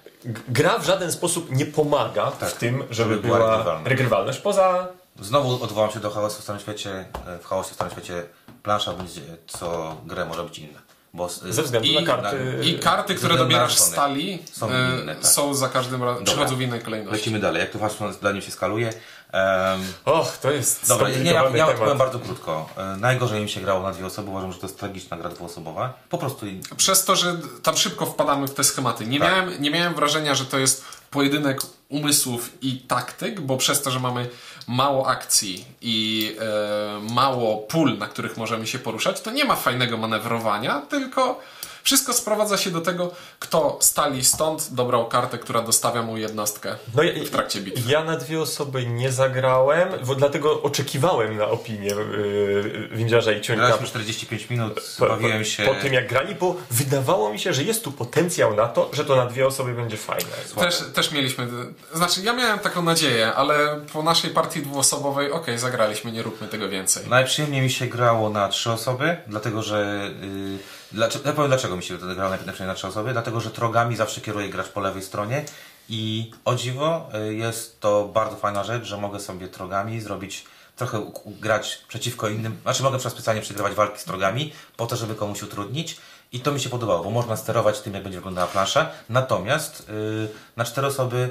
Gra 0.49 0.79
w 0.79 0.85
żaden 0.85 1.11
sposób 1.11 1.51
nie 1.51 1.65
pomaga 1.65 2.31
w 2.31 2.53
tym, 2.53 2.77
żeby, 2.77 2.93
żeby 2.93 3.17
była 3.17 3.37
była 3.37 3.51
regrywalna. 3.51 3.89
regrywalność. 3.89 4.39
Poza. 4.39 4.87
Znowu 5.21 5.63
odwołam 5.63 5.91
się 5.91 5.99
do 5.99 6.09
chaosu 6.11 6.39
w 6.39 6.43
Starym 6.43 6.61
Świecie. 6.61 7.05
E, 7.27 7.39
W 7.39 7.45
chaosie 7.45 7.69
w 7.71 7.73
Starym 7.73 7.91
Świecie 7.93 8.23
plansza 8.63 8.93
będzie 8.93 9.21
co 9.47 9.97
grę 10.05 10.25
może 10.25 10.43
być 10.43 10.59
inna. 10.59 10.79
Bo 11.13 11.29
z- 11.29 11.43
Ze 11.43 11.63
względu 11.63 11.89
I, 11.89 11.95
na 11.95 12.01
karty. 12.01 12.37
I 12.63 12.79
karty, 12.79 13.15
które 13.15 13.37
dobierasz 13.37 13.75
z 13.75 13.79
stali, 13.91 14.39
Są 14.51 14.69
e, 14.71 14.99
inne, 15.01 15.15
tak. 15.15 15.25
są 15.27 15.53
za 15.53 15.69
każdym 15.69 16.03
razem, 16.03 16.23
przychodzą 16.25 16.55
w 16.55 16.61
innej 16.61 16.81
kolejności. 16.81 17.17
Lecimy 17.17 17.39
dalej. 17.39 17.59
Jak 17.61 17.71
to 17.71 17.79
waszym 17.79 18.13
zdaniem 18.13 18.41
się 18.41 18.51
skaluje? 18.51 18.93
Em, 19.31 19.81
Och, 20.05 20.37
to 20.37 20.51
jest. 20.51 20.87
dobra, 20.87 21.09
nie, 21.09 21.15
ja, 21.31 21.43
ja 21.43 21.51
temat. 21.51 21.75
powiem 21.77 21.97
bardzo 21.97 22.19
krótko. 22.19 22.69
E, 22.77 22.83
najgorzej 22.99 23.41
mi 23.41 23.49
się 23.49 23.61
grało 23.61 23.83
na 23.83 23.91
dwie 23.91 24.05
osoby. 24.05 24.29
Uważam, 24.29 24.51
że 24.53 24.59
to 24.59 24.65
jest 24.67 24.79
tragiczna 24.79 25.17
gra 25.17 25.29
dwuosobowa. 25.29 25.93
Po 26.09 26.17
prostu 26.17 26.45
Przez 26.77 27.05
to, 27.05 27.15
że 27.15 27.35
tam 27.63 27.77
szybko 27.77 28.05
wpadamy 28.05 28.47
w 28.47 28.53
te 28.53 28.63
schematy. 28.63 29.05
Nie, 29.05 29.19
Tak. 29.19 29.29
miałem, 29.31 29.61
nie 29.61 29.71
miałem 29.71 29.93
wrażenia, 29.93 30.35
że 30.35 30.45
to 30.45 30.57
jest 30.57 30.85
pojedynek 31.11 31.61
umysłów 31.89 32.49
i 32.61 32.77
taktyk, 32.79 33.41
bo 33.41 33.57
przez 33.57 33.81
to, 33.81 33.91
że 33.91 33.99
mamy 33.99 34.29
mało 34.67 35.07
akcji 35.07 35.65
i 35.81 36.35
e, 36.39 37.13
mało 37.13 37.57
pól, 37.57 37.97
na 37.97 38.07
których 38.07 38.37
możemy 38.37 38.67
się 38.67 38.79
poruszać, 38.79 39.21
to 39.21 39.31
nie 39.31 39.45
ma 39.45 39.55
fajnego 39.55 39.97
manewrowania, 39.97 40.81
tylko 40.81 41.41
wszystko 41.87 42.13
sprowadza 42.13 42.57
się 42.57 42.71
do 42.71 42.81
tego, 42.81 43.11
kto 43.39 43.77
stali 43.81 44.25
stąd 44.25 44.73
dobrał 44.73 45.07
kartę, 45.07 45.37
która 45.37 45.61
dostawia 45.61 46.01
mu 46.01 46.17
jednostkę 46.17 46.75
No, 46.95 47.03
ja, 47.03 47.25
w 47.25 47.29
trakcie 47.29 47.61
bitwy. 47.61 47.91
ja 47.91 48.03
na 48.03 48.17
dwie 48.17 48.41
osoby 48.41 48.85
nie 48.85 49.11
zagrałem, 49.11 49.89
bo 50.05 50.15
dlatego 50.15 50.61
oczekiwałem 50.61 51.37
na 51.37 51.45
opinię 51.47 51.89
yy, 51.89 52.89
Windziarza 52.91 53.31
i 53.31 53.41
Cionka. 53.41 53.65
graliśmy 53.65 53.87
45 53.87 54.49
minut, 54.49 54.95
po, 54.99 55.05
bawiłem 55.07 55.37
po, 55.37 55.43
się. 55.43 55.63
po 55.65 55.75
tym 55.75 55.93
jak 55.93 56.09
grali, 56.09 56.35
bo 56.35 56.55
wydawało 56.71 57.33
mi 57.33 57.39
się, 57.39 57.53
że 57.53 57.63
jest 57.63 57.83
tu 57.83 57.91
potencjał 57.91 58.55
na 58.55 58.67
to, 58.67 58.89
że 58.93 59.05
to 59.05 59.15
na 59.15 59.25
dwie 59.25 59.47
osoby 59.47 59.73
będzie 59.73 59.97
fajne. 59.97 60.31
Też, 60.59 60.83
też 60.93 61.11
mieliśmy. 61.11 61.47
Znaczy, 61.93 62.21
ja 62.21 62.33
miałem 62.33 62.59
taką 62.59 62.81
nadzieję, 62.81 63.33
ale 63.33 63.81
po 63.93 64.03
naszej 64.03 64.31
partii 64.31 64.61
dwuosobowej, 64.61 65.31
okej, 65.31 65.57
zagraliśmy, 65.59 66.11
nie 66.11 66.23
róbmy 66.23 66.47
tego 66.47 66.69
więcej. 66.69 67.03
Najprzyjemniej 67.09 67.61
mi 67.61 67.69
się 67.69 67.87
grało 67.87 68.29
na 68.29 68.47
trzy 68.49 68.71
osoby, 68.71 69.17
dlatego 69.27 69.61
że. 69.63 70.11
Yy, 70.21 70.77
dlaczego, 70.91 71.29
ja 71.29 71.35
powiem 71.35 71.49
dlaczego 71.49 71.75
mi 71.75 71.83
się 71.83 71.97
to 71.97 72.05
grało 72.05 72.29
najprzyjemniej 72.29 72.67
na 72.67 72.73
trzy 72.73 72.87
osoby, 72.87 73.13
dlatego 73.13 73.41
że 73.41 73.51
trogami 73.51 73.95
zawsze 73.95 74.21
kieruje 74.21 74.49
gracz 74.49 74.67
po 74.67 74.79
lewej 74.81 75.03
stronie 75.03 75.45
i 75.89 76.31
o 76.45 76.55
dziwo 76.55 77.09
y, 77.29 77.35
jest 77.35 77.79
to 77.79 78.05
bardzo 78.13 78.35
fajna 78.35 78.63
rzecz, 78.63 78.83
że 78.83 78.97
mogę 78.97 79.19
sobie 79.19 79.47
trogami 79.47 80.01
zrobić 80.01 80.45
trochę 80.75 81.11
grać 81.25 81.81
przeciwko 81.87 82.29
innym, 82.29 82.57
znaczy 82.63 82.83
mogę 82.83 82.99
przez 82.99 83.13
specjalnie 83.13 83.41
przegrywać 83.41 83.73
walki 83.73 83.99
z 83.99 84.03
trogami 84.03 84.53
po 84.77 84.87
to, 84.87 84.95
żeby 84.95 85.15
komuś 85.15 85.43
utrudnić 85.43 85.97
i 86.31 86.39
to 86.39 86.51
mi 86.51 86.59
się 86.59 86.69
podobało, 86.69 87.03
bo 87.03 87.09
można 87.09 87.35
sterować 87.37 87.79
tym, 87.79 87.93
jak 87.93 88.03
będzie 88.03 88.17
wyglądała 88.17 88.47
plansza, 88.47 88.89
natomiast 89.09 89.87
yy, 89.89 90.29
na 90.57 90.65
cztery 90.65 90.87
osoby 90.87 91.29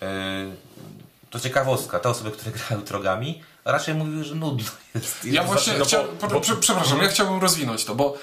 yy, 0.00 0.06
to 1.30 1.40
ciekawostka, 1.40 1.98
te 1.98 2.08
osoby, 2.08 2.30
które 2.30 2.50
grają 2.58 2.82
trogami, 2.82 3.42
raczej 3.64 3.94
mówiły, 3.94 4.24
że 4.24 4.34
nudno 4.34 4.70
jest. 4.94 5.24
Ja 5.24 5.42
właśnie 5.44 5.72
no 5.72 5.78
bo- 5.78 5.84
chciał, 5.84 6.04
bo- 6.30 6.40
prze- 6.40 6.56
przepraszam, 6.56 7.02
ja 7.02 7.08
chciałbym 7.08 7.40
rozwinąć 7.40 7.84
to, 7.84 7.94
bo 7.94 8.18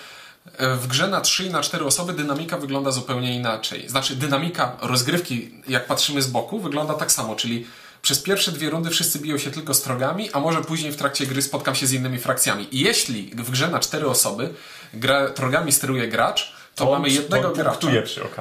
w 0.59 0.87
grze 0.87 1.07
na 1.07 1.21
3 1.21 1.45
i 1.45 1.49
na 1.49 1.61
4 1.61 1.85
osoby 1.85 2.13
dynamika 2.13 2.57
wygląda 2.57 2.91
zupełnie 2.91 3.35
inaczej. 3.35 3.89
Znaczy 3.89 4.15
dynamika 4.15 4.77
rozgrywki, 4.81 5.51
jak 5.67 5.87
patrzymy 5.87 6.21
z 6.21 6.27
boku, 6.27 6.59
wygląda 6.59 6.93
tak 6.93 7.11
samo, 7.11 7.35
czyli 7.35 7.67
przez 8.01 8.21
pierwsze 8.21 8.51
dwie 8.51 8.69
rundy 8.69 8.89
wszyscy 8.89 9.19
biją 9.19 9.37
się 9.37 9.51
tylko 9.51 9.73
strogami, 9.73 10.31
a 10.31 10.39
może 10.39 10.61
później 10.61 10.91
w 10.91 10.95
trakcie 10.95 11.25
gry 11.25 11.41
spotkam 11.41 11.75
się 11.75 11.87
z 11.87 11.93
innymi 11.93 12.19
frakcjami. 12.19 12.75
I 12.75 12.79
jeśli 12.79 13.31
w 13.35 13.51
grze 13.51 13.67
na 13.67 13.79
4 13.79 14.07
osoby 14.07 14.53
gra, 14.93 15.29
trogami 15.29 15.71
steruje 15.71 16.07
gracz, 16.07 16.53
to, 16.75 16.85
To 16.85 16.91
mamy 16.91 17.09
jednego 17.09 17.51
gracza. 17.51 17.79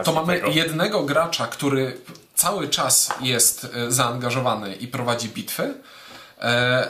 To 0.04 0.12
mamy 0.12 0.34
tego. 0.34 0.48
jednego 0.48 1.02
gracza, 1.02 1.46
który 1.46 1.96
cały 2.34 2.68
czas 2.68 3.10
jest 3.20 3.66
e, 3.74 3.92
zaangażowany 3.92 4.74
i 4.74 4.88
prowadzi 4.88 5.28
bitwy. 5.28 5.74
E, 6.42 6.88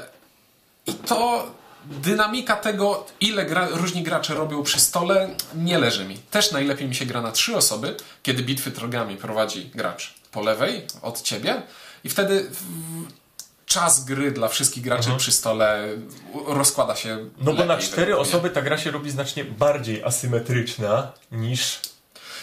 i 0.87 0.94
to 0.94 1.46
dynamika 1.87 2.57
tego, 2.57 3.07
ile 3.20 3.44
gra, 3.47 3.68
różni 3.70 4.03
gracze 4.03 4.35
robią 4.35 4.62
przy 4.62 4.81
stole, 4.81 5.29
nie 5.55 5.79
leży 5.79 6.05
mi. 6.05 6.18
Też 6.18 6.53
najlepiej 6.53 6.88
mi 6.88 6.94
się 6.94 7.07
gra 7.07 7.20
na 7.23 7.33
trzy 7.33 7.57
osoby, 7.57 7.97
kiedy 8.23 8.42
bitwy 8.42 8.70
trogami 8.73 9.16
prowadzi 9.16 9.70
gracz 9.75 10.14
po 10.33 10.40
lewej 10.42 10.87
od 11.03 11.23
ciebie 11.23 11.62
i 12.05 12.09
wtedy 12.09 12.51
czas 13.66 14.05
gry 14.05 14.33
dla 14.33 14.49
wszystkich 14.49 14.83
graczy 14.85 15.11
przy 15.18 15.33
stole 15.33 15.88
rozkłada 16.47 16.97
się 16.97 17.11
Mhm. 17.11 17.31
No 17.38 17.44
bo 17.44 17.53
lepiej 17.53 17.66
na 17.68 17.79
cztery 17.79 18.16
osoby 18.18 18.51
ta 18.51 18.62
gra 18.62 18.79
się 18.79 18.90
robi 18.90 19.11
znacznie 19.11 19.44
bardziej 19.44 20.05
asymetryczna 20.05 21.12
niż 21.33 21.81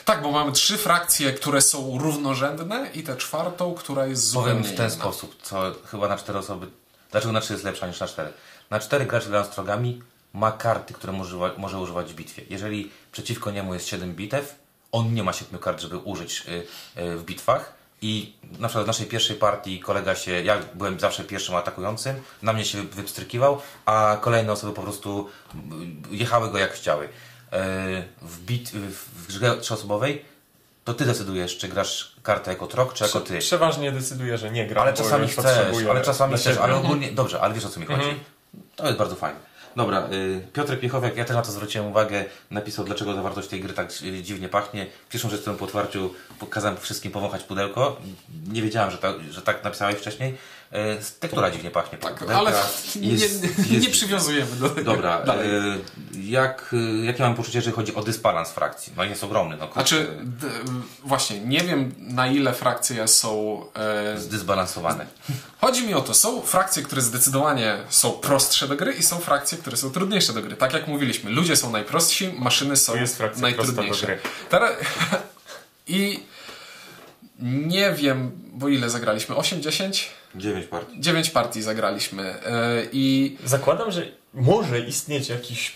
Tak, 0.06 0.22
bo 0.22 0.32
mamy 0.32 0.52
trzy 0.52 0.78
frakcje, 0.78 1.34
które 1.34 1.62
są 1.62 1.98
równorzędne 1.98 2.90
i 2.94 3.04
tę 3.04 3.16
czwartą, 3.18 3.74
która 3.74 4.06
jest 4.06 4.28
zupełnie 4.30 4.50
Powiem 4.52 4.64
w 4.74 4.78
ten 4.78 4.86
inna. 4.86 4.96
sposób, 4.96 5.36
co 5.44 5.72
chyba 5.92 6.08
na 6.08 6.18
cztery 6.18 6.40
osoby. 6.40 6.68
Dlaczego 7.12 7.34
na 7.34 7.42
trzy 7.42 7.54
jest 7.54 7.66
lepsza 7.66 7.88
niż 7.88 8.00
na 8.00 8.08
cztery? 8.08 8.34
Na 8.72 8.80
cztery 8.80 9.06
gracz 9.06 9.28
grając 9.28 9.50
trogami 9.50 10.02
ma 10.34 10.52
karty, 10.52 10.94
które 10.94 11.14
może, 11.14 11.38
może 11.58 11.80
używać 11.80 12.14
w 12.14 12.16
bitwie. 12.16 12.44
Jeżeli 12.50 12.92
przeciwko 13.12 13.52
niemu 13.52 13.74
jest 13.74 13.88
7 13.88 14.16
bitew, 14.16 14.56
on 14.92 15.14
nie 15.14 15.24
ma 15.24 15.34
7 15.34 15.60
kart, 15.60 15.82
żeby 15.82 15.98
użyć 15.98 16.44
y, 16.48 17.02
y, 17.02 17.18
w 17.18 17.24
bitwach. 17.24 17.74
I 18.02 18.34
na 18.60 18.68
przykład 18.68 18.86
w 18.86 18.88
naszej 18.88 19.06
pierwszej 19.06 19.36
partii 19.36 19.80
kolega 19.80 20.16
się, 20.16 20.44
ja 20.44 20.58
byłem 20.74 21.00
zawsze 21.00 21.24
pierwszym 21.24 21.56
atakującym, 21.56 22.16
na 22.42 22.54
mnie 22.54 22.66
się 22.66 22.84
wypstrykiwał, 22.84 23.62
a 23.86 24.18
kolejne 24.22 24.52
osoby 24.52 24.74
po 24.74 24.82
prostu 24.82 25.30
y, 26.12 26.16
jechały 26.16 26.52
go 26.52 26.58
jak 26.58 26.72
chciały. 26.72 27.10
W, 28.22 28.40
bit, 28.40 28.70
w 28.70 29.28
grze 29.28 29.58
trzyosobowej 29.58 30.26
to 30.84 30.94
ty 30.94 31.06
decydujesz, 31.06 31.58
czy 31.58 31.68
grasz 31.68 32.16
kartę 32.24 32.52
jako 32.52 32.68
trok, 32.68 32.94
czy 32.94 33.04
jako 33.04 33.20
ty. 33.20 33.40
przeważnie 33.40 33.92
decyduje, 33.92 34.38
że 34.38 34.52
nie 34.52 34.68
gra. 34.68 34.82
Ale 34.82 34.94
czasami 34.94 35.28
chcesz, 35.28 35.86
ale 35.90 36.02
czasami 36.02 36.38
chcesz, 36.38 36.58
ale 36.58 36.76
ogólnie, 36.76 37.12
dobrze, 37.12 37.42
ale 37.42 37.54
wiesz 37.54 37.66
o 37.66 37.70
co 37.70 37.80
mi 37.80 37.86
chodzi. 37.86 38.20
To 38.76 38.86
jest 38.86 38.98
bardzo 38.98 39.16
fajne. 39.16 39.40
Dobra, 39.76 40.08
y, 40.12 40.42
Piotrek 40.54 40.80
Piechowiak, 40.80 41.18
ja 41.18 41.26
też 41.26 41.36
na 41.36 41.42
to 41.42 41.52
zwróciłem 41.52 41.88
uwagę, 41.88 42.26
napisał, 42.52 42.86
dlaczego 42.86 43.14
zawartość 43.14 43.48
tej 43.48 43.62
gry 43.62 43.74
tak 43.74 43.92
y, 44.04 44.24
dziwnie 44.24 44.50
pachnie. 44.50 44.88
Pierwszą 45.10 45.30
rzecz, 45.30 45.42
którą 45.42 45.56
po 45.56 45.66
otwarciu 45.66 46.14
pokazałem 46.40 46.78
wszystkim 46.78 47.12
powąchać 47.12 47.44
pudełko. 47.44 47.98
Nie 48.48 48.62
wiedziałem, 48.62 48.92
że, 48.92 48.98
że 49.30 49.42
tak 49.42 49.64
napisałeś 49.64 49.96
wcześniej. 49.96 50.38
E, 50.72 50.98
tektura 51.20 51.52
dziwnie 51.52 51.72
pachnie. 51.72 51.98
Tak, 51.98 52.22
ale 52.36 52.52
nie, 52.96 53.08
jest- 53.10 53.44
nie, 53.72 53.78
jest- 53.78 53.92
przywiązujemy 54.00 54.56
do 54.56 54.70
tego. 54.70 54.92
Dobra, 54.92 55.24
Dalej. 55.24 55.50
e, 55.56 55.62
jak, 56.24 56.76
e, 57.02 57.06
jakie 57.06 57.24
mam 57.24 57.36
poczucie, 57.36 57.58
jeżeli 57.58 57.76
chodzi 57.76 57.96
o 57.96 58.04
dysbalans 58.04 58.50
frakcji? 58.52 58.94
No 58.98 59.04
jest 59.04 59.24
ogromny. 59.24 59.58
No, 59.58 59.70
Znaczy, 59.74 60.08
d- 60.24 60.48
właśnie, 61.04 61.40
nie 61.40 61.60
wiem 61.60 61.96
na 61.98 62.28
ile 62.28 62.54
frakcje 62.54 63.08
są. 63.08 63.62
E, 63.76 64.18
zdysbalansowane. 64.20 65.06
chodzi 65.62 65.88
mi 65.88 65.94
o 65.94 66.02
to, 66.02 66.14
są 66.14 66.42
frakcje, 66.42 66.84
które 66.84 67.02
zdecydowanie 67.02 67.78
są 67.90 68.12
prostsze 68.12 68.68
do 68.68 68.76
gry 68.76 68.94
i 68.94 69.04
są 69.04 69.20
frakcje, 69.20 69.58
które 69.58 69.78
są 69.78 69.92
trudniejsze 69.92 70.34
do 70.34 70.42
gry. 70.42 70.56
Tak 70.56 70.74
jak 70.74 70.88
mówiliśmy, 70.88 71.32
ludzie 71.32 71.56
są 71.56 71.72
najprostsi, 71.72 72.34
maszyny 72.40 72.76
są 72.78 72.94
najtrudniejsze. 73.38 74.06
gry. 74.06 74.20
Teraz, 74.50 74.72
I 75.88 76.20
nie 77.40 77.92
wiem, 77.94 78.32
bo 78.54 78.68
ile 78.70 78.90
zagraliśmy? 78.90 79.36
8-10? 79.36 80.04
9 80.36 80.66
partii. 80.68 81.02
9 81.02 81.30
partii 81.30 81.62
zagraliśmy. 81.62 82.24
E, 82.46 82.84
I 82.92 83.38
Zakładam, 83.46 83.92
że 83.92 84.08
może 84.34 84.80
istnieć 84.80 85.30
jakiś 85.30 85.76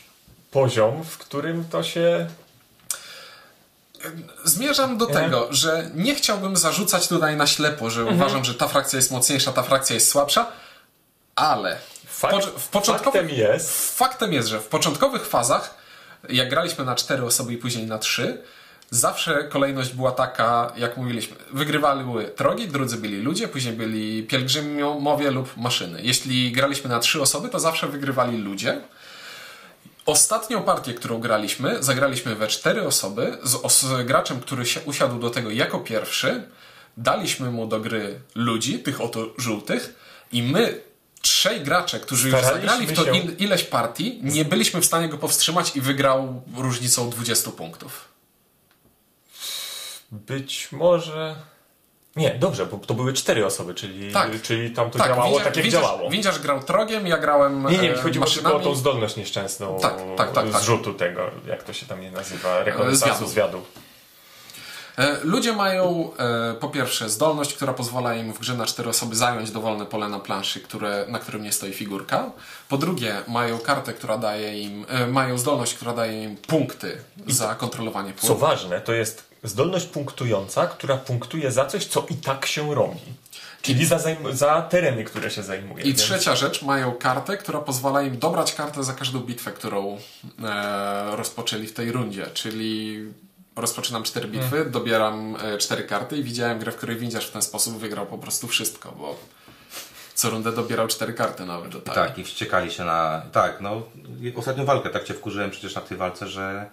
poziom, 0.51 1.03
w 1.03 1.17
którym 1.17 1.65
to 1.69 1.83
się... 1.83 2.27
Zmierzam 4.43 4.97
do? 4.97 5.07
Mhm. 5.07 5.25
tego, 5.25 5.47
że 5.51 5.91
nie 5.95 6.15
chciałbym 6.15 6.57
zarzucać 6.57 7.07
tutaj 7.07 7.35
na 7.35 7.47
ślepo, 7.47 7.89
że 7.89 8.05
uważam, 8.05 8.45
że 8.45 8.53
ta 8.55 8.67
frakcja 8.67 8.97
jest 8.97 9.11
mocniejsza, 9.11 9.51
ta 9.51 9.63
frakcja 9.63 9.93
jest 9.93 10.09
słabsza, 10.09 10.51
ale 11.35 11.77
Fakt, 12.05 12.35
pocz- 12.35 12.51
w 12.57 12.67
początkowych, 12.67 13.21
Faktem 13.21 13.37
jest, 13.37 13.97
faktem 13.97 14.33
jest, 14.33 14.47
że 14.47 14.59
w 14.59 14.67
początkowych 14.67 15.27
fazach, 15.27 15.75
jak 16.29 16.49
graliśmy 16.49 16.85
na 16.85 16.95
cztery 16.95 17.25
osoby 17.25 17.53
i 17.53 17.57
później 17.57 17.85
na 17.85 17.97
trzy, 17.97 18.41
zawsze 18.95 19.43
kolejność 19.43 19.93
była 19.93 20.11
taka, 20.11 20.73
jak 20.77 20.97
mówiliśmy, 20.97 21.35
wygrywały 21.53 22.25
trogi, 22.35 22.67
drudzy 22.67 22.97
byli 22.97 23.21
ludzie, 23.21 23.47
później 23.47 23.73
byli 23.73 24.23
pielgrzymowie 24.23 25.31
lub 25.31 25.57
maszyny. 25.57 25.99
Jeśli 26.03 26.51
graliśmy 26.51 26.89
na 26.89 26.99
trzy 26.99 27.21
osoby, 27.21 27.49
to 27.49 27.59
zawsze 27.59 27.87
wygrywali 27.87 28.37
ludzie. 28.37 28.81
Ostatnią 30.05 30.63
partię, 30.63 30.93
którą 30.93 31.19
graliśmy, 31.19 31.83
zagraliśmy 31.83 32.35
we 32.35 32.47
cztery 32.47 32.87
osoby 32.87 33.37
z, 33.43 33.71
z 33.71 34.05
graczem, 34.05 34.39
który 34.39 34.65
się 34.65 34.79
usiadł 34.81 35.19
do 35.19 35.29
tego 35.29 35.51
jako 35.51 35.79
pierwszy. 35.79 36.43
Daliśmy 36.97 37.51
mu 37.51 37.67
do 37.67 37.79
gry 37.79 38.19
ludzi, 38.35 38.79
tych 38.79 39.01
oto 39.01 39.25
żółtych, 39.37 39.95
i 40.31 40.43
my, 40.43 40.81
trzej 41.21 41.61
gracze, 41.61 41.99
którzy 41.99 42.29
już 42.29 42.39
Staraliśmy 42.39 42.69
zagrali 42.69 42.87
w 42.87 42.93
to 42.95 43.11
il, 43.11 43.35
ileś 43.45 43.63
partii, 43.63 44.19
nie 44.23 44.45
byliśmy 44.45 44.81
w 44.81 44.85
stanie 44.85 45.09
go 45.09 45.17
powstrzymać 45.17 45.75
i 45.75 45.81
wygrał 45.81 46.41
różnicą 46.57 47.09
20 47.09 47.51
punktów. 47.51 48.14
Być 50.27 50.71
może... 50.71 51.35
Nie, 52.15 52.29
dobrze, 52.39 52.65
bo 52.65 52.77
to 52.77 52.93
były 52.93 53.13
cztery 53.13 53.45
osoby, 53.45 53.73
czyli, 53.73 54.11
Tak. 54.13 54.41
czyli 54.41 54.71
tam 54.71 54.91
to 54.91 54.99
działało 54.99 55.23
windziarz, 55.23 55.43
tak, 55.43 55.55
jak 55.55 55.63
windziarz, 55.63 55.83
działało. 55.83 56.09
Windziarz 56.09 56.39
grał 56.39 56.63
trogiem, 56.63 57.07
ja 57.07 57.17
grałem 57.17 57.65
Nie, 57.71 57.77
nie, 57.77 57.93
e, 57.93 57.97
chodziło 57.97 58.25
tylko 58.25 58.39
o 58.39 58.43
maszynami. 58.43 58.63
tą 58.63 58.75
zdolność 58.75 59.15
nieszczęsną 59.15 59.79
Tak, 59.81 59.93
tak, 60.17 60.31
tak, 60.31 60.51
tak. 60.51 60.61
zrzutu 60.61 60.93
tego, 60.93 61.21
jak 61.47 61.63
to 61.63 61.73
się 61.73 61.85
tam 61.85 62.01
nie 62.01 62.11
nazywa, 62.11 62.63
rekonesansu 62.63 63.27
Zwiadu. 63.27 63.27
zwiadu. 63.27 63.61
E, 64.97 65.17
Ludzie 65.23 65.53
mają 65.53 66.09
e, 66.19 66.53
po 66.53 66.69
pierwsze 66.69 67.09
zdolność, 67.09 67.53
która 67.53 67.73
pozwala 67.73 68.15
im 68.15 68.33
w 68.33 68.39
grze 68.39 68.53
na 68.57 68.65
cztery 68.65 68.89
osoby 68.89 69.15
zająć 69.15 69.51
dowolne 69.51 69.85
pole 69.85 70.09
na 70.09 70.19
planszy, 70.19 70.59
które, 70.59 71.05
na 71.09 71.19
którym 71.19 71.43
nie 71.43 71.51
stoi 71.51 71.73
figurka. 71.73 72.31
Po 72.69 72.77
drugie, 72.77 73.15
mają 73.27 73.59
kartę, 73.59 73.93
która 73.93 74.17
daje 74.17 74.61
im, 74.61 74.85
e, 74.89 75.07
mają 75.07 75.37
zdolność, 75.37 75.73
która 75.73 75.93
daje 75.93 76.23
im 76.23 76.37
punkty 76.37 76.97
za 77.27 77.55
kontrolowanie 77.55 78.13
Co 78.17 78.27
pól. 78.27 78.37
ważne, 78.37 78.81
to 78.81 78.93
jest 78.93 79.34
zdolność 79.45 79.85
punktująca, 79.85 80.67
która 80.67 80.97
punktuje 80.97 81.51
za 81.51 81.65
coś, 81.65 81.85
co 81.85 82.05
i 82.09 82.15
tak 82.15 82.45
się 82.45 82.75
robi. 82.75 82.99
Czyli 83.61 83.85
za, 83.85 83.97
zajm- 83.97 84.33
za 84.33 84.61
tereny, 84.61 85.03
które 85.03 85.31
się 85.31 85.43
zajmuje. 85.43 85.83
I 85.83 85.87
Więc 85.87 85.99
trzecia 85.99 86.35
rzecz, 86.35 86.61
mają 86.61 86.91
kartę, 86.91 87.37
która 87.37 87.59
pozwala 87.59 88.01
im 88.01 88.17
dobrać 88.17 88.53
kartę 88.53 88.83
za 88.83 88.93
każdą 88.93 89.19
bitwę, 89.19 89.51
którą 89.51 89.97
e, 90.43 91.15
rozpoczęli 91.15 91.67
w 91.67 91.73
tej 91.73 91.91
rundzie. 91.91 92.25
Czyli 92.33 92.99
rozpoczynam 93.55 94.03
cztery 94.03 94.27
bitwy, 94.27 94.65
dobieram 94.65 95.37
e, 95.41 95.57
cztery 95.57 95.83
karty 95.83 96.17
i 96.17 96.23
widziałem 96.23 96.59
grę, 96.59 96.71
w 96.71 96.75
której 96.75 96.97
windziarz 96.97 97.27
w 97.27 97.31
ten 97.31 97.41
sposób 97.41 97.77
wygrał 97.77 98.05
po 98.05 98.17
prostu 98.17 98.47
wszystko, 98.47 98.91
bo 98.91 99.19
co 100.13 100.29
rundę 100.29 100.51
dobierał 100.51 100.87
cztery 100.87 101.13
karty 101.13 101.45
nawet 101.45 101.71
do 101.71 101.81
talii. 101.81 102.09
Tak, 102.09 102.17
i 102.17 102.23
wściekali 102.23 102.71
się 102.71 102.83
na... 102.83 103.21
Tak, 103.31 103.61
no, 103.61 103.81
ostatnią 104.35 104.65
walkę 104.65 104.89
tak 104.89 105.03
cię 105.03 105.13
wkurzyłem 105.13 105.51
przecież 105.51 105.75
na 105.75 105.81
tej 105.81 105.97
walce, 105.97 106.27
że... 106.27 106.69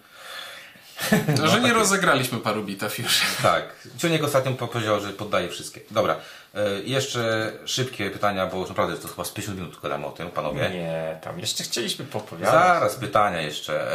No, 1.39 1.49
że 1.49 1.61
nie 1.61 1.73
rozegraliśmy 1.73 2.39
paru 2.39 2.63
bitew 2.65 2.99
już. 2.99 3.21
Tak, 3.43 3.65
Ciuniek 3.99 4.25
ostatnio 4.25 4.53
powiedział, 4.53 5.01
że 5.01 5.09
poddaje 5.09 5.49
wszystkie. 5.49 5.81
Dobra, 5.91 6.17
e, 6.55 6.61
jeszcze 6.85 7.53
szybkie 7.65 8.11
pytania, 8.11 8.47
bo 8.47 8.59
już 8.59 8.69
naprawdę 8.69 8.97
to 8.97 9.09
chyba 9.09 9.25
z 9.25 9.31
50 9.31 9.59
minut 9.59 9.81
gadamy 9.83 10.07
o 10.07 10.11
tym, 10.11 10.31
panowie. 10.31 10.71
Nie, 10.71 11.19
tam 11.23 11.41
jeszcze 11.41 11.65
chcieliśmy 11.65 12.05
popowiadać. 12.05 12.55
Zaraz 12.55 12.95
pytania 12.97 13.41
jeszcze. 13.41 13.93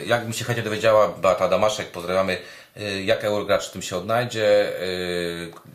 E, 0.00 0.04
jakbym 0.04 0.32
się 0.32 0.44
chętnie 0.44 0.62
dowiedziała, 0.64 1.08
Beata 1.08 1.48
Damaszek, 1.48 1.90
pozdrawiamy, 1.90 2.38
e, 2.76 3.02
jak 3.02 3.24
Eurogracz 3.24 3.68
w 3.68 3.70
tym 3.70 3.82
się 3.82 3.96
odnajdzie. 3.96 4.72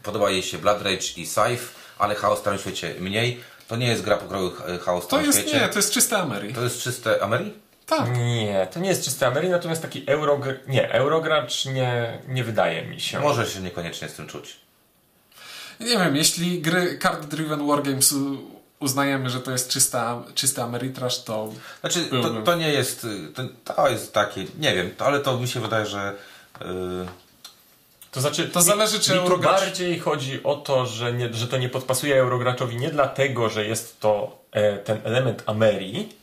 Podoba 0.04 0.30
jej 0.30 0.44
się 0.44 0.58
Blood 0.58 0.82
Rage 0.82 1.08
i 1.18 1.26
Scythe, 1.26 1.64
ale 2.00 2.16
Chaos 2.16 2.38
w 2.38 2.42
Starym 2.42 2.60
Świecie 2.60 2.96
mniej. 3.00 3.42
To 3.68 3.76
nie 3.76 3.88
jest 3.88 4.02
gra 4.02 4.18
pokroju 4.18 4.52
Chaos 4.86 5.04
w 5.04 5.08
To 5.08 5.10
Starym 5.10 5.26
jest, 5.26 5.40
Świecie. 5.40 5.60
nie, 5.60 5.68
to 5.70 5.80
jest 5.80 5.92
czyste 5.92 6.18
Amery. 6.18 6.54
To 6.54 6.64
jest 6.64 6.82
czyste 6.82 7.24
Ameri? 7.24 7.54
Tak. 7.98 8.18
Nie, 8.18 8.68
to 8.74 8.80
nie 8.80 8.90
jest 8.90 9.06
czysty 9.06 9.26
Amery, 9.28 9.50
natomiast 9.50 9.82
taki 9.82 10.04
Eurogr... 10.10 10.54
Nie, 10.68 10.92
Eurogracz 10.92 11.66
nie, 11.66 12.20
nie 12.28 12.44
wydaje 12.44 12.86
mi 12.86 13.02
się. 13.02 13.20
Może 13.20 13.46
się 13.48 13.60
niekoniecznie 13.60 14.10
z 14.10 14.14
tym 14.14 14.28
czuć. 14.28 14.56
Nie 15.80 15.98
wiem, 15.98 16.16
jeśli 16.16 16.62
gry 16.62 17.00
Card 17.02 17.26
Driven 17.26 17.68
Wargames 17.68 18.14
uznajemy, 18.80 19.30
że 19.30 19.40
to 19.42 19.52
jest 19.52 19.70
czysta, 19.70 20.24
czysty 20.36 20.62
Ameritrash, 20.62 21.24
to 21.24 21.52
Znaczy, 21.82 22.06
to, 22.06 22.42
to 22.42 22.56
nie 22.56 22.70
jest, 22.70 23.08
to, 23.36 23.74
to 23.76 23.90
jest 23.90 24.14
takie, 24.14 24.46
nie 24.60 24.76
wiem, 24.76 24.92
to, 24.98 25.06
ale 25.06 25.20
to 25.20 25.38
mi 25.38 25.48
się 25.48 25.60
wydaje, 25.60 25.86
że 25.86 26.14
y, 26.62 26.66
To 28.12 28.22
znaczy, 28.22 28.50
To 28.50 28.62
zależy, 28.62 29.00
czy 29.00 29.12
mi 29.14 29.20
tu 29.20 29.26
Eurogracz- 29.26 29.42
bardziej 29.44 30.00
chodzi 30.00 30.44
o 30.44 30.56
to, 30.56 30.86
że, 30.86 31.14
nie, 31.14 31.34
że 31.34 31.48
to 31.48 31.58
nie 31.58 31.70
podpasuje 31.70 32.16
Eurograczowi 32.16 32.76
nie 32.78 32.90
dlatego, 32.92 33.50
że 33.50 33.66
jest 33.66 34.00
to 34.00 34.38
e, 34.52 34.78
ten 34.78 35.02
element 35.04 35.44
Amerii, 35.46 36.21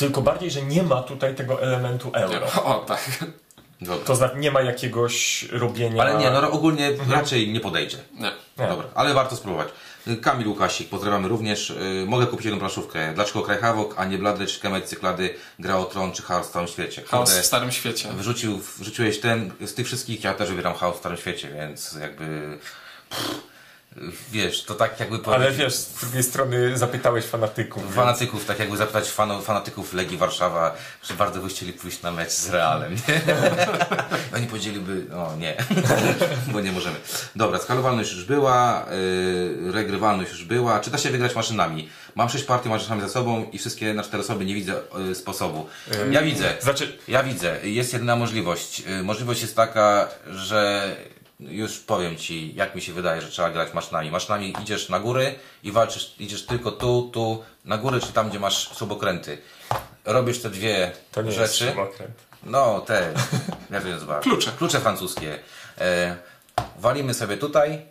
tylko 0.00 0.22
bardziej, 0.22 0.50
że 0.50 0.62
nie 0.62 0.82
ma 0.82 1.02
tutaj 1.02 1.34
tego 1.34 1.62
elementu 1.62 2.10
euro. 2.14 2.46
o 2.64 2.74
tak. 2.74 3.24
dobra. 3.80 4.04
To 4.06 4.16
znaczy 4.16 4.36
nie 4.36 4.50
ma 4.50 4.62
jakiegoś 4.62 5.42
robienia... 5.42 6.02
Ale 6.02 6.18
nie, 6.18 6.30
no 6.30 6.50
ogólnie 6.50 6.90
raczej 7.08 7.52
nie 7.52 7.60
podejdzie. 7.60 7.98
Nie. 8.14 8.32
Nie. 8.58 8.68
Dobra, 8.68 8.86
ale 8.94 9.14
warto 9.14 9.36
spróbować. 9.36 9.68
Kamil 10.22 10.48
Łukasik, 10.48 10.88
pozdrawiamy 10.88 11.28
również. 11.28 11.70
Y, 11.70 12.04
Mogę 12.06 12.26
kupić 12.26 12.44
jedną 12.44 12.60
planszówkę. 12.60 13.12
Dlaczego 13.14 13.42
Kraj 13.42 13.58
Havoc, 13.58 13.94
a 13.96 14.04
nie 14.04 14.18
Bloodrage, 14.18 14.60
Kemet, 14.62 14.84
Cyklady, 14.84 15.34
Gra 15.58 15.76
o 15.76 15.84
Tron 15.84 16.12
czy 16.12 16.22
Chaos 16.22 16.48
w 16.48 16.50
całym 16.50 16.68
świecie? 16.68 17.02
Chaos 17.06 17.38
w 17.38 17.44
Starym 17.44 17.72
Świecie. 17.72 18.08
Wyrzucił, 18.12 18.60
wrzuciłeś 18.78 19.20
ten, 19.20 19.52
z 19.66 19.74
tych 19.74 19.86
wszystkich 19.86 20.24
ja 20.24 20.34
też 20.34 20.50
wybieram 20.50 20.74
Chaos 20.74 20.96
w 20.96 20.98
Starym 20.98 21.18
Świecie, 21.18 21.48
więc 21.54 21.92
jakby... 21.92 22.58
Pff, 23.10 23.50
wiesz, 24.32 24.64
to 24.64 24.74
tak 24.74 25.00
jakby 25.00 25.16
Ale 25.16 25.22
powiedzieć- 25.24 25.56
wiesz, 25.58 25.74
z 25.74 25.94
drugiej 26.00 26.22
strony 26.22 26.78
zapytałeś 26.78 27.24
fanatyków. 27.24 27.94
Fanatyków, 27.94 28.44
tak 28.46 28.58
jakby 28.58 28.76
zapytać 28.76 29.08
fanatyków 29.42 29.94
Legii 29.94 30.16
Warszawa, 30.18 30.74
czy 31.02 31.14
bardzo 31.14 31.40
by 31.40 31.48
chcieli 31.48 31.72
pójść 31.72 32.02
na 32.02 32.12
mecz 32.12 32.30
z 32.30 32.50
Realem, 32.50 32.94
nie? 32.94 33.20
Oni 34.36 34.46
powiedzieliby, 34.46 35.06
o 35.16 35.36
nie, 35.38 35.56
bo 36.52 36.60
nie 36.60 36.72
możemy. 36.72 36.96
Dobra, 37.36 37.58
skalowalność 37.58 38.12
już 38.12 38.24
była, 38.24 38.86
yy, 39.64 39.72
regrywalność 39.72 40.30
już 40.30 40.44
była. 40.44 40.80
Czy 40.80 40.90
da 40.90 40.98
się 40.98 41.10
wygrać 41.10 41.34
maszynami? 41.34 41.88
Mam 42.14 42.28
sześć 42.28 42.44
partii 42.44 42.68
maszynami 42.68 43.02
za 43.02 43.08
sobą 43.08 43.46
i 43.52 43.58
wszystkie 43.58 43.94
na 43.94 44.02
cztery 44.02 44.22
osoby, 44.22 44.44
nie 44.44 44.54
widzę 44.54 44.74
yy, 45.08 45.14
sposobu. 45.14 45.66
Ja 46.10 46.22
widzę. 46.22 46.54
Znaczy, 46.60 46.98
Ja 47.08 47.22
widzę, 47.22 47.56
jest 47.62 47.92
jedna 47.92 48.16
możliwość. 48.16 48.82
Y, 49.00 49.02
Możliwość 49.02 49.42
jest 49.42 49.56
taka, 49.56 50.08
że 50.30 50.90
już 51.40 51.78
powiem 51.78 52.16
Ci, 52.16 52.54
jak 52.54 52.74
mi 52.74 52.82
się 52.82 52.92
wydaje, 52.92 53.22
że 53.22 53.28
trzeba 53.28 53.50
grać 53.50 53.74
maszynami. 53.74 54.10
Maszynami 54.10 54.54
idziesz 54.62 54.88
na 54.88 55.00
góry 55.00 55.34
i 55.62 55.72
walczysz, 55.72 56.14
idziesz 56.18 56.46
tylko 56.46 56.72
tu, 56.72 57.10
tu, 57.12 57.42
na 57.64 57.78
górę, 57.78 58.00
czy 58.00 58.12
tam, 58.12 58.30
gdzie 58.30 58.40
masz 58.40 58.68
subokręty. 58.68 59.38
Robisz 60.04 60.42
te 60.42 60.50
dwie 60.50 60.92
to 61.12 61.22
nie 61.22 61.26
jest 61.32 61.38
rzeczy. 61.38 61.72
śrubokręt. 61.72 62.14
No, 62.42 62.80
te, 62.80 63.12
jak 63.70 63.82
to 63.82 63.88
się 63.88 63.94
nazywa? 63.94 64.20
Klucze. 64.20 64.52
Klucze 64.58 64.80
francuskie. 64.80 65.38
E, 65.78 66.16
walimy 66.78 67.14
sobie 67.14 67.36
tutaj 67.36 67.82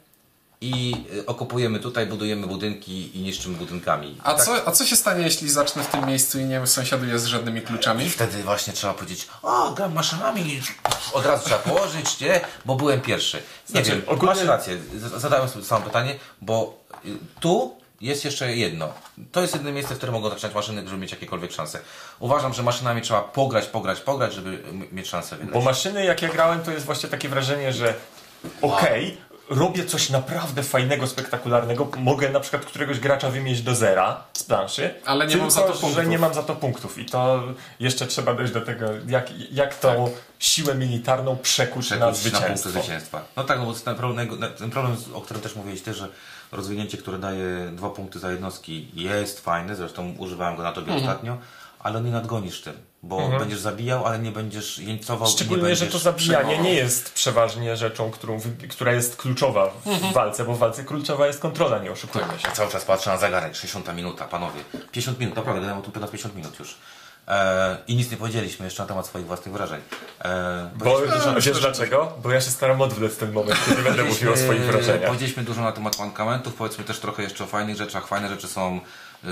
i 0.61 0.95
y, 1.15 1.25
okupujemy 1.25 1.79
tutaj, 1.79 2.05
budujemy 2.07 2.47
budynki 2.47 3.17
i 3.17 3.21
niszczymy 3.21 3.57
budynkami. 3.57 4.17
A, 4.23 4.33
Tak. 4.33 4.45
co, 4.45 4.67
a 4.67 4.71
co 4.71 4.85
się 4.85 4.95
stanie, 4.95 5.23
jeśli 5.23 5.49
zacznę 5.49 5.83
w 5.83 5.87
tym 5.87 6.05
miejscu 6.05 6.39
i 6.39 6.43
nie 6.45 6.67
sąsiaduję 6.67 7.19
z 7.19 7.25
żadnymi 7.25 7.61
kluczami? 7.61 8.05
I 8.05 8.09
wtedy 8.09 8.43
właśnie 8.43 8.73
trzeba 8.73 8.93
powiedzieć, 8.93 9.27
o, 9.41 9.71
gram 9.71 9.93
maszynami, 9.93 10.61
od 11.13 11.25
razu 11.25 11.45
trzeba 11.45 11.59
położyć, 11.59 12.19
nie? 12.19 12.41
Bo 12.65 12.75
byłem 12.75 13.01
pierwszy. 13.01 13.37
Nie 13.37 13.43
Znaczy, 13.67 13.89
wiem, 13.91 14.01
ogólnie- 14.07 14.35
masz 14.35 14.43
rację, 14.43 14.77
zadałem 15.17 15.49
sobie 15.49 15.65
samo 15.65 15.85
pytanie, 15.85 16.15
bo 16.41 16.77
y, 17.05 17.09
tu 17.39 17.75
jest 18.01 18.25
jeszcze 18.25 18.55
jedno. 18.55 18.89
To 19.31 19.41
jest 19.41 19.53
jedyne 19.53 19.71
miejsce, 19.71 19.93
w 19.93 19.97
którym 19.97 20.15
mogą 20.15 20.29
zaczynać 20.29 20.55
maszyny, 20.55 20.87
żeby 20.87 20.97
mieć 21.01 21.11
jakiekolwiek 21.11 21.51
szanse. 21.51 21.79
Uważam, 22.19 22.53
że 22.53 22.63
maszynami 22.63 23.01
trzeba 23.01 23.21
pograć, 23.21 23.65
pograć, 23.65 23.99
pograć, 23.99 24.33
żeby 24.33 24.63
mieć 24.91 25.07
szansę 25.07 25.35
wygrać. 25.35 25.53
Bo 25.53 25.61
maszyny, 25.61 26.05
jak 26.05 26.21
ja 26.21 26.29
grałem, 26.29 26.59
to 26.63 26.71
jest 26.71 26.85
właśnie 26.85 27.09
takie 27.09 27.29
wrażenie, 27.29 27.73
że 27.73 27.93
okej, 28.61 29.17
robię 29.49 29.85
coś 29.85 30.09
naprawdę 30.09 30.63
fajnego, 30.63 31.07
spektakularnego, 31.07 31.87
mogę 31.97 32.29
na 32.29 32.39
przykład 32.39 32.65
któregoś 32.65 32.99
gracza 32.99 33.29
wymienić 33.29 33.61
do 33.61 33.75
zera 33.75 34.23
z 34.33 34.43
planszy, 34.43 34.93
Ale 35.05 35.25
nie 35.25 35.31
tylko, 35.31 35.43
mam 35.43 35.51
za 35.51 35.61
to 35.61 35.67
punktów. 35.67 35.93
że 35.93 36.05
nie 36.05 36.19
mam 36.19 36.33
za 36.33 36.43
to 36.43 36.55
punktów 36.55 36.97
i 36.97 37.05
to 37.05 37.43
jeszcze 37.79 38.07
trzeba 38.07 38.33
dojść 38.33 38.53
do 38.53 38.61
tego, 38.61 38.85
jak, 39.07 39.51
jak 39.51 39.75
tą 39.79 40.11
siłę 40.39 40.75
militarną 40.75 41.37
przekuć, 41.37 41.89
na 41.91 42.11
przekuć 42.11 42.33
na 42.33 42.39
punkty 42.39 42.49
zwycięstwo. 42.59 42.69
zwycięstwa. 42.69 43.21
No 43.35 43.43
tak, 43.43 43.59
no 43.59 43.65
bo 43.65 43.73
ten 43.73 43.95
problem, 43.95 44.29
ten 44.57 44.69
problem, 44.69 44.97
o 45.13 45.21
którym 45.21 45.41
też 45.43 45.55
mówiłeś 45.55 45.81
ty, 45.81 45.93
że 45.93 46.07
rozwinięcie, 46.51 46.97
które 46.97 47.17
daje 47.19 47.71
dwa 47.71 47.89
punkty 47.89 48.19
za 48.19 48.31
jednostki 48.31 48.91
jest 48.93 49.39
fajne, 49.39 49.75
zresztą 49.75 50.13
używałem 50.17 50.55
go 50.55 50.63
na 50.63 50.71
tobie 50.71 50.93
Mhm. 50.93 51.09
ostatnio, 51.09 51.37
ale 51.79 52.01
nie 52.01 52.11
nadgonisz 52.11 52.61
tym, 52.61 52.73
bo 53.03 53.29
będziesz 53.39 53.59
zabijał, 53.59 54.05
ale 54.05 54.19
nie 54.19 54.31
będziesz 54.31 54.79
jeńcował 54.79 55.27
Szczególnie, 55.29 55.63
będziesz 55.63 55.79
że 55.79 55.87
to 55.87 55.99
zabijanie 55.99 56.57
nie 56.57 56.73
jest 56.73 57.13
przeważnie 57.13 57.77
rzeczą, 57.77 58.11
którą, 58.11 58.39
która 58.69 58.91
jest 58.93 59.15
kluczowa 59.15 59.67
w 59.85 59.87
Mhm. 59.87 60.13
walce, 60.13 60.45
bo 60.45 60.53
w 60.53 60.57
walce 60.59 60.83
kluczowa 60.83 61.27
jest 61.27 61.39
kontrola, 61.39 61.79
nie 61.79 61.91
oszukujmy 61.91 62.27
się. 62.39 62.47
Ja 62.47 62.51
cały 62.55 62.71
czas 62.71 62.85
patrzę 62.85 63.09
na 63.09 63.17
zegarek, 63.17 63.55
60 63.55 63.93
minuta, 63.95 64.25
panowie. 64.25 64.59
50 64.91 65.19
minut, 65.19 65.35
naprawdę, 65.35 65.61
gadałem 65.61 65.79
o 65.79 65.83
tym 65.83 65.91
ponad 65.91 66.11
50 66.11 66.35
minut 66.35 66.59
już. 66.59 66.75
E, 67.27 67.77
I 67.87 67.95
nic 67.95 68.11
nie 68.11 68.17
powiedzieliśmy 68.17 68.65
jeszcze 68.65 68.83
na 68.83 68.87
temat 68.87 69.05
swoich 69.07 69.25
własnych 69.25 69.53
wrażeń. 69.53 69.81
E, 70.25 70.69
Bo 70.75 70.85
dużo- 70.99 71.41
wiesz 71.41 71.59
dlaczego? 71.61 72.13
Bo 72.23 72.31
ja 72.31 72.41
się 72.41 72.51
staram 72.51 72.81
odwlec 72.81 73.17
ten 73.17 73.31
moment, 73.31 73.59
kiedy 73.65 73.81
będę 73.83 74.03
mówił 74.03 74.31
o 74.31 74.35
swoich 74.35 74.47
Powiedzieliśmy- 74.47 74.71
wrażeniach. 74.71 75.07
Powiedzieliśmy 75.07 75.43
dużo 75.43 75.61
na 75.61 75.71
temat 75.71 75.99
mankamentów, 75.99 76.53
powiedzmy 76.53 76.83
też 76.83 76.99
trochę 76.99 77.23
jeszcze 77.23 77.43
o 77.43 77.47
fajnych 77.47 77.77
rzeczach. 77.77 78.07
Fajne 78.07 78.29
rzeczy 78.29 78.47
są, 78.47 78.79
yy, 79.23 79.29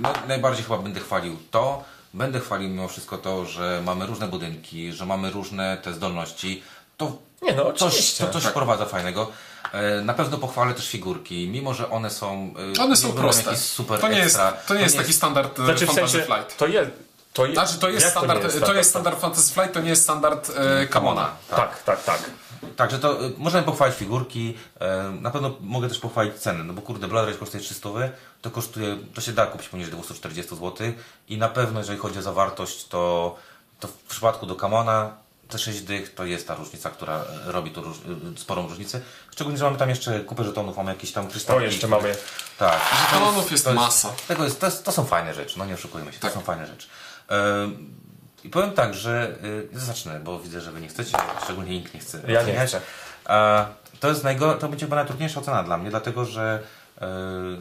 no, 0.00 0.12
najbardziej 0.28 0.64
chyba 0.64 0.78
będę 0.78 1.00
chwalił 1.00 1.36
to, 1.50 1.84
będę 2.16 2.40
chwalił 2.40 2.68
mimo 2.68 2.88
wszystko 2.88 3.18
to, 3.18 3.44
że 3.44 3.82
mamy 3.84 4.06
różne 4.06 4.28
budynki, 4.28 4.92
że 4.92 5.06
mamy 5.06 5.30
różne 5.30 5.76
te 5.82 5.92
zdolności. 5.92 6.62
To 6.96 7.18
Nie 7.42 7.52
no, 7.52 7.72
coś, 7.72 8.14
to 8.14 8.30
coś 8.30 8.44
wprowadza 8.44 8.86
fajnego. 8.86 9.30
E, 9.72 10.00
Na 10.00 10.14
pewno 10.14 10.38
pochwalę 10.38 10.74
też 10.74 10.88
figurki, 10.88 11.48
mimo 11.48 11.74
że 11.74 11.90
one 11.90 12.10
są. 12.10 12.54
e, 12.78 12.82
One 12.82 12.96
są 12.96 13.12
proste. 13.12 13.56
Super 13.56 14.00
To 14.00 14.08
nie 14.08 14.14
jest, 14.18 14.26
ekstra. 14.36 14.52
to 14.52 14.74
nie 14.74 14.80
jest 14.80 14.96
taki 14.96 15.12
standard 15.12 15.58
e, 15.58 15.64
Znaczy 15.64 15.86
w 15.86 15.92
sensie, 15.92 16.18
Flight. 16.22 16.56
to 16.56 16.66
jest... 16.66 16.90
To, 17.36 17.46
je, 17.46 17.52
Znaczy 17.54 17.78
to 17.78 17.88
jest 17.88 18.06
standard, 18.06 18.54
nie 18.54 18.60
to, 18.60 18.74
jest 18.74 18.90
standard 18.90 19.20
Fantasy 19.20 19.52
Flight, 19.54 19.72
to 19.72 19.80
nie 19.80 19.90
jest 19.90 20.02
standard 20.02 20.50
e, 20.56 20.86
Kamona. 20.86 21.30
Tak, 21.50 21.82
tak, 21.82 22.04
tak. 22.04 22.30
Także 22.76 22.98
to 22.98 23.24
y, 23.24 23.32
możemy 23.38 23.64
pochwalić 23.64 23.96
figurki, 23.96 24.54
e, 24.80 25.02
na 25.20 25.30
pewno 25.30 25.56
mogę 25.60 25.88
też 25.88 25.98
pochwalić 25.98 26.34
ceny, 26.34 26.64
no 26.64 26.72
bo 26.72 26.82
kurde, 26.82 27.08
Blood 27.08 27.26
Rage 27.26 27.38
kosztuje 27.38 27.62
300, 27.62 27.88
to 28.42 28.50
kosztuje, 28.50 28.96
to 29.14 29.20
się 29.20 29.32
da 29.32 29.46
kupić 29.46 29.68
poniżej 29.68 29.92
240 29.92 30.56
zł 30.56 30.92
i 31.28 31.38
na 31.38 31.48
pewno 31.48 31.80
jeżeli 31.80 31.98
chodzi 31.98 32.18
o 32.18 32.22
zawartość, 32.22 32.88
to, 32.88 33.36
to 33.80 33.88
w 33.88 33.92
przypadku 33.92 34.46
do 34.46 34.54
Kamona 34.54 35.26
te 35.48 35.58
6 35.58 35.80
dych 35.80 36.14
to 36.14 36.24
jest 36.24 36.48
ta 36.48 36.54
różnica, 36.54 36.90
która 36.90 37.24
e, 37.48 37.52
robi 37.52 37.70
tu 37.70 37.82
róż, 37.82 37.96
y, 38.36 38.40
sporą 38.40 38.68
różnicę. 38.68 39.00
Szczególnie, 39.32 39.58
że 39.58 39.64
mamy 39.64 39.76
tam 39.78 39.88
jeszcze 39.88 40.20
kupę 40.20 40.44
żetonów, 40.44 40.76
mamy 40.76 40.90
jakieś 40.90 41.12
tam 41.12 41.28
kryształki. 41.28 41.60
To 41.60 41.66
jeszcze 41.66 41.88
mamy... 41.88 42.16
Tak. 42.58 42.80
Kanonów 43.10 43.52
jest 43.52 43.64
To 43.64 43.70
jest- 43.70 43.82
masa. 43.82 44.12
Tego 44.28 44.44
jest, 44.44 44.60
to, 44.60 44.66
jest, 44.66 44.84
to 44.84 44.92
są 44.92 45.04
fajne 45.04 45.34
rzeczy, 45.34 45.58
no 45.58 45.66
nie 45.66 45.74
oszukujmy 45.74 46.12
się, 46.12 46.18
Tak. 46.18 46.32
to 46.32 46.38
są 46.38 46.44
fajne 46.44 46.66
rzeczy. 46.66 46.86
I 48.44 48.48
powiem 48.48 48.70
tak, 48.72 48.94
że 48.94 49.34
y, 49.44 49.68
zacznę, 49.78 50.20
bo 50.20 50.38
widzę, 50.40 50.60
że 50.60 50.72
wy 50.72 50.80
nie 50.80 50.88
chcecie, 50.88 51.18
szczególnie 51.44 51.70
nikt 51.70 51.94
nie 51.94 52.00
chce. 52.00 52.20
Ja 52.28 52.42
nie 52.42 52.66
chcę. 52.66 52.80
To 54.00 54.08
jest 54.08 54.24
najgo, 54.24 54.54
to 54.54 54.68
będzie 54.68 54.86
chyba 54.86 54.96
najtrudniejsza 54.96 55.40
ocena 55.40 55.62
dla 55.62 55.76
mnie, 55.78 55.90
dlatego 55.90 56.24
że 56.24 56.60
e, 57.00 57.06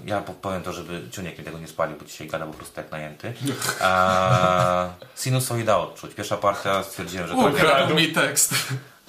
ja 0.05 0.21
po- 0.21 0.33
powiem 0.33 0.63
to, 0.63 0.73
żeby 0.73 1.01
Ciuniek 1.11 1.37
mi 1.37 1.43
tego 1.45 1.59
nie 1.59 1.67
spalił, 1.67 1.97
bo 1.97 2.05
dzisiaj 2.05 2.27
gada 2.27 2.45
po 2.45 2.53
prostu 2.53 2.79
jak 2.81 2.91
najęty. 2.91 3.33
E, 3.81 4.89
sinusoida 5.15 5.77
odczuć. 5.77 6.13
Pierwsza 6.13 6.37
partia 6.37 6.83
stwierdziłem, 6.83 7.27
że 7.27 7.33
to 7.33 7.39
Ukradł 7.39 7.95
mi 7.95 8.07
tekst. 8.13 8.53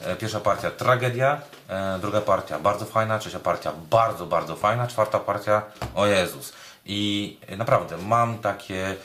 E, 0.03 0.17
Pierwsza 0.17 0.41
partia 0.41 0.71
tragedia, 0.71 1.41
e, 1.69 1.99
druga 2.01 2.21
partia 2.21 2.59
bardzo 2.59 2.85
fajna, 2.85 3.19
trzecia 3.19 3.39
partia 3.41 3.73
bardzo, 3.91 4.27
bardzo 4.27 4.57
fajna, 4.57 4.87
czwarta 4.87 5.19
partia 5.19 5.63
o 5.95 6.07
Jezus. 6.07 6.53
I 6.85 7.39
naprawdę 7.57 7.97
mam 7.99 8.39
takie 8.39 8.97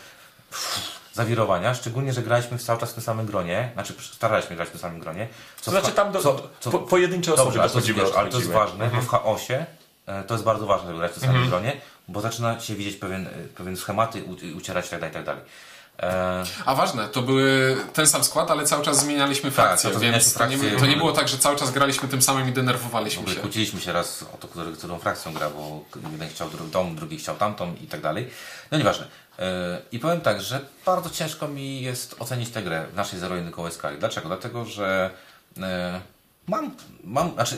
pff, 0.49 1.00
zawirowania, 1.13 1.73
szczególnie, 1.73 2.13
że 2.13 2.21
graliśmy 2.21 2.57
cały 2.57 2.79
czas 2.79 2.91
w 2.91 2.93
tym 2.93 3.03
samym 3.03 3.25
gronie, 3.25 3.69
znaczy 3.73 3.93
staraliśmy 4.13 4.55
grać 4.55 4.67
w 4.67 4.71
tym 4.71 4.79
samym 4.81 4.99
gronie. 4.99 5.27
Co 5.61 5.65
To 5.71 5.71
znaczy 5.71 5.95
tam 5.95 6.11
do, 6.11 6.19
co- 6.19 6.47
co- 6.59 6.71
po, 6.71 6.79
pojedyncze 6.79 7.33
osoby 7.33 7.45
Dobrze, 7.45 7.61
ale 7.61 7.69
to, 7.69 7.77
jest, 7.77 7.87
dochodziły, 7.87 8.07
wiesz, 8.07 8.17
ale 8.17 8.29
to 8.29 8.37
jest 8.37 8.49
odchodziły. 8.49 8.79
ważne, 8.79 8.95
bo 8.97 9.01
w 9.01 9.07
chaosie 9.07 9.65
e, 10.05 10.23
to 10.23 10.33
jest 10.33 10.43
bardzo 10.43 10.65
ważne, 10.65 10.87
żeby 10.87 10.99
grać 10.99 11.11
w 11.11 11.13
tym 11.13 11.23
samym 11.23 11.49
gronie, 11.49 11.81
bo 12.07 12.21
zaczyna 12.21 12.59
się 12.59 12.75
widzieć 12.75 12.95
pewien, 12.95 13.27
e, 13.27 13.29
pewien 13.57 13.77
schematy, 13.77 14.23
ucierać 14.57 14.85
itd. 14.85 15.07
itd. 15.07 15.35
E, 16.01 16.43
A 16.65 16.75
ważne, 16.75 17.07
to 17.07 17.21
były 17.21 17.77
ten 17.93 18.07
sam 18.07 18.23
skład, 18.23 18.51
ale 18.51 18.65
cały 18.65 18.85
czas 18.85 18.99
zmienialiśmy 18.99 19.51
frakcje, 19.51 19.91
czas 19.91 20.01
więc 20.01 20.33
to 20.33 20.45
nie, 20.45 20.57
to 20.57 20.85
nie 20.85 20.97
było 20.97 21.11
tak, 21.11 21.27
że 21.27 21.37
cały 21.37 21.55
czas 21.55 21.71
graliśmy 21.71 22.09
tym 22.09 22.21
samym 22.21 22.49
i 22.49 22.51
denerwowaliśmy 22.51 23.27
się. 23.27 23.35
kłóciliśmy 23.39 23.81
się 23.81 23.93
raz 23.93 24.23
o 24.33 24.37
to, 24.37 24.47
który, 24.47 24.71
którą 24.71 24.99
frakcją 24.99 25.33
gra, 25.33 25.49
bo 25.49 25.83
jeden 26.11 26.29
chciał 26.29 26.49
tą, 26.71 26.95
drugi 26.95 27.17
chciał 27.17 27.35
tamtą 27.35 27.75
i 27.81 27.87
tak 27.87 28.01
dalej. 28.01 28.29
No 28.71 28.77
nieważne. 28.77 29.07
Yy, 29.39 29.45
I 29.91 29.99
powiem 29.99 30.21
tak, 30.21 30.41
że 30.41 30.59
bardzo 30.85 31.09
ciężko 31.09 31.47
mi 31.47 31.81
jest 31.81 32.15
ocenić 32.19 32.49
tę 32.49 32.63
grę 32.63 32.85
w 32.93 32.95
naszej 32.95 33.19
zero-jedynkowej 33.19 33.71
skali. 33.71 33.97
Dlaczego? 33.97 34.27
Dlatego, 34.27 34.65
że 34.65 35.11
yy, 35.57 35.63
mam, 36.47 36.75
mam, 37.03 37.33
znaczy 37.33 37.57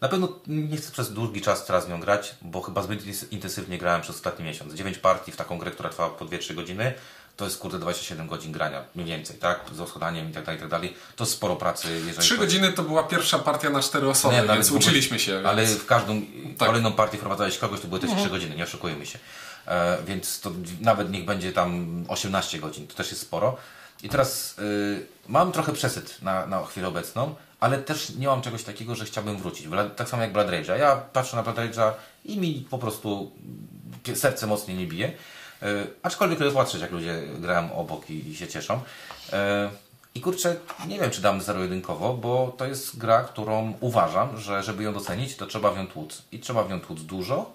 na 0.00 0.08
pewno 0.08 0.28
nie 0.46 0.76
chcę 0.76 0.92
przez 0.92 1.12
długi 1.12 1.40
czas 1.40 1.66
teraz 1.66 1.88
nią 1.88 2.00
grać, 2.00 2.34
bo 2.42 2.62
chyba 2.62 2.82
zbyt 2.82 3.32
intensywnie 3.32 3.78
grałem 3.78 4.02
przez 4.02 4.16
ostatni 4.16 4.44
miesiąc. 4.44 4.74
9 4.74 4.98
partii 4.98 5.32
w 5.32 5.36
taką 5.36 5.58
grę, 5.58 5.70
która 5.70 5.88
trwała 5.88 6.10
po 6.10 6.24
2-3 6.24 6.54
godziny, 6.54 6.94
to 7.38 7.44
jest 7.44 7.58
kurde 7.58 7.78
27 7.78 8.26
godzin 8.28 8.52
grania, 8.52 8.84
mniej 8.94 9.06
więcej, 9.06 9.36
tak? 9.38 9.60
Z 9.74 9.78
rozchodaniem 9.78 10.30
i 10.30 10.32
tak 10.32 10.44
dalej, 10.44 10.58
i 10.58 10.60
tak 10.60 10.70
dalej. 10.70 10.94
To 11.16 11.24
jest 11.24 11.32
sporo 11.34 11.56
pracy, 11.56 11.88
jeżeli 12.06 12.12
Trzy 12.18 12.36
chodzi- 12.36 12.38
godziny 12.38 12.72
to 12.72 12.82
była 12.82 13.02
pierwsza 13.02 13.38
partia 13.38 13.70
na 13.70 13.82
cztery 13.82 14.08
osoby, 14.08 14.34
nie, 14.34 14.40
nawet 14.40 14.56
więc 14.56 14.68
ogóle- 14.68 14.80
uczyliśmy 14.80 15.18
się. 15.18 15.42
Ale 15.46 15.66
Więc... 15.66 15.78
w 15.78 15.86
każdą 15.86 16.20
Tak. 16.20 16.28
Mhm. 16.34 16.54
kolejną 16.56 16.92
partię 16.92 17.16
wprowadzałeś 17.18 17.58
kogoś, 17.58 17.80
to 17.80 17.88
były 17.88 18.00
też 18.00 18.10
3 18.20 18.30
godziny, 18.30 18.56
nie 18.56 18.64
oszukujmy 18.64 19.06
się. 19.06 19.18
E, 19.66 19.98
więc 20.06 20.40
to 20.40 20.50
nawet 20.80 21.10
niech 21.10 21.24
będzie 21.24 21.52
tam 21.52 22.04
18 22.08 22.58
godzin, 22.58 22.86
to 22.86 22.94
też 22.94 23.10
jest 23.10 23.22
sporo. 23.22 23.56
I 24.02 24.08
teraz 24.08 24.58
y, 24.58 25.06
mam 25.28 25.52
trochę 25.52 25.72
przesyt 25.72 26.22
na, 26.22 26.46
na 26.46 26.64
chwilę 26.66 26.88
obecną, 26.88 27.34
ale 27.60 27.78
też 27.78 28.10
nie 28.10 28.26
mam 28.26 28.42
czegoś 28.42 28.62
takiego, 28.62 28.94
że 28.94 29.04
chciałbym 29.04 29.36
wrócić. 29.36 29.66
Tak 29.96 30.08
samo 30.08 30.22
jak 30.22 30.32
Blood 30.32 30.48
Rage'a. 30.48 30.78
Ja 30.78 30.96
patrzę 30.96 31.36
na 31.36 31.42
Blood 31.42 31.56
Rage'a 31.58 31.92
i 32.24 32.38
mi 32.38 32.66
po 32.70 32.78
prostu 32.78 33.32
serce 34.14 34.46
mocniej 34.46 34.76
nie 34.76 34.86
bije. 34.86 35.12
E, 35.62 35.86
aczkolwiek 36.02 36.40
lubię 36.40 36.54
patrzeć, 36.54 36.80
jak 36.80 36.90
ludzie 36.90 37.22
grają 37.38 37.74
obok 37.74 38.10
i, 38.10 38.28
i 38.28 38.36
się 38.36 38.48
cieszą. 38.48 38.80
E, 39.32 39.70
I 40.14 40.20
kurczę, 40.20 40.56
nie 40.88 40.98
wiem, 41.00 41.10
czy 41.10 41.22
dam 41.22 41.40
zero-jedynkowo, 41.40 42.14
bo 42.14 42.54
to 42.58 42.66
jest 42.66 42.98
gra, 42.98 43.22
którą 43.22 43.74
uważam, 43.80 44.38
że 44.38 44.62
żeby 44.62 44.82
ją 44.82 44.92
docenić, 44.94 45.36
to 45.36 45.46
trzeba 45.46 45.70
w 45.70 45.76
nią 45.76 45.86
tłuc. 45.86 46.22
I 46.32 46.38
trzeba 46.38 46.64
w 46.64 46.70
nią 46.70 46.80
tłuc 46.80 47.02
dużo, 47.02 47.54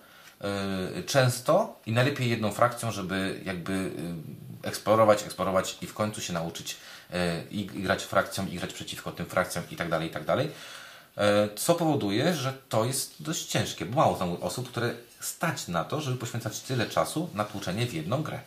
yy, 0.96 1.04
często 1.04 1.80
i 1.86 1.92
najlepiej 1.92 2.30
jedną 2.30 2.52
frakcją, 2.52 2.92
żeby 2.92 3.42
jakby 3.46 3.92
eksplorować, 4.64 5.24
eksplorować 5.24 5.78
i 5.82 5.88
w 5.88 5.94
końcu 5.94 6.22
się 6.22 6.34
nauczyć 6.34 6.78
i, 7.52 7.66
grać 7.66 8.04
frakcją, 8.04 8.48
i 8.48 8.58
grać 8.58 8.74
przeciwko 8.74 9.12
tym 9.12 9.26
frakcjom 9.26 9.64
i 9.72 9.76
tak 9.76 9.90
dalej, 9.90 10.08
i 10.08 10.12
tak 10.12 10.26
dalej. 10.26 10.52
Co 11.56 11.76
powoduje, 11.76 12.34
że 12.34 12.54
to 12.70 12.86
jest 12.86 13.16
dość 13.20 13.46
ciężkie, 13.46 13.86
bo 13.86 13.96
mało 13.96 14.18
znam 14.18 14.38
osób, 14.42 14.70
które 14.70 14.94
stać 15.26 15.68
na 15.68 15.84
to, 15.84 16.02
żeby 16.02 16.18
poświęcać 16.18 16.60
tyle 16.60 16.86
czasu 16.86 17.30
na 17.34 17.44
tłuczenie 17.44 17.86
w 17.86 17.94
jedną 17.94 18.24
grę. 18.24 18.40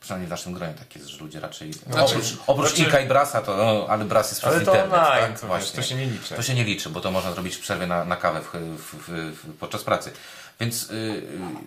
Przynajmniej 0.00 0.26
w 0.26 0.30
naszym 0.30 0.52
gronie 0.52 0.74
tak 0.74 0.96
jest, 0.96 1.08
że 1.08 1.18
ludzie 1.18 1.40
raczej. 1.40 1.72
Znaczy- 1.72 2.14
oprócz 2.14 2.36
oprócz 2.46 2.68
znaczy- 2.68 2.82
Inka 2.82 3.00
i 3.00 3.08
Brasa, 3.08 3.40
to. 3.42 3.56
No, 3.56 3.86
ale 3.88 4.04
Bras 4.04 4.30
jest 4.30 4.40
przez 4.40 4.54
Ale 4.54 4.64
to 4.64 4.74
internet. 4.74 5.00
online, 5.00 5.32
tak? 5.32 5.40
to 5.40 5.58
wiesz, 5.58 5.70
to 5.70 5.82
się 5.82 5.94
nie 5.94 6.06
liczy. 6.06 6.34
To 6.34 6.42
się 6.42 6.54
nie 6.54 6.64
liczy, 6.64 6.90
bo 6.90 7.00
to 7.00 7.10
można 7.10 7.32
zrobić 7.32 7.56
w 7.56 7.60
przerwie 7.60 7.86
na, 7.86 8.04
na 8.04 8.16
kawę 8.16 8.40
w, 8.40 8.52
w, 8.52 8.94
w, 8.94 9.36
w, 9.36 9.56
podczas 9.58 9.84
pracy. 9.84 10.12
Więc 10.60 10.90
y, 10.90 10.94
y, 10.94 11.22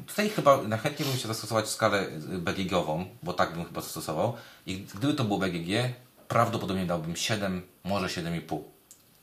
tutaj 0.08 0.30
chyba 0.30 0.62
najchętniej 0.62 1.10
bym 1.10 1.18
się 1.18 1.28
zastosować 1.28 1.70
skalę 1.70 2.02
y, 2.02 2.18
BGG-ową, 2.38 3.06
bo 3.24 3.34
tak 3.34 3.54
bym 3.54 3.66
chyba 3.66 3.82
zastosował. 3.82 4.34
I 4.66 4.78
gdyby 4.78 5.14
to 5.14 5.24
było 5.24 5.40
BGG, 5.40 5.94
prawdopodobnie 6.28 6.86
dałbym 6.86 7.16
7, 7.16 7.62
może 7.84 8.08
7,5 8.08 8.60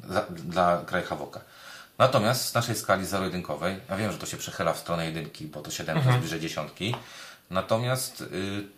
za, 0.09 0.26
dla 0.30 0.82
Kraj 0.86 1.02
Hawoka. 1.02 1.40
Natomiast 1.99 2.44
z 2.44 2.55
naszej 2.55 2.76
skali 2.76 3.07
zero-jedynkowej, 3.07 3.76
ja 3.90 3.96
wiem, 3.96 4.12
że 4.12 4.18
to 4.18 4.26
się 4.26 4.36
przechyla 4.36 4.72
w 4.72 4.78
stronę 4.78 5.07
jedynki, 5.07 5.46
bo 5.46 5.61
to 5.61 5.70
7 5.70 6.03
to 6.03 6.09
jest 6.09 6.18
bliżej 6.18 6.40
dziesiątki. 6.40 6.94
Natomiast 7.51 8.20
y, 8.20 8.26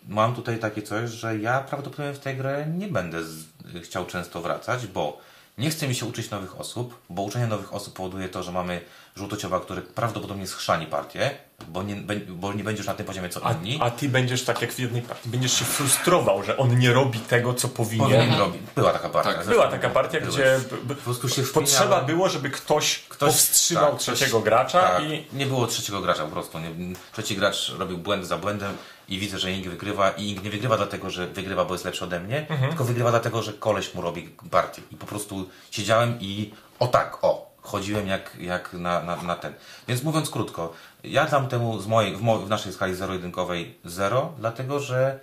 mam 0.09 0.35
tutaj 0.35 0.59
takie 0.59 0.83
coś, 0.83 1.11
że 1.11 1.39
ja 1.39 1.61
prawdopodobnie 1.61 2.13
w 2.13 2.19
tej 2.19 2.37
grę 2.37 2.67
nie 2.67 2.89
będę 2.89 3.25
z, 3.25 3.45
y, 3.75 3.81
chciał 3.81 4.07
często 4.07 4.43
wracać, 4.43 4.87
bo 4.87 5.21
nie 5.59 5.71
chce 5.71 5.89
mi 5.89 5.95
się 5.95 6.07
uczyć 6.07 6.31
nowych 6.31 6.61
osób, 6.61 7.01
bo 7.11 7.23
uczenie 7.23 7.47
nowych 7.47 7.75
osób 7.75 7.95
powoduje 7.95 8.29
to, 8.29 8.43
że 8.43 8.53
mamy 8.53 8.81
żółtociowa, 9.17 9.61
który 9.61 9.83
prawdopodobnie 9.83 10.47
schrzani 10.47 10.87
partię, 10.87 11.31
bo 11.69 11.83
nie, 11.83 11.97
bo 12.29 12.53
nie 12.53 12.65
będziesz 12.65 12.87
na 12.87 12.95
tym 12.95 13.07
poziomie 13.07 13.29
co 13.29 13.47
A, 13.47 13.53
inni. 13.53 13.79
a 13.83 13.91
ty 13.91 14.09
będziesz 14.09 14.45
tak 14.45 14.63
jak 14.63 14.73
w 14.73 14.79
jednej 14.79 15.03
partii, 15.03 15.29
będziesz 15.29 15.53
się 15.59 15.65
frustrował, 15.65 16.43
że 16.43 16.57
on 16.57 16.79
nie 16.79 16.93
robi 16.93 17.19
tego, 17.21 17.55
co 17.55 17.69
powinien. 17.69 18.07
Powinien 18.11 18.39
robić. 18.39 18.63
Była 18.77 18.93
taka 18.93 19.09
partia. 19.09 19.35
Tak, 19.35 19.47
Była 19.47 19.69
taka 19.69 19.91
partia, 19.91 20.21
były. 20.21 20.33
gdzie 20.33 20.61
Po 20.89 20.95
prostu 20.95 21.29
się 21.29 21.43
potrzeba 21.43 22.01
było, 22.01 22.29
żeby 22.29 22.51
ktoś, 22.51 22.99
Ktoś- 23.09 23.29
powstrzymał 23.33 23.91
tak, 23.93 24.01
trzeciego 24.01 24.31
ktoś- 24.31 24.45
gracza 24.45 24.81
tak. 24.83 25.03
i 25.05 25.25
Nie 25.33 25.47
było 25.47 25.67
trzeciego 25.67 26.01
gracza 26.01 26.25
po 26.25 26.31
prostu. 26.31 26.59
Nie, 26.59 26.69
trzeci 27.13 27.37
gracz 27.37 27.73
robił 27.79 27.99
błęd 27.99 28.27
za 28.27 28.39
błędem 28.39 28.77
i 29.09 29.19
widzę, 29.19 29.39
że 29.39 29.53
Ing 29.53 29.69
wygrywa 29.69 30.11
i 30.11 30.29
Ing 30.31 30.45
nie 30.45 30.51
wygrywa 30.51 30.77
dlatego, 30.77 31.11
że 31.11 31.27
wygrywa, 31.27 31.65
bo 31.65 31.75
jest 31.75 31.85
lepszy 31.85 32.05
ode 32.05 32.21
mnie, 32.21 32.47
Mhm. 32.51 32.69
tylko 32.69 32.85
wygrywa 32.85 33.11
dlatego, 33.11 33.43
że 33.43 33.53
koleś 33.53 33.95
mu 33.95 34.03
robi 34.03 34.23
partię. 34.51 34.83
I 34.93 34.97
po 34.97 35.07
prostu 35.07 35.49
siedziałem 35.71 36.19
i 36.21 36.51
o 36.79 36.87
tak, 36.87 37.19
o. 37.25 37.50
chodziłem 37.71 38.07
jak, 38.07 38.37
jak 38.41 38.73
na, 38.73 39.03
na, 39.03 39.17
na 39.23 39.37
ten. 39.37 39.53
Więc 39.89 40.03
mówiąc 40.03 40.31
krótko, 40.31 40.73
ja 41.05 41.27
dam 41.27 41.49
temu 41.49 41.81
z 41.81 41.87
mojej, 41.87 42.17
w, 42.17 42.23
mo, 42.23 42.39
w 42.39 42.49
naszej 42.49 42.73
skali 42.73 42.95
zero-jedynkowej 42.95 43.79
0, 43.85 44.33
dlatego 44.39 44.81
że 44.81 45.19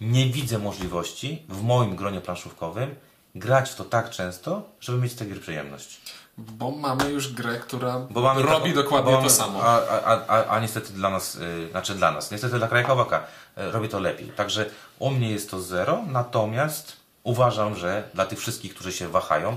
nie 0.00 0.26
widzę 0.26 0.58
możliwości 0.58 1.42
w 1.48 1.62
moim 1.62 1.96
gronie 1.96 2.20
planszówkowym 2.20 2.94
grać 3.34 3.70
w 3.70 3.74
to 3.74 3.84
tak 3.84 4.10
często, 4.10 4.62
żeby 4.80 4.98
mieć 4.98 5.12
z 5.12 5.16
tej 5.16 5.28
gry 5.28 5.40
przyjemność. 5.40 6.00
Bo 6.38 6.70
mamy 6.70 7.10
już 7.10 7.32
grę, 7.32 7.58
która 7.58 8.06
mamy 8.10 8.42
robi 8.42 8.70
taką- 8.70 8.74
dokładnie 8.74 9.10
bo 9.12 9.16
to 9.16 9.22
mamy- 9.22 9.30
samo. 9.30 9.62
A, 9.62 9.80
a, 10.04 10.26
a, 10.28 10.44
a 10.46 10.60
niestety 10.60 10.92
dla 10.92 11.10
nas, 11.10 11.34
y, 11.34 11.68
znaczy 11.70 11.94
dla 11.94 12.10
nas, 12.10 12.30
niestety 12.30 12.58
dla 12.58 12.68
Krajkowaka 12.68 13.18
y, 13.58 13.70
robi 13.70 13.88
to 13.88 14.00
lepiej. 14.00 14.28
Także 14.28 14.70
u 14.98 15.10
mnie 15.10 15.30
jest 15.30 15.50
to 15.50 15.60
zero, 15.60 16.02
natomiast 16.06 16.96
uważam, 17.22 17.76
że 17.76 18.08
dla 18.14 18.26
tych 18.26 18.38
wszystkich, 18.38 18.74
którzy 18.74 18.92
się 18.92 19.08
wahają, 19.08 19.56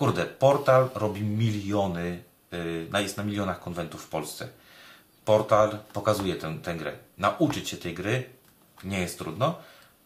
kurde, 0.00 0.26
portal 0.26 0.88
robi 0.94 1.22
miliony, 1.22 2.22
y, 2.94 3.02
jest 3.02 3.16
na 3.16 3.22
milionach 3.22 3.60
konwentów 3.60 4.02
w 4.02 4.08
Polsce. 4.08 4.48
Portal 5.24 5.78
pokazuje 5.92 6.36
tę, 6.36 6.58
tę 6.62 6.74
grę. 6.74 6.92
Nauczyć 7.18 7.68
się 7.68 7.76
tej 7.76 7.94
gry 7.94 8.24
nie 8.84 9.00
jest 9.00 9.18
trudno 9.18 9.58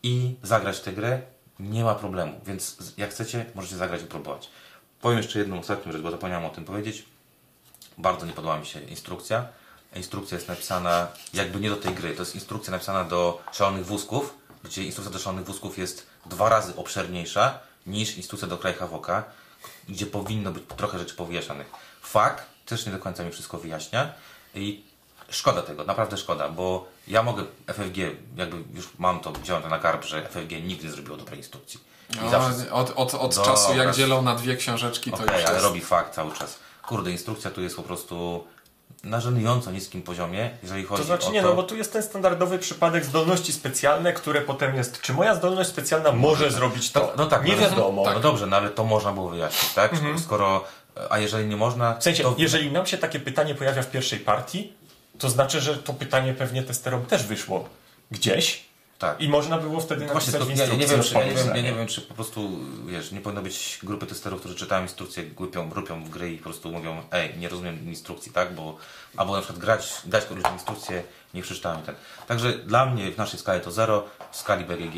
i 0.03 0.35
zagrać 0.43 0.81
tę 0.81 0.93
grę 0.93 1.23
nie 1.59 1.85
ma 1.85 1.95
problemu. 1.95 2.41
Więc 2.47 2.77
jak 2.97 3.11
chcecie, 3.11 3.47
możecie 3.55 3.77
zagrać 3.77 4.03
i 4.03 4.07
próbować. 4.07 4.51
Powiem 5.01 5.19
jeszcze 5.19 5.39
jedną 5.39 5.59
ostatnią 5.59 5.93
rzecz, 5.93 6.03
bo 6.03 6.11
zapomniałem 6.11 6.45
o 6.45 6.51
tym 6.51 6.65
powiedzieć. 6.65 7.05
Bardzo 7.99 8.27
nie 8.27 8.33
podoba 8.33 8.59
mi 8.59 8.67
się 8.67 8.81
instrukcja. 8.81 9.49
Instrukcja 9.97 10.37
jest 10.37 10.49
napisana 10.49 11.09
jakby 11.35 11.61
nie 11.61 11.71
do 11.71 11.77
tej 11.77 11.95
gry. 11.95 12.15
To 12.15 12.23
jest 12.23 12.35
instrukcja 12.35 12.71
napisana 12.71 13.05
do 13.05 13.43
szalonych 13.53 13.87
wózków, 13.87 14.35
gdzie 14.65 14.85
instrukcja 14.85 15.13
do 15.13 15.19
szalonych 15.19 15.47
wózków 15.47 15.79
jest 15.79 16.07
dwa 16.27 16.49
razy 16.49 16.77
obszerniejsza 16.77 17.59
niż 17.87 18.17
instrukcja 18.17 18.49
do 18.49 18.59
Krajhawoka, 18.59 19.25
gdzie 19.89 20.07
powinno 20.07 20.51
być 20.53 20.63
trochę 20.77 20.99
rzeczy 20.99 21.15
powyjaśnianych. 21.15 21.71
Fakt 22.03 22.45
też 22.67 22.87
nie 22.87 22.93
do 22.93 22.99
końca 22.99 23.25
mi 23.25 23.33
wszystko 23.33 23.59
wyjaśnia 23.59 24.13
i 24.55 24.83
szkoda 25.29 25.63
tego, 25.63 25.85
naprawdę 25.85 26.17
szkoda, 26.17 26.49
bo 26.49 26.87
ja 27.09 27.23
mogę 27.23 27.45
FFG, 27.67 27.97
jakby 28.37 28.65
już 28.75 28.89
mam 28.99 29.21
to, 29.21 29.33
wziąłem 29.33 29.63
to 29.63 29.69
na 29.69 29.79
karb, 29.79 30.05
że 30.05 30.29
FFG 30.29 30.51
nigdy 30.51 30.85
nie 30.85 30.91
zrobiło 30.91 31.17
dobrej 31.17 31.39
instrukcji. 31.39 31.81
I 32.15 32.17
No, 32.17 32.31
zawsze 32.31 32.73
od 32.73 32.91
od, 32.91 33.15
od 33.15 33.35
Dobra. 33.35 33.53
czasu, 33.53 33.77
jak 33.77 33.95
dzielą 33.95 34.23
na 34.23 34.35
dwie 34.35 34.57
książeczki, 34.57 35.11
to 35.11 35.17
Okej, 35.17 35.37
już 35.37 35.45
ale 35.45 35.55
jest... 35.55 35.65
robi 35.65 35.81
fakt 35.81 36.15
cały 36.15 36.33
czas. 36.33 36.59
Kurde, 36.83 37.11
instrukcja 37.11 37.51
tu 37.51 37.63
jest 37.63 37.77
po 37.77 37.83
prostu 37.83 38.45
na 39.05 39.21
żenująco 39.21 39.71
niskim 39.71 40.03
poziomie, 40.03 40.51
jeżeli 40.63 40.85
chodzi 40.85 41.03
To 41.03 41.07
znaczy 41.07 41.27
o 41.27 41.31
nie, 41.31 41.43
to... 41.43 41.49
no 41.49 41.55
bo 41.55 41.63
tu 41.63 41.77
jest 41.77 41.93
ten 41.93 42.03
standardowy 42.03 42.59
przypadek 42.59 43.05
zdolności 43.05 43.53
specjalne, 43.53 44.13
które 44.13 44.41
potem 44.41 44.77
jest, 44.77 45.01
czy 45.01 45.13
moja 45.13 45.35
zdolność 45.35 45.71
specjalna 45.71 46.13
może 46.13 46.51
zrobić 46.51 46.93
to? 46.93 47.01
No, 47.01 47.13
no 47.17 47.27
tak, 47.27 47.45
nie 47.45 47.53
no, 47.53 47.59
wiadomo. 47.59 48.05
No 48.15 48.21
dobrze, 48.21 48.47
no 48.47 48.57
ale 48.57 48.71
to 48.71 48.85
można 48.85 49.13
było 49.13 49.29
wyjaśnić, 49.29 49.73
tak? 49.73 49.93
Skoro, 50.25 50.65
a 51.11 51.19
jeżeli 51.19 51.49
nie 51.49 51.57
można, 51.57 51.95
W 51.95 52.03
sensie, 52.03 52.23
to... 52.23 52.35
jeżeli 52.39 52.73
nam 52.73 52.87
się 52.87 52.99
takie 52.99 53.21
pytanie 53.21 53.55
pojawia 53.55 53.83
w 53.83 53.91
pierwszej 53.91 54.19
partii, 54.19 54.73
to 55.19 55.31
znaczy, 55.31 55.61
że 55.61 55.77
to 55.77 55.93
pytanie 55.93 56.35
pewnie 56.35 56.63
testerom 56.63 57.07
też 57.07 57.23
wyszło 57.23 57.69
gdzieś 58.11 58.64
Tak. 58.99 59.21
i 59.21 59.29
można 59.29 59.59
było 59.59 59.81
wtedy 59.81 60.07
Właśnie, 60.07 60.33
napisać 60.33 60.41
to, 60.41 60.47
w 60.47 60.59
ja, 60.59 60.67
ja, 60.67 60.75
nie 60.75 60.87
wiem, 60.87 61.03
czy, 61.03 61.15
ja, 61.15 61.25
nie 61.25 61.35
wiem, 61.35 61.49
ja 61.49 61.55
nie 61.55 61.63
nie. 61.63 61.75
wiem, 61.75 61.87
czy 61.87 62.01
po 62.01 62.15
prostu, 62.15 62.51
wiesz, 62.87 63.13
nie 63.13 63.21
powinno 63.21 63.43
być 63.43 63.79
grupy 63.83 64.07
testerów, 64.07 64.41
którzy 64.41 64.55
czytają 64.55 64.83
instrukcje, 64.83 65.23
głupią, 65.25 65.69
grupią 65.69 66.05
w 66.05 66.09
gry 66.09 66.33
i 66.33 66.37
po 66.39 66.45
prostu 66.45 66.73
mówią, 66.73 67.03
ej, 67.13 67.39
nie 67.39 67.49
rozumiem 67.49 67.89
instrukcji, 67.89 68.33
tak, 68.33 68.55
bo, 68.55 68.77
albo 69.17 69.33
na 69.33 69.39
przykład 69.39 69.59
grać, 69.61 69.93
dać 70.05 70.25
komuś 70.25 70.43
instrukcję, 70.53 71.03
nie 71.35 71.43
przeczytałem 71.43 71.81
i 71.81 71.83
tak. 71.83 71.95
Także 72.27 72.53
dla 72.53 72.87
mnie 72.87 73.13
w 73.13 73.19
naszej 73.19 73.41
skali 73.41 73.61
to 73.61 73.71
0, 73.71 74.05
w 74.31 74.37
skali 74.37 74.65
BGG 74.65 74.97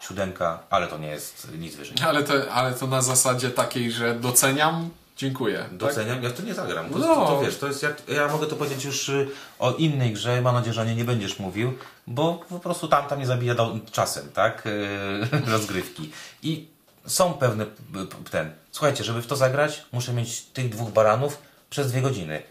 siódemka, 0.00 0.58
ale 0.70 0.86
to 0.86 0.98
nie 0.98 1.08
jest 1.08 1.48
nic 1.58 1.76
wyżej. 1.76 1.96
Ale 2.06 2.22
to, 2.22 2.52
ale 2.52 2.74
to 2.74 2.86
na 2.86 3.02
zasadzie 3.02 3.50
takiej, 3.50 3.92
że 3.92 4.14
doceniam, 4.14 4.90
dziękuję. 5.20 5.58
Tak? 5.58 5.76
Doceniam, 5.76 6.22
ja 6.22 6.30
to 6.30 6.42
nie 6.42 6.54
zagram. 6.54 6.90
To, 6.90 6.98
No. 6.98 7.06
to, 7.14 7.26
to 7.26 7.40
wiesz, 7.40 7.58
to 7.58 7.66
jest 7.66 7.82
jak, 7.82 8.02
ja 8.08 8.28
mogę 8.28 8.46
to 8.46 8.56
powiedzieć 8.56 8.84
już 8.84 9.08
y, 9.08 9.28
o 9.58 9.72
innej 9.72 10.12
grze, 10.12 10.42
mam 10.42 10.54
nadzieję, 10.54 10.74
że 10.74 10.80
o 10.80 10.84
niej 10.84 10.96
nie 10.96 11.04
będziesz 11.04 11.38
mówił, 11.38 11.72
bo 12.06 12.44
po 12.48 12.58
prostu 12.60 12.88
tam, 12.88 13.06
tam 13.08 13.18
nie 13.18 13.26
zabija 13.26 13.54
do, 13.54 13.78
czasem, 13.92 14.28
tak, 14.32 14.66
y, 14.66 15.28
rozgrywki. 15.52 16.10
I 16.42 16.68
są 17.06 17.34
pewne, 17.34 17.64
y, 17.64 18.30
ten, 18.30 18.52
słuchajcie, 18.72 19.04
żeby 19.04 19.22
w 19.22 19.26
to 19.26 19.36
zagrać, 19.36 19.84
muszę 19.92 20.12
mieć 20.12 20.42
tych 20.42 20.68
dwóch 20.68 20.90
baranów 20.90 21.38
przez 21.70 21.92
dwie 21.92 22.02
godziny. 22.02 22.42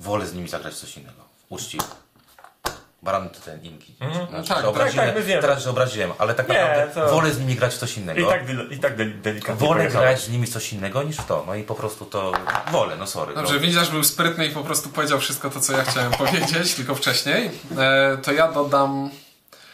Wolę 0.00 0.26
z 0.26 0.34
nimi 0.34 0.48
zagrać 0.48 0.74
coś 0.74 0.96
innego, 0.96 1.22
uczciwie. 1.48 1.84
Baran 3.02 3.30
to 3.30 3.40
ten 3.40 3.64
inki. 3.64 3.94
Znaczy, 4.30 4.48
tak, 4.48 4.60
że 4.62 4.68
obraziłem, 4.68 5.06
tak, 5.06 5.14
my 5.16 5.22
wiemy. 5.22 5.40
teraz 5.42 5.64
się 5.64 5.70
obraziłem, 5.70 6.12
ale 6.18 6.34
tak 6.34 6.48
Nie, 6.48 6.54
naprawdę 6.54 6.94
to- 6.94 7.08
wolę 7.14 7.30
z 7.32 7.38
nimi 7.40 7.54
grać 7.54 7.74
w 7.74 7.78
coś 7.78 7.98
innego. 7.98 8.20
I 8.20 8.24
tak, 8.26 8.42
i 8.70 8.78
tak 8.78 8.96
del- 8.96 9.20
delikatnie 9.20 9.66
Wolę 9.68 9.88
grać 9.88 10.20
z 10.24 10.28
nimi 10.28 10.46
w 10.46 10.50
coś 10.50 10.72
innego 10.72 11.02
niż 11.02 11.16
w 11.16 11.26
to. 11.26 11.44
No 11.46 11.54
i 11.54 11.62
po 11.62 11.74
prostu 11.74 12.04
to 12.04 12.32
wolę, 12.72 12.96
no 12.98 13.06
sorry. 13.06 13.34
Dobrze, 13.34 13.54
no. 13.54 13.60
widzisz, 13.60 13.90
był 13.90 14.04
sprytny 14.04 14.46
i 14.46 14.50
po 14.50 14.60
prostu 14.64 14.88
powiedział 14.88 15.18
wszystko 15.20 15.50
to, 15.50 15.60
co 15.60 15.72
ja 15.72 15.84
chciałem 15.84 16.12
powiedzieć, 16.24 16.74
tylko 16.74 16.94
wcześniej. 16.94 17.50
E, 17.78 18.16
to 18.22 18.32
ja 18.32 18.52
dodam 18.52 19.10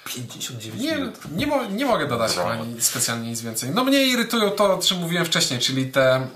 59 0.04 0.82
Nie, 0.82 0.96
minut. 0.96 1.14
nie, 1.36 1.46
mo 1.46 1.64
nie 1.64 1.86
mogę 1.86 2.06
dodać 2.06 2.32
nic, 2.66 2.86
specjalnie 2.86 3.28
nic 3.30 3.40
więcej. 3.40 3.70
No 3.70 3.84
mnie 3.84 4.04
irytują 4.04 4.50
to, 4.50 4.74
o 4.74 4.78
czym 4.78 4.98
mówiłem 4.98 5.24
wcześniej, 5.26 5.60
czyli 5.60 5.86
te 5.86 6.14
mm, 6.14 6.28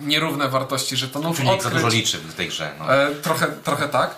e, 0.00 0.06
nierówne 0.06 0.48
wartości 0.48 0.96
żetonów. 0.96 1.36
Czujnik 1.36 1.62
za 1.62 1.68
Odkryć- 1.68 1.72
dużo 1.82 1.88
liczy 1.88 2.18
w 2.18 2.34
tej 2.34 2.48
grze. 2.48 2.70
No. 2.78 2.94
E, 2.94 3.10
trochę, 3.14 3.46
trochę 3.64 3.88
tak. 3.88 4.14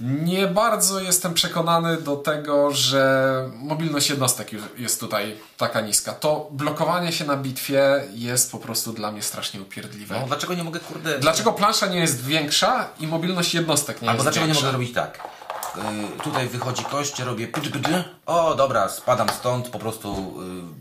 Nie 0.00 0.46
bardzo 0.46 1.00
jestem 1.00 1.34
przekonany 1.34 1.96
do 1.96 2.16
tego, 2.16 2.70
że 2.70 3.50
mobilność 3.54 4.10
jednostek 4.10 4.50
jest 4.76 5.00
tutaj 5.00 5.36
taka 5.56 5.80
niska. 5.80 6.12
To 6.12 6.48
blokowanie 6.50 7.12
się 7.12 7.24
na 7.24 7.36
bitwie 7.36 8.04
jest 8.14 8.52
po 8.52 8.58
prostu 8.58 8.92
dla 8.92 9.12
mnie 9.12 9.22
strasznie 9.22 9.62
upierdliwe. 9.62 10.20
no 10.20 10.26
dlaczego 10.26 10.54
nie 10.54 10.64
mogę, 10.64 10.80
kurde... 10.80 11.18
Dlaczego 11.18 11.52
plansza 11.52 11.86
nie 11.86 11.98
jest 11.98 12.24
większa 12.24 12.88
i 13.00 13.06
mobilność 13.06 13.54
jednostek 13.54 14.02
nie 14.02 14.08
Albo 14.08 14.16
jest 14.18 14.24
dlaczego 14.24 14.46
nie 14.46 14.52
większa? 14.52 14.66
mogę 14.66 14.72
robić 14.78 14.94
tak? 14.94 15.28
Yy, 15.76 16.22
tutaj 16.24 16.48
wychodzi 16.48 16.84
kość, 16.84 17.18
robię... 17.20 17.48
O, 18.26 18.54
dobra, 18.54 18.88
spadam 18.88 19.28
stąd, 19.28 19.68
po 19.68 19.78
prostu 19.78 20.34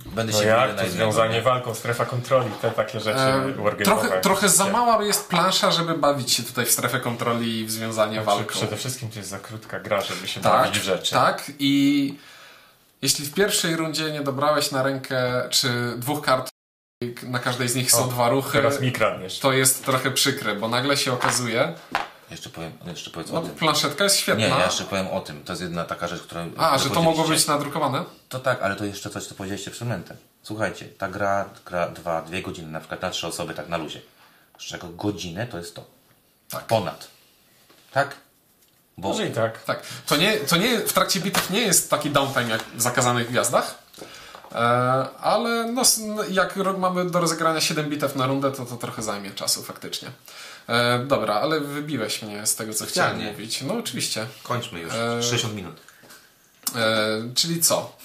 yy, 0.06 0.12
będę 0.12 0.34
No 0.34 0.40
się 0.40 0.46
jak 0.46 0.76
to 0.82 0.90
związanie 0.90 1.34
nie? 1.34 1.42
walką, 1.42 1.74
strefa 1.76 2.06
kontroli, 2.06 2.50
te 2.62 2.72
takie 2.72 3.00
rzeczy 3.00 3.20
E, 3.20 3.54
wargame'owe. 3.58 3.84
trochę, 3.84 4.22
trochę 4.22 4.50
za 4.50 4.66
mała 4.66 5.04
jest 5.04 5.30
plansza, 5.30 5.72
żeby 5.72 5.94
bawić 5.98 6.32
się 6.34 6.44
tutaj 6.44 6.66
w 6.66 6.72
strefę 6.72 7.00
kontroli 7.00 7.60
i 7.60 7.66
w 7.66 7.72
związanie 7.72 8.22
walką. 8.22 8.50
Przede 8.50 8.78
wszystkim 8.78 9.10
to 9.10 9.20
jest 9.20 9.30
za 9.30 9.40
krótka 9.40 9.80
gra, 9.80 10.02
żeby 10.02 10.28
się 10.28 10.42
Tak, 10.42 10.54
bawić 10.54 10.80
w 10.80 10.84
rzeczy. 10.84 11.12
tak. 11.16 11.52
I 11.60 12.16
jeśli 13.02 13.26
w 13.26 13.34
pierwszej 13.34 13.76
rundzie 13.76 14.12
nie 14.12 14.22
dobrałeś 14.22 14.72
na 14.72 14.84
rękę, 14.84 15.48
czy 15.50 15.94
dwóch 15.98 16.22
kart, 16.26 16.50
na 17.24 17.40
każdej 17.40 17.70
z 17.70 17.76
nich 17.76 17.92
są 17.92 18.04
O, 18.04 18.08
dwa 18.08 18.30
ruchy, 18.30 18.52
Teraz 18.58 18.82
mi 18.82 18.92
kradniesz. 18.92 19.40
to 19.40 19.54
jest 19.54 19.86
trochę 19.86 20.12
przykre, 20.12 20.56
bo 20.56 20.68
nagle 20.68 20.98
się 20.98 21.14
okazuje, 21.14 21.74
Jeszcze 22.32 22.50
powiem, 22.50 22.72
jeszcze 22.86 23.10
powiedz 23.10 23.32
no 23.32 23.40
o 23.40 23.42
tym. 23.42 23.56
planszetka 23.56 24.04
jest 24.04 24.18
świetna. 24.18 24.48
Nie, 24.48 24.50
ja 24.50 24.66
jeszcze 24.66 24.84
powiem 24.84 25.08
o 25.08 25.22
tym. 25.22 25.44
To 25.44 25.54
jest 25.54 25.62
jedna 25.62 25.84
taka 25.84 26.08
rzecz, 26.08 26.22
która... 26.22 26.46
A, 26.58 26.78
że 26.78 26.90
to 26.90 27.02
mogło 27.02 27.28
być 27.28 27.48
nadrukowane? 27.48 28.04
To 28.30 28.40
tak, 28.40 28.62
ale 28.62 28.76
to 28.76 28.86
jeszcze 28.86 29.10
coś, 29.10 29.26
co 29.26 29.36
powiedzieliście 29.36 29.72
przed 29.72 29.88
momentem. 29.88 30.18
Słuchajcie, 30.44 30.86
ta 30.98 31.08
gra, 31.08 31.50
gra 31.66 31.90
dwa, 31.90 32.22
dwie 32.22 32.42
godziny, 32.42 32.72
na 32.72 32.80
przykład 32.80 33.02
na 33.02 33.10
trzy 33.10 33.28
osoby, 33.28 33.54
tak 33.54 33.70
na 33.70 33.78
luzie. 33.78 34.02
Z 34.60 34.64
czego 34.64 34.88
godzinę 34.88 35.48
to 35.48 35.58
jest 35.58 35.76
to. 35.76 35.86
Tak. 36.50 36.64
Ponad. 36.64 37.08
Tak? 37.92 38.16
Bo 38.98 39.08
Może 39.08 39.28
i 39.28 39.32
tak. 39.32 39.64
Tak. 39.64 39.82
To 40.06 40.18
nie, 40.18 40.38
to 40.38 40.58
nie, 40.58 40.80
w 40.80 40.94
trakcie 40.94 41.20
bitew 41.20 41.50
nie 41.50 41.62
jest 41.62 41.90
taki 41.90 42.10
downtime 42.10 42.50
jak 42.50 42.64
w 42.76 42.82
Zakazanych 42.82 43.30
Gwiazdach, 43.30 43.76
e, 44.52 44.56
ale 45.22 45.72
no, 45.72 45.82
no, 46.08 46.24
jak 46.24 46.56
mamy 46.78 47.10
do 47.10 47.20
rozegrania 47.20 47.62
7 47.62 47.90
bitew 47.90 48.16
na 48.16 48.28
rundę, 48.28 48.52
to 48.52 48.66
to 48.66 48.78
trochę 48.78 49.02
zajmie 49.02 49.32
czasu 49.32 49.64
faktycznie. 49.64 50.12
E, 50.70 51.00
dobra, 51.00 51.34
ale 51.36 51.60
wybiłeś 51.60 52.22
mnie 52.22 52.46
z 52.48 52.56
tego, 52.56 52.74
co 52.74 52.86
chciałem 52.86 53.12
Specjalnie. 53.12 53.32
mówić. 53.38 53.62
No 53.62 53.74
oczywiście. 53.74 54.28
kończmy 54.44 54.80
już. 54.80 54.94
E, 54.94 55.24
60 55.24 55.56
minut. 55.56 55.76
E, 56.76 57.00
czyli 57.36 57.62
co? 57.62 57.96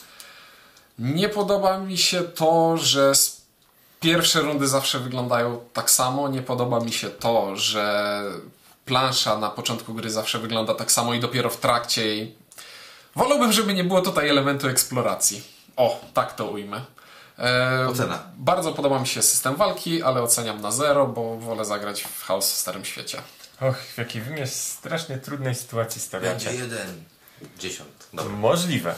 Nie 0.98 1.28
podoba 1.28 1.78
mi 1.78 1.98
się 1.98 2.22
to, 2.22 2.76
że 2.76 3.12
pierwsze 4.00 4.40
rundy 4.40 4.68
zawsze 4.68 4.98
wyglądają 4.98 5.60
tak 5.72 5.90
samo. 5.90 6.28
Nie 6.28 6.42
podoba 6.42 6.80
mi 6.80 6.92
się 6.92 7.10
to, 7.10 7.56
że 7.56 8.22
plansza 8.84 9.38
na 9.38 9.50
początku 9.50 9.94
gry 9.94 10.10
zawsze 10.10 10.38
wygląda 10.38 10.74
tak 10.74 10.92
samo 10.92 11.14
i 11.14 11.20
dopiero 11.20 11.50
w 11.50 11.56
trakcie 11.56 12.06
jej. 12.06 12.34
Wolałbym, 13.16 13.52
żeby 13.52 13.74
nie 13.74 13.84
było 13.84 14.02
tutaj 14.02 14.28
elementu 14.28 14.68
eksploracji. 14.68 15.42
O, 15.76 16.00
tak 16.14 16.34
to 16.36 16.46
ujmę. 16.50 16.80
E, 17.42 17.88
Ocena. 17.88 18.22
Bardzo 18.36 18.72
podoba 18.72 18.98
mi 18.98 19.06
się 19.06 19.22
system 19.22 19.56
walki, 19.56 20.02
ale 20.02 20.22
oceniam 20.22 20.60
na 20.60 20.70
zero, 20.72 21.06
bo 21.06 21.36
wolę 21.36 21.64
zagrać 21.64 22.02
w 22.02 22.24
chaos 22.24 22.52
w 22.52 22.56
Starym 22.56 22.84
Świecie. 22.84 23.18
Och, 23.60 23.76
w 23.78 23.98
jakiej 23.98 24.22
wy 24.22 24.30
mnie 24.30 24.46
w 24.46 24.50
strasznie 24.50 25.18
trudnej 25.18 25.54
sytuacji 25.54 26.00
stawiacie. 26.00 26.46
Będzie 26.50 26.62
jeden. 26.62 27.04
Dziesiąt. 27.58 28.06
Dobra. 28.12 28.32
Możliwe. 28.36 28.94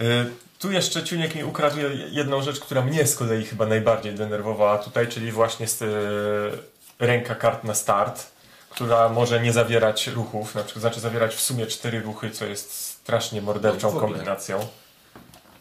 Y, 0.00 0.30
Tu 0.58 0.72
jeszcze 0.72 1.04
Ciuniek 1.04 1.34
mi 1.34 1.44
ukradł 1.44 1.78
je- 1.78 1.88
jedną 2.10 2.42
rzecz, 2.42 2.60
która 2.60 2.82
mnie 2.82 3.06
z 3.06 3.16
kolei 3.16 3.44
chyba 3.44 3.66
najbardziej 3.66 4.14
denerwowała 4.14 4.78
tutaj, 4.78 5.08
czyli 5.08 5.32
właśnie 5.32 5.68
z, 5.68 5.82
y, 5.82 7.06
ręka 7.06 7.34
kart 7.34 7.64
na 7.64 7.74
start, 7.74 8.26
która 8.70 9.08
może 9.08 9.40
nie 9.40 9.52
zawierać 9.52 10.06
ruchów, 10.06 10.54
na 10.54 10.62
przykład 10.62 10.80
znaczy 10.80 11.00
zawierać 11.00 11.34
w 11.34 11.40
sumie 11.40 11.66
cztery 11.66 12.00
ruchy, 12.00 12.30
co 12.30 12.44
jest 12.44 12.72
strasznie 12.74 13.42
morderczą 13.42 13.94
No, 13.94 14.00
kombinacją. 14.00 14.68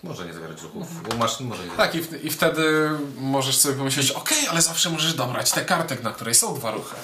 Może 0.04 0.26
nie 0.26 0.34
zawierać 0.34 0.62
ruchów. 0.62 0.88
Maszyn 1.20 1.48
może 1.48 1.66
nie 1.66 1.72
Tak, 1.72 1.96
i, 1.96 2.02
w, 2.02 2.26
i 2.26 2.30
wtedy 2.30 2.90
możesz 3.18 3.58
sobie 3.58 3.76
pomyśleć, 3.76 4.12
okej, 4.12 4.48
ale 4.48 4.62
zawsze 4.62 4.90
możesz 4.90 5.14
dobrać 5.14 5.52
tę 5.52 5.66
kartę, 5.66 5.96
na 6.04 6.12
której 6.12 6.36
są 6.36 6.56
dwa 6.56 6.72
ruchy. 6.72 6.96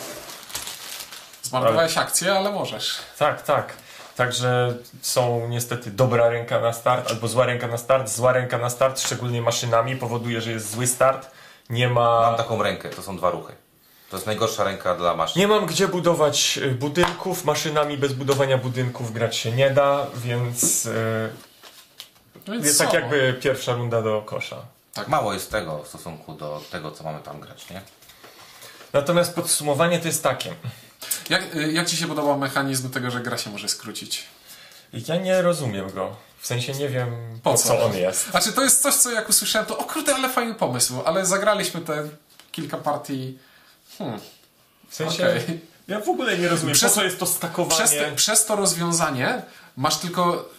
Zmarnowałeś 1.44 1.98
akcję, 1.98 2.36
ale 2.36 2.52
możesz. 2.52 2.98
Tak, 3.18 3.42
tak. 3.42 3.74
Także 4.16 4.74
są 5.02 5.48
niestety 5.48 5.92
dobra 5.92 6.30
ręka 6.30 6.60
na 6.60 6.74
start 6.74 7.12
albo 7.12 7.28
zła 7.28 7.46
ręka 7.46 7.68
na 7.68 7.78
start. 7.78 8.10
Zła 8.10 8.34
ręka 8.34 8.58
na 8.58 8.70
start, 8.70 9.00
szczególnie 9.02 9.42
maszynami, 9.42 9.96
powoduje, 9.96 10.42
że 10.42 10.52
jest 10.52 10.72
zły 10.72 10.88
start. 10.88 11.32
Nie 11.70 11.90
ma. 11.90 12.22
Mam 12.22 12.36
taką 12.36 12.64
rękę, 12.64 12.90
to 12.90 13.02
są 13.02 13.18
dwa 13.18 13.30
ruchy. 13.30 13.54
To 14.10 14.18
jest 14.18 14.28
najgorsza 14.28 14.64
ręka 14.64 14.96
dla 14.96 15.16
maszyn. 15.16 15.40
Nie 15.40 15.48
mam 15.48 15.66
gdzie 15.66 15.88
budować 15.88 16.60
y, 16.64 16.72
budynków. 16.72 17.46
Maszynami 17.46 17.98
bez 17.98 18.14
budowania 18.14 18.58
budynków 18.58 19.14
grać 19.14 19.38
się 19.38 19.52
nie 19.52 19.70
da, 19.70 20.08
więc 20.16 20.86
y, 20.86 21.30
No 22.50 22.54
więc 22.56 22.66
jest 22.66 22.80
tak 22.80 22.94
jakby 22.94 23.34
pierwsza 23.42 23.74
runda 23.74 24.02
do 24.02 24.22
kosza. 24.22 24.56
Tak 24.94 25.08
mało 25.08 25.34
jest 25.34 25.52
tego 25.52 25.84
w 25.84 25.88
stosunku 25.88 26.34
do 26.34 26.62
tego, 26.72 26.92
co 26.92 27.04
mamy 27.04 27.20
tam 27.20 27.40
grać, 27.40 27.70
nie? 27.70 27.82
Natomiast 28.94 29.36
podsumowanie 29.36 30.00
to 30.00 30.08
jest 30.08 30.24
takie. 30.24 30.56
Jak, 31.30 31.56
y, 31.56 31.72
jak 31.72 31.88
Ci 31.88 31.98
się 31.98 32.08
podobał 32.08 32.38
mechanizm 32.40 32.90
tego, 32.90 33.12
że 33.12 33.20
gra 33.20 33.38
się 33.38 33.50
może 33.50 33.70
skrócić? 33.70 34.24
Ja 35.08 35.16
nie 35.16 35.42
rozumiem 35.42 35.92
go. 35.92 36.16
W 36.40 36.48
sensie 36.48 36.74
nie 36.74 36.90
wiem 36.90 37.40
Po 37.44 37.52
po 37.52 37.58
co? 37.58 37.68
co 37.68 37.86
on 37.86 37.98
jest. 37.98 38.30
Znaczy, 38.32 38.54
to 38.54 38.64
jest 38.64 38.82
coś, 38.82 38.94
co 38.96 39.12
jak 39.12 39.30
usłyszałem, 39.30 39.66
to 39.68 39.78
o 39.78 39.84
kurde, 39.84 40.16
ale 40.16 40.30
fajny 40.30 40.56
pomysł, 40.56 41.02
ale 41.06 41.26
zagraliśmy 41.26 41.82
te 41.82 42.10
kilka 42.52 42.78
partii. 42.78 43.38
Hmm, 43.98 44.20
W 44.90 44.96
sensie 44.96 45.24
okej. 45.24 45.60
ja 45.88 46.00
w 46.00 46.10
ogóle 46.10 46.38
nie 46.38 46.48
rozumiem 46.50 46.76
Przez- 46.76 46.92
po 46.92 46.96
co 46.96 47.04
jest 47.04 47.20
to 47.20 47.26
stakowanie. 47.26 47.76
Przez, 47.84 47.92
te, 47.92 48.12
przez 48.16 48.46
to 48.46 48.56
rozwiązanie 48.56 49.42
masz 49.78 49.98
tylko. 49.98 50.50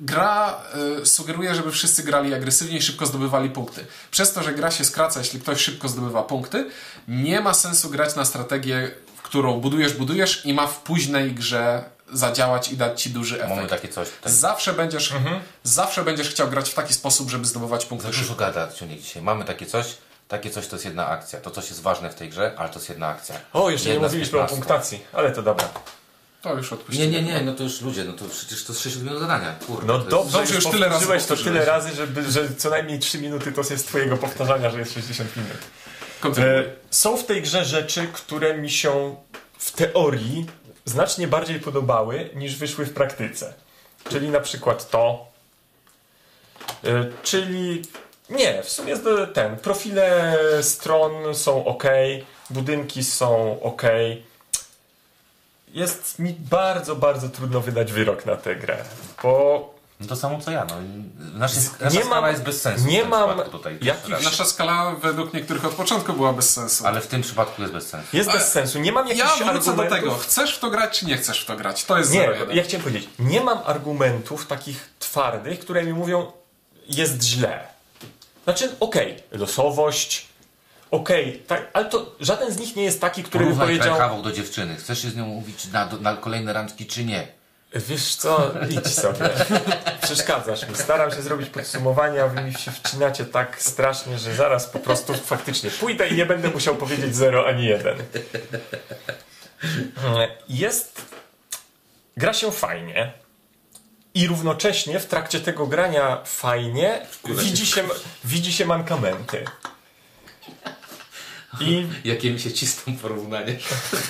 Gra 0.00 0.60
y, 1.02 1.06
sugeruje, 1.06 1.54
żeby 1.54 1.72
wszyscy 1.72 2.02
grali 2.02 2.34
agresywnie 2.34 2.78
i 2.78 2.82
szybko 2.82 3.06
zdobywali 3.06 3.50
punkty. 3.50 3.86
Przez 4.10 4.32
to, 4.32 4.42
że 4.42 4.52
gra 4.54 4.70
się 4.70 4.84
skraca, 4.84 5.20
jeśli 5.20 5.40
ktoś 5.40 5.60
szybko 5.60 5.88
zdobywa 5.88 6.22
punkty, 6.22 6.70
nie 7.08 7.40
ma 7.40 7.54
sensu 7.54 7.90
grać 7.90 8.16
na 8.16 8.24
strategię, 8.24 8.90
w 9.16 9.22
którą 9.22 9.60
budujesz, 9.60 9.92
budujesz 9.92 10.46
i 10.46 10.54
ma 10.54 10.66
w 10.66 10.80
późnej 10.82 11.32
grze 11.34 11.84
zadziałać 12.12 12.72
i 12.72 12.76
dać 12.76 13.02
ci 13.02 13.10
duży 13.10 13.38
Mamy 13.38 13.52
efekt. 13.54 13.70
takie 13.70 13.88
coś. 13.88 14.08
Tak. 14.22 14.32
Zawsze 14.32 14.72
będziesz, 14.72 15.12
zawsze 15.62 16.04
będziesz 16.04 16.28
chciał 16.28 16.48
grać 16.48 16.70
w 16.70 16.74
taki 16.74 16.94
sposób, 16.94 17.30
żeby 17.30 17.44
zdobywać 17.44 17.86
punkty 17.86 18.12
Za 18.12 18.18
dużo 18.18 18.34
gada 18.34 18.68
dzisiaj. 18.98 19.22
Mamy 19.22 19.44
takie 19.44 19.66
coś, 19.66 19.86
takie 20.28 20.50
coś 20.50 20.66
to 20.66 20.76
jest 20.76 20.84
jedna 20.84 21.08
akcja. 21.08 21.40
To 21.40 21.50
coś 21.50 21.68
jest 21.68 21.82
ważne 21.82 22.10
w 22.10 22.14
tej 22.14 22.28
grze, 22.28 22.54
ale 22.56 22.68
to 22.68 22.74
jest 22.74 22.88
jedna 22.88 23.08
akcja. 23.08 23.34
O, 23.52 23.70
jeszcze 23.70 23.88
nie 23.88 23.92
Jedna 23.94 24.08
z 24.08 24.12
mówiliśmy 24.12 24.38
o 24.38 24.42
15. 24.42 24.56
punktacji, 24.56 25.04
ale 25.12 25.30
to 25.30 25.42
dobra. 25.42 25.68
To 26.42 26.54
już 26.54 26.72
odpuścimy. 26.72 27.06
Nie, 27.08 27.22
nie, 27.22 27.32
nie, 27.32 27.40
no 27.40 27.54
to 27.54 27.62
już 27.62 27.80
ludzie, 27.80 28.04
no 28.04 28.12
to 28.12 28.24
przecież 28.24 28.64
to 28.64 28.72
jest 28.72 28.82
6 28.82 28.96
minut 28.96 29.20
zadania. 29.20 29.54
Kurde, 29.66 29.86
No 29.86 29.92
to 29.92 29.98
jest- 29.98 30.10
dobrze, 30.10 30.38
Dobrze, 30.38 30.54
już 30.54 30.66
tyle 30.66 30.88
razy 30.88 31.06
powtórzyłeś 31.06 31.24
to 31.26 31.36
tyle 31.36 31.64
razy, 31.64 31.94
żeby, 31.94 32.30
że 32.30 32.54
co 32.54 32.70
najmniej 32.70 32.98
3 32.98 33.18
minuty 33.18 33.52
to 33.52 33.62
jest 33.70 33.86
twojego 33.86 34.16
powtarzania, 34.16 34.70
że 34.70 34.78
jest 34.78 34.94
60 34.94 35.30
minut. 35.36 36.38
E, 36.38 36.64
są 36.90 37.16
w 37.16 37.24
tej 37.24 37.42
grze 37.42 37.64
rzeczy, 37.64 38.08
które 38.12 38.58
mi 38.58 38.70
się 38.70 39.16
w 39.58 39.72
teorii 39.72 40.46
znacznie 40.84 41.28
bardziej 41.28 41.60
podobały 41.60 42.30
niż 42.34 42.56
wyszły 42.56 42.86
w 42.86 42.92
praktyce. 42.92 43.54
Czyli 44.10 44.28
na 44.28 44.40
przykład 44.40 44.90
to. 44.90 45.26
E, 46.84 47.06
czyli. 47.22 47.82
Nie, 48.30 48.62
w 48.62 48.68
sumie 48.68 48.90
jest 48.90 49.02
ten. 49.34 49.56
Profile 49.56 50.36
stron 50.62 51.34
są 51.34 51.64
ok, 51.64 51.84
budynki 52.50 53.04
są 53.04 53.62
ok. 53.62 53.82
Jest 55.74 56.18
mi 56.18 56.32
bardzo, 56.50 56.96
bardzo 56.96 57.28
trudno 57.28 57.60
wydać 57.60 57.92
wyrok 57.92 58.26
na 58.26 58.36
tę 58.36 58.56
grę, 58.56 58.84
bo 59.22 59.74
No 60.00 60.06
to 60.06 60.16
samo 60.16 60.40
co 60.40 60.50
ja, 60.50 60.64
no. 60.64 60.74
Nasza, 61.38 61.60
Nie 61.60 61.84
nasza 61.84 62.00
skala 62.00 62.20
mam- 62.20 62.30
jest 62.30 62.42
bez 62.42 62.60
sensu. 62.62 62.86
nie 62.86 63.04
mam 63.04 63.40
tutaj. 63.50 63.78
jakichś- 63.82 64.24
Nasza 64.24 64.44
skala 64.44 64.94
według 64.94 65.34
niektórych 65.34 65.64
od 65.64 65.72
początku 65.74 66.12
była 66.12 66.32
bez 66.32 66.50
sensu. 66.54 66.86
Ale 66.86 67.00
w 67.00 67.06
tym 67.06 67.22
przypadku 67.22 67.62
jest 67.62 67.74
bez 67.74 67.88
sensu. 67.88 68.16
jest 68.16 68.28
bez 68.28 68.36
Ale 68.40 68.44
sensu. 68.50 68.78
Nie 68.78 68.92
mam 68.92 69.08
ja 69.08 69.14
jakichś 69.14 69.38
wrócę 69.38 69.50
do 69.76 69.82
argumentów. 69.82 69.98
tego. 69.98 70.14
Chcesz 70.14 70.56
w 70.56 70.58
to 70.58 70.70
grać, 70.70 70.98
czy 70.98 71.06
nie 71.06 71.16
chcesz 71.16 71.40
w 71.42 71.46
to 71.46 71.56
grać? 71.56 71.84
To 71.84 71.98
jest 71.98 72.12
Nie, 72.12 72.28
ja 72.52 72.62
chciałem 72.62 72.84
powiedzieć, 72.84 73.08
nie 73.18 73.40
mam 73.40 73.58
argumentów 73.64 74.46
takich 74.46 74.90
twardych, 74.98 75.60
które 75.60 75.82
mi 75.82 75.92
mówią, 75.92 76.32
jest 76.88 77.22
źle. 77.22 77.60
Znaczy, 78.44 78.76
okej, 78.80 79.22
losowość, 79.32 80.26
okej, 80.90 81.42
tak, 81.46 81.70
ale 81.72 81.84
to 81.84 82.16
żaden 82.20 82.52
z 82.52 82.58
nich 82.58 82.76
nie 82.76 82.84
jest 82.84 83.00
taki, 83.00 83.22
który 83.22 83.44
by 83.44 83.50
Porównaj 83.50 83.66
powiedział, 83.66 83.96
Krajkawą 83.96 84.22
do 84.22 84.32
dziewczyny. 84.32 84.76
Chcesz 84.76 85.02
się 85.02 85.10
z 85.10 85.16
nią 85.16 85.26
mówić 85.26 85.66
na, 85.66 85.88
na 86.00 86.16
kolejne 86.16 86.52
randki, 86.52 86.86
czy 86.86 87.04
nie? 87.04 87.40
wiesz 87.74 88.14
co, 88.16 88.52
idź 88.70 88.94
sobie, 88.94 89.30
przeszkadzasz 90.02 90.68
mi, 90.68 90.76
staram 90.76 91.10
się 91.10 91.22
zrobić 91.22 91.50
podsumowanie, 91.50 92.22
a 92.22 92.28
wy 92.28 92.42
mi 92.42 92.54
się 92.54 92.70
wcinacie 92.70 93.24
tak 93.24 93.62
strasznie, 93.62 94.18
że 94.18 94.34
zaraz 94.34 94.66
po 94.66 94.78
prostu 94.78 95.14
faktycznie 95.14 95.70
pójdę 95.70 96.08
i 96.08 96.16
nie 96.16 96.26
będę 96.26 96.50
musiał 96.50 96.76
powiedzieć 96.76 97.16
zero 97.16 97.46
ani 97.46 97.66
jeden. 97.66 97.96
Jest, 100.48 101.02
gra 102.16 102.32
się 102.32 102.52
fajnie, 102.52 103.12
i 104.14 104.26
równocześnie 104.26 105.00
w 105.00 105.06
trakcie 105.06 105.40
tego 105.40 105.66
grania 105.66 106.22
fajnie 106.24 107.06
widzi 107.28 107.66
się, 107.66 107.82
widzi 108.24 108.52
się 108.52 108.66
mankamenty. 108.66 109.44
I 111.60 111.86
Jakie 112.04 112.30
mi 112.32 112.40
się 112.40 112.52
cisną 112.52 112.96
porównanie. 113.02 113.56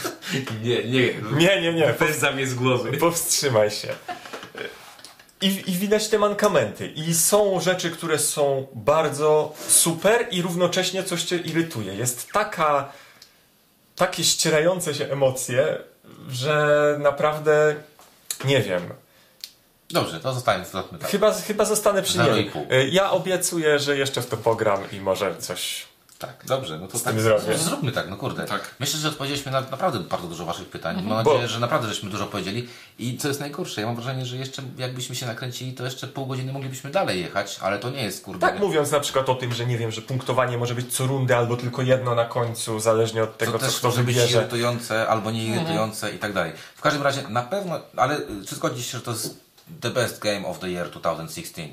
nie, 0.62 0.84
nie. 0.84 1.14
nie, 1.32 1.60
nie, 1.60 1.72
nie, 1.72 1.94
Bez 1.98 2.18
zamiast 2.18 2.54
głowy. 2.54 2.96
powstrzymaj 2.98 3.70
się. 3.70 3.88
I, 5.42 5.46
I 5.70 5.72
widać 5.76 6.08
te 6.08 6.18
mankamenty. 6.18 6.86
I 6.86 7.14
są 7.14 7.60
rzeczy, 7.60 7.90
które 7.90 8.18
są 8.18 8.66
bardzo 8.74 9.54
super 9.68 10.26
i 10.30 10.42
równocześnie 10.42 11.04
coś 11.04 11.22
cię 11.24 11.36
irytuje. 11.36 11.94
Jest 11.94 12.32
taka, 12.32 12.92
takie 13.96 14.24
ścierające 14.24 14.94
się 14.94 15.04
emocje, 15.12 15.78
że 16.30 16.96
naprawdę 17.02 17.76
nie 18.44 18.62
wiem. 18.62 18.82
Dobrze, 19.90 20.20
to 20.20 20.34
zostawmy 20.34 20.64
tak. 21.00 21.10
Chyba, 21.10 21.32
chyba 21.34 21.64
zostanę 21.64 22.02
przy 22.02 22.18
nim. 22.18 22.50
Ja 22.90 23.10
obiecuję, 23.10 23.78
że 23.78 23.96
jeszcze 23.96 24.22
w 24.22 24.26
to 24.26 24.36
pogram 24.36 24.80
i 24.92 25.00
może 25.00 25.36
coś. 25.36 25.89
Tak, 26.20 26.44
dobrze, 26.46 26.78
no 26.78 26.88
to 26.88 26.98
Z 26.98 27.02
tak, 27.02 27.12
tym 27.14 27.22
zrobię. 27.22 27.42
no, 27.48 27.58
zróbmy 27.58 27.92
tak, 27.92 28.10
no 28.10 28.16
kurde. 28.16 28.44
Tak. 28.44 28.74
Myślę, 28.80 29.00
że 29.00 29.08
odpowiedzieliśmy 29.08 29.52
na 29.52 29.60
naprawdę 29.60 29.98
bardzo 30.00 30.28
dużo 30.28 30.44
waszych 30.44 30.68
pytań. 30.68 30.96
Mam 30.96 31.04
Mhm. 31.04 31.24
Bo- 31.24 31.30
nadzieję, 31.32 31.48
że 31.48 31.60
naprawdę 31.60 31.88
żeśmy 31.88 32.10
dużo 32.10 32.26
powiedzieli. 32.26 32.68
I 32.98 33.18
co 33.18 33.28
jest 33.28 33.40
najgorsze, 33.40 33.80
ja 33.80 33.86
mam 33.86 33.96
wrażenie, 33.96 34.26
że 34.26 34.36
jeszcze 34.36 34.62
jakbyśmy 34.78 35.14
się 35.16 35.26
nakręcili, 35.26 35.72
to 35.72 35.84
jeszcze 35.84 36.06
pół 36.08 36.26
godziny 36.26 36.52
moglibyśmy 36.52 36.90
dalej 36.90 37.20
jechać, 37.20 37.58
ale 37.62 37.78
to 37.78 37.90
nie 37.90 38.02
jest 38.02 38.24
kurde. 38.24 38.46
Tak 38.46 38.58
mówiąc 38.60 38.90
na 38.90 39.00
przykład 39.00 39.28
o 39.28 39.34
tym, 39.34 39.52
że 39.52 39.66
nie 39.66 39.78
wiem, 39.78 39.90
że 39.90 40.02
punktowanie 40.02 40.58
może 40.58 40.74
być 40.74 40.96
co 40.96 41.06
rundę 41.06 41.36
albo 41.36 41.56
tylko 41.56 41.82
jedno 41.82 42.14
na 42.14 42.24
końcu, 42.24 42.80
zależnie 42.80 43.22
od 43.22 43.38
tego, 43.38 43.52
to 43.52 43.58
co 43.58 43.66
też 43.66 43.78
kto 43.78 43.88
może 43.88 44.02
być 44.04 44.14
wybierze. 44.16 44.38
irytujące 44.38 45.08
albo 45.08 45.30
nie 45.30 45.44
irytujące 45.46 46.10
i 46.10 46.18
tak 46.18 46.32
dalej. 46.32 46.52
W 46.76 46.80
każdym 46.80 47.02
razie 47.02 47.22
na 47.28 47.42
pewno, 47.42 47.80
ale 47.96 48.20
czy 48.48 48.54
zgodzisz 48.54 48.86
się, 48.86 48.98
że 48.98 49.04
to 49.04 49.10
jest 49.10 49.40
the 49.80 49.90
best 49.90 50.18
game 50.18 50.46
of 50.46 50.58
the 50.58 50.68
year 50.70 50.90
2016? 50.90 51.68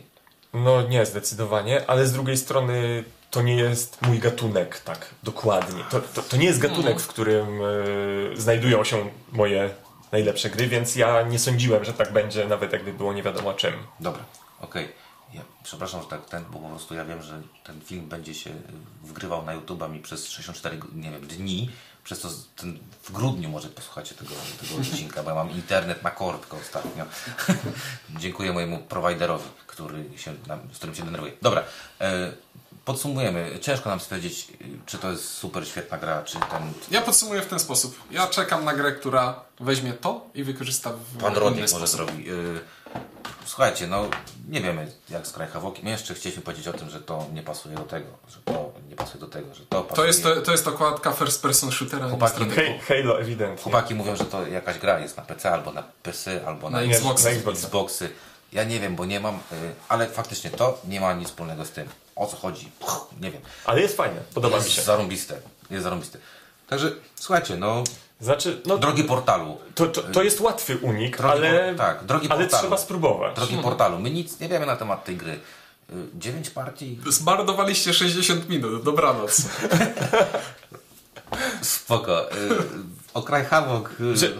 No 0.54 0.82
nie, 0.82 1.06
zdecydowanie, 1.06 1.90
ale 1.90 2.08
z 2.08 2.12
drugiej 2.14 2.38
strony 2.38 3.04
to 3.38 3.42
nie 3.42 3.56
jest 3.56 4.02
mój 4.02 4.20
gatunek, 4.20 4.80
tak 4.80 5.16
dokładnie. 5.24 5.84
To, 5.90 6.02
to, 6.02 6.22
to 6.22 6.38
nie 6.38 6.46
jest 6.46 6.60
gatunek, 6.60 7.00
w 7.00 7.08
którym 7.08 7.62
y, 7.62 8.32
znajdują 8.36 8.84
się 8.84 9.10
moje 9.32 9.70
najlepsze 10.12 10.50
gry, 10.50 10.68
więc 10.68 10.96
ja 10.96 11.22
nie 11.22 11.40
sądziłem, 11.40 11.86
że 11.86 11.94
tak 11.94 12.14
będzie, 12.14 12.48
nawet 12.48 12.74
jakby 12.74 12.94
było 12.94 13.14
nie 13.14 13.24
wiadomo 13.24 13.54
czym. 13.54 13.74
Dobra, 14.00 14.24
okej. 14.62 14.88
Ja, 15.34 15.42
przepraszam, 15.64 16.02
że 16.02 16.08
tak 16.08 16.26
ten, 16.26 16.46
bo 16.52 16.60
po 16.60 16.70
prostu 16.70 16.96
ja 16.96 17.06
wiem, 17.06 17.22
że 17.22 17.42
ten 17.64 17.82
film 17.82 18.10
będzie 18.10 18.34
się 18.34 18.50
wgrywał 19.04 19.46
na 19.46 19.58
YouTube'a 19.58 19.90
mi 19.90 20.00
przez 20.00 20.30
64 20.30 20.80
nie 20.96 21.12
wiem, 21.12 21.28
dni. 21.28 21.70
Przez 22.04 22.20
to 22.20 22.30
ten, 22.56 22.80
w 23.04 23.12
grudniu 23.12 23.50
może 23.50 23.70
posłuchacie 23.70 24.16
tego, 24.16 24.32
tego 24.62 24.82
odcinka, 24.82 25.24
bo 25.24 25.30
ja 25.30 25.36
mam 25.36 25.52
internet 25.52 26.04
na 26.04 26.12
korbkę 26.12 26.58
ostatnio. 26.58 27.06
Dziękuję 28.20 28.54
mojemu 28.54 28.78
prowajderowi, 28.78 29.50
który 29.68 30.18
się, 30.18 30.34
z 30.74 30.78
którym 30.78 30.96
się 30.96 31.04
denerwuję. 31.04 31.34
Dobra, 31.42 31.64
e, 32.02 32.32
podsumujemy. 32.88 33.60
Ciężko 33.62 33.90
nam 33.90 34.00
stwierdzić, 34.00 34.48
y, 34.62 34.66
czy 34.86 34.98
to 34.98 35.12
jest 35.12 35.30
super 35.30 35.68
świetna 35.68 35.98
gra, 35.98 36.24
czy 36.24 36.38
ten 36.40 36.74
Ja 36.92 37.02
podsumuję 37.02 37.42
w 37.42 37.46
ten 37.46 37.60
sposób. 37.60 38.00
Ja 38.12 38.28
czekam 38.28 38.66
na 38.66 38.74
grę, 38.74 38.92
która 38.92 39.40
weźmie 39.60 39.94
to 39.94 40.26
i 40.34 40.44
wykorzysta 40.44 40.90
w 40.94 41.18
Pan 41.22 41.32
inny 41.32 41.40
Rodnik 41.40 41.62
może 41.72 41.88
sposób. 41.88 41.96
zrobi. 42.08 42.32
Y, 42.32 42.60
Słuchajcie, 43.46 43.88
no 43.88 44.06
nie 44.50 44.62
wiemy 44.62 44.92
jak 45.10 45.28
z 45.28 45.32
Krajchawokiem. 45.32 45.86
My 45.86 45.92
jeszcze 45.92 46.14
chcieliśmy 46.14 46.44
powiedzieć 46.44 46.68
o 46.68 46.74
tym, 46.74 46.90
że 46.90 47.02
to 47.02 47.26
nie 47.34 47.44
pasuje 47.44 47.76
do 47.76 47.84
tego, 47.84 48.06
że 48.30 48.38
to 48.46 48.72
nie 48.90 48.96
pasuje 48.96 49.20
do 49.20 49.28
tego, 49.28 49.56
że 49.56 49.66
to 49.66 49.84
pasuje. 49.84 49.96
To 49.96 50.06
jest, 50.06 50.24
to, 50.24 50.42
to 50.42 50.52
jest 50.52 50.68
okładka 50.68 51.12
first 51.12 51.42
person 51.42 51.72
shootera. 51.72 52.10
Chłopaki. 52.10 52.46
Hej, 52.56 52.80
Halo 52.80 53.20
ewidentnie. 53.22 53.64
Chłopaki 53.64 53.96
mówią, 53.96 54.16
że 54.16 54.26
to 54.26 54.48
jakaś 54.48 54.78
gra 54.80 55.00
jest 55.00 55.18
na 55.18 55.24
PC 55.24 55.52
albo 55.52 55.72
na 55.72 55.84
PC, 56.04 56.48
albo 56.48 56.70
na, 56.70 56.78
Na 56.78 56.86
Nie, 56.86 56.96
Xboxa. 56.96 57.30
na 57.30 57.36
Xboxa. 57.36 57.62
Xboxy. 57.68 58.10
Ja 58.54 58.64
nie 58.64 58.80
wiem, 58.80 58.96
bo 58.96 59.06
nie 59.06 59.20
mam, 59.20 59.36
y, 59.36 59.40
ale 59.90 60.08
faktycznie 60.08 60.50
to 60.50 60.82
nie 60.88 61.02
ma 61.02 61.14
nic 61.14 61.28
wspólnego 61.28 61.66
z 61.66 61.72
tym. 61.72 61.88
O 62.16 62.28
co 62.28 62.38
chodzi? 62.38 62.72
Puch, 62.80 63.08
nie 63.22 63.32
wiem. 63.32 63.42
Ale 63.66 63.82
jest 63.82 63.98
fajne, 63.98 64.22
podoba 64.34 64.58
mi 64.58 64.64
Jest 64.64 64.76
się. 64.76 64.82
zarąbiste. 64.82 65.40
Jest 65.70 65.84
zarąbiste. 65.84 66.20
Także 66.70 66.92
słuchajcie, 67.16 67.58
no 67.58 67.84
Znaczy, 68.22 68.62
no 68.66 68.78
drogi 68.78 69.04
portalu. 69.04 69.58
to, 69.76 69.88
to, 69.88 70.04
to 70.04 70.24
jest 70.24 70.40
łatwy 70.42 70.78
unik, 70.78 71.18
Drogi 71.18 71.32
ale, 71.34 71.76
tak, 71.76 72.06
drogi 72.06 72.28
ale 72.30 72.42
portalu. 72.42 72.62
trzeba 72.64 72.78
spróbować. 72.78 73.36
Drogi 73.36 73.58
portalu, 73.58 74.00
my 74.00 74.10
nic 74.12 74.40
nie 74.40 74.50
wiemy 74.50 74.66
na 74.66 74.76
temat 74.76 75.06
tej 75.06 75.18
gry. 75.18 75.40
9 76.16 76.50
partii, 76.50 77.00
Zmarnowaliście 77.08 77.94
60 77.94 78.50
minut, 78.50 78.84
dobranoc. 78.84 79.42
spoko. 81.62 82.26
O 83.18 83.22
Kraj 83.22 83.46
Havok, 83.46 83.92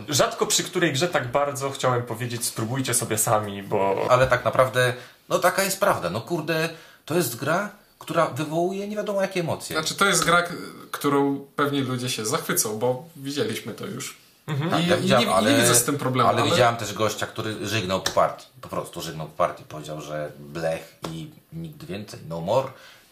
y, 0.10 0.14
rzadko 0.14 0.46
przy 0.46 0.64
której 0.64 0.94
grze 0.94 1.08
tak 1.08 1.32
bardzo 1.32 1.70
chciałem 1.70 2.04
powiedzieć 2.04 2.46
spróbujcie 2.46 2.94
sobie 2.94 3.18
sami, 3.18 3.64
bo 3.64 4.08
ale 4.10 4.28
tak 4.28 4.46
naprawdę, 4.46 4.94
no 5.30 5.40
taka 5.40 5.64
jest 5.64 5.80
prawda. 5.80 6.10
No 6.10 6.22
kurde, 6.22 6.70
to 7.06 7.16
jest 7.16 7.36
gra, 7.36 7.70
która 8.00 8.26
wywołuje 8.26 8.88
nie 8.88 8.96
wiadomo 8.96 9.22
jakie 9.22 9.40
emocje. 9.40 9.76
Znaczy, 9.76 9.96
to 9.96 10.06
jest 10.06 10.26
gra, 10.26 10.44
którą 10.92 11.46
pewnie 11.56 11.82
ludzie 11.82 12.10
się 12.10 12.26
zachwycą, 12.26 12.80
bo 12.80 13.06
widzieliśmy 13.16 13.74
to 13.74 13.86
już. 13.86 14.18
Tak, 14.46 14.84
I, 14.84 14.88
ja 14.88 14.98
i 14.98 15.02
widziałem, 15.02 15.26
nie, 15.28 15.34
ale, 15.34 15.52
nie 15.52 15.58
widzę 15.58 15.76
z 15.76 15.84
tym 15.84 15.98
problemu. 15.98 16.30
Ale, 16.30 16.44
widziałem 16.44 16.76
też 16.76 16.94
gościa, 16.94 17.28
który 17.28 17.68
żygnął 17.68 18.02
po 18.02 18.12
partii. 18.12 18.48
Po 18.62 18.70
prostu 18.70 19.02
żygnął 19.02 19.28
po 19.28 19.38
partii. 19.38 19.64
Powiedział, 19.64 20.02
że 20.02 20.32
blech 20.40 20.96
i 21.12 21.30
nigdy 21.54 21.86
więcej. 21.86 22.20
No 22.30 22.42
more. 22.42 22.68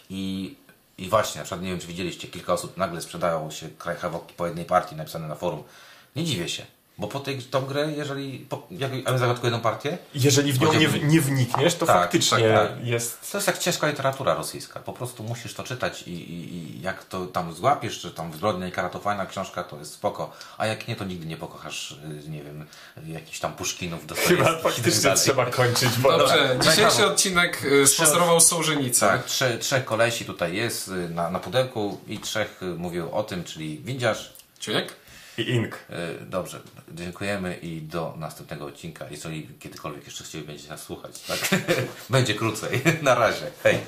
I, 0.09 0.55
I 0.97 1.09
właśnie, 1.09 1.39
na 1.39 1.45
przykład 1.45 1.61
nie 1.61 1.69
wiem, 1.69 1.79
czy 1.79 1.87
widzieliście, 1.87 2.27
kilka 2.27 2.53
osób 2.53 2.77
nagle 2.77 3.01
sprzedało 3.01 3.51
się 3.51 3.69
kraj 3.69 3.95
Havoc 3.95 4.23
po 4.37 4.47
jednej 4.47 4.65
partii 4.65 4.95
napisane 4.95 5.27
na 5.27 5.35
forum. 5.35 5.63
Nie 6.15 6.23
dziwię 6.23 6.49
się. 6.49 6.65
Bo 6.97 7.07
po 7.07 7.19
tej 7.19 7.37
tą 7.41 7.61
grę, 7.65 7.91
jeżeli. 7.97 8.39
Po, 8.39 8.67
jak, 8.71 8.91
a 9.05 9.11
my 9.11 9.19
zagadku 9.19 9.45
jedną 9.45 9.59
partię, 9.61 9.97
jeżeli 10.15 10.53
w 10.53 10.61
nią 10.61 10.73
nie, 10.73 10.87
w- 10.87 11.03
nie 11.03 11.21
wnikniesz, 11.21 11.75
to 11.75 11.85
Tak, 11.85 11.95
faktycznie 11.95 12.37
tak, 12.53 12.69
tak. 12.69 12.85
jest... 12.87 13.31
to 13.31 13.37
jest 13.37 13.47
jak 13.47 13.57
ciężka 13.57 13.87
literatura 13.87 14.33
rosyjska. 14.33 14.79
Po 14.79 14.93
prostu 14.93 15.23
musisz 15.23 15.53
to 15.53 15.63
czytać 15.63 16.01
i, 16.01 16.11
i, 16.11 16.53
i 16.55 16.81
jak 16.81 17.03
to 17.03 17.25
tam 17.25 17.53
złapiesz, 17.53 17.99
czy 17.99 18.11
tam 18.11 18.33
zbrodnia 18.33 18.67
i 18.67 18.71
kara 18.71 18.89
to 18.89 18.99
fajna 18.99 19.25
książka, 19.25 19.63
to 19.63 19.77
jest 19.79 19.93
spoko. 19.93 20.31
A 20.57 20.65
jak 20.67 20.87
nie, 20.87 20.95
to 20.95 21.05
nigdy 21.05 21.25
nie 21.25 21.37
pokochasz, 21.37 21.91
y, 22.25 22.29
nie 22.29 22.43
wiem, 22.43 22.65
jakichś 23.07 23.39
tam 23.39 23.53
Puszkinów, 23.53 23.99
Chyba 24.27 24.43
tak 24.45 24.61
faktycznie 24.61 25.13
trzeba 25.13 25.45
kończyć, 25.45 25.89
bo 25.97 26.17
Dobrze, 26.17 26.57
dzisiejszy 26.61 26.97
Brawo. 26.97 27.11
odcinek 27.11 27.63
y, 27.65 27.87
sponsorował 27.87 28.41
Sołżenicę. 28.41 29.07
Tak, 29.07 29.25
trzech, 29.25 29.59
trzech 29.59 29.85
kolesi 29.85 30.25
tutaj 30.25 30.55
jest 30.55 30.87
y, 30.87 30.91
na, 31.09 31.29
na 31.29 31.39
pudełku 31.39 32.01
i 32.07 32.19
trzech 32.19 32.63
y, 32.63 32.65
mówił 32.65 33.15
o 33.15 33.23
tym, 33.23 33.43
czyli 33.43 33.77
windziarz. 33.79 34.33
Ciuniek? 34.59 34.93
I 35.37 35.51
ink. 35.51 35.75
Y, 36.21 36.25
Dobrze, 36.25 36.59
dziękujemy 36.93 37.57
i 37.57 37.81
do 37.81 38.13
następnego 38.17 38.65
odcinka. 38.65 39.05
Jeżeli 39.11 39.47
kiedykolwiek 39.59 40.05
jeszcze 40.05 40.23
chcieli 40.23 40.45
będziecie 40.45 40.69
nas 40.69 40.83
słuchać, 40.83 41.21
tak? 41.21 41.39
Będzie 42.09 42.33
krócej. 42.33 42.81
Na 43.01 43.15
razie. 43.15 43.51
Hej. 43.63 43.79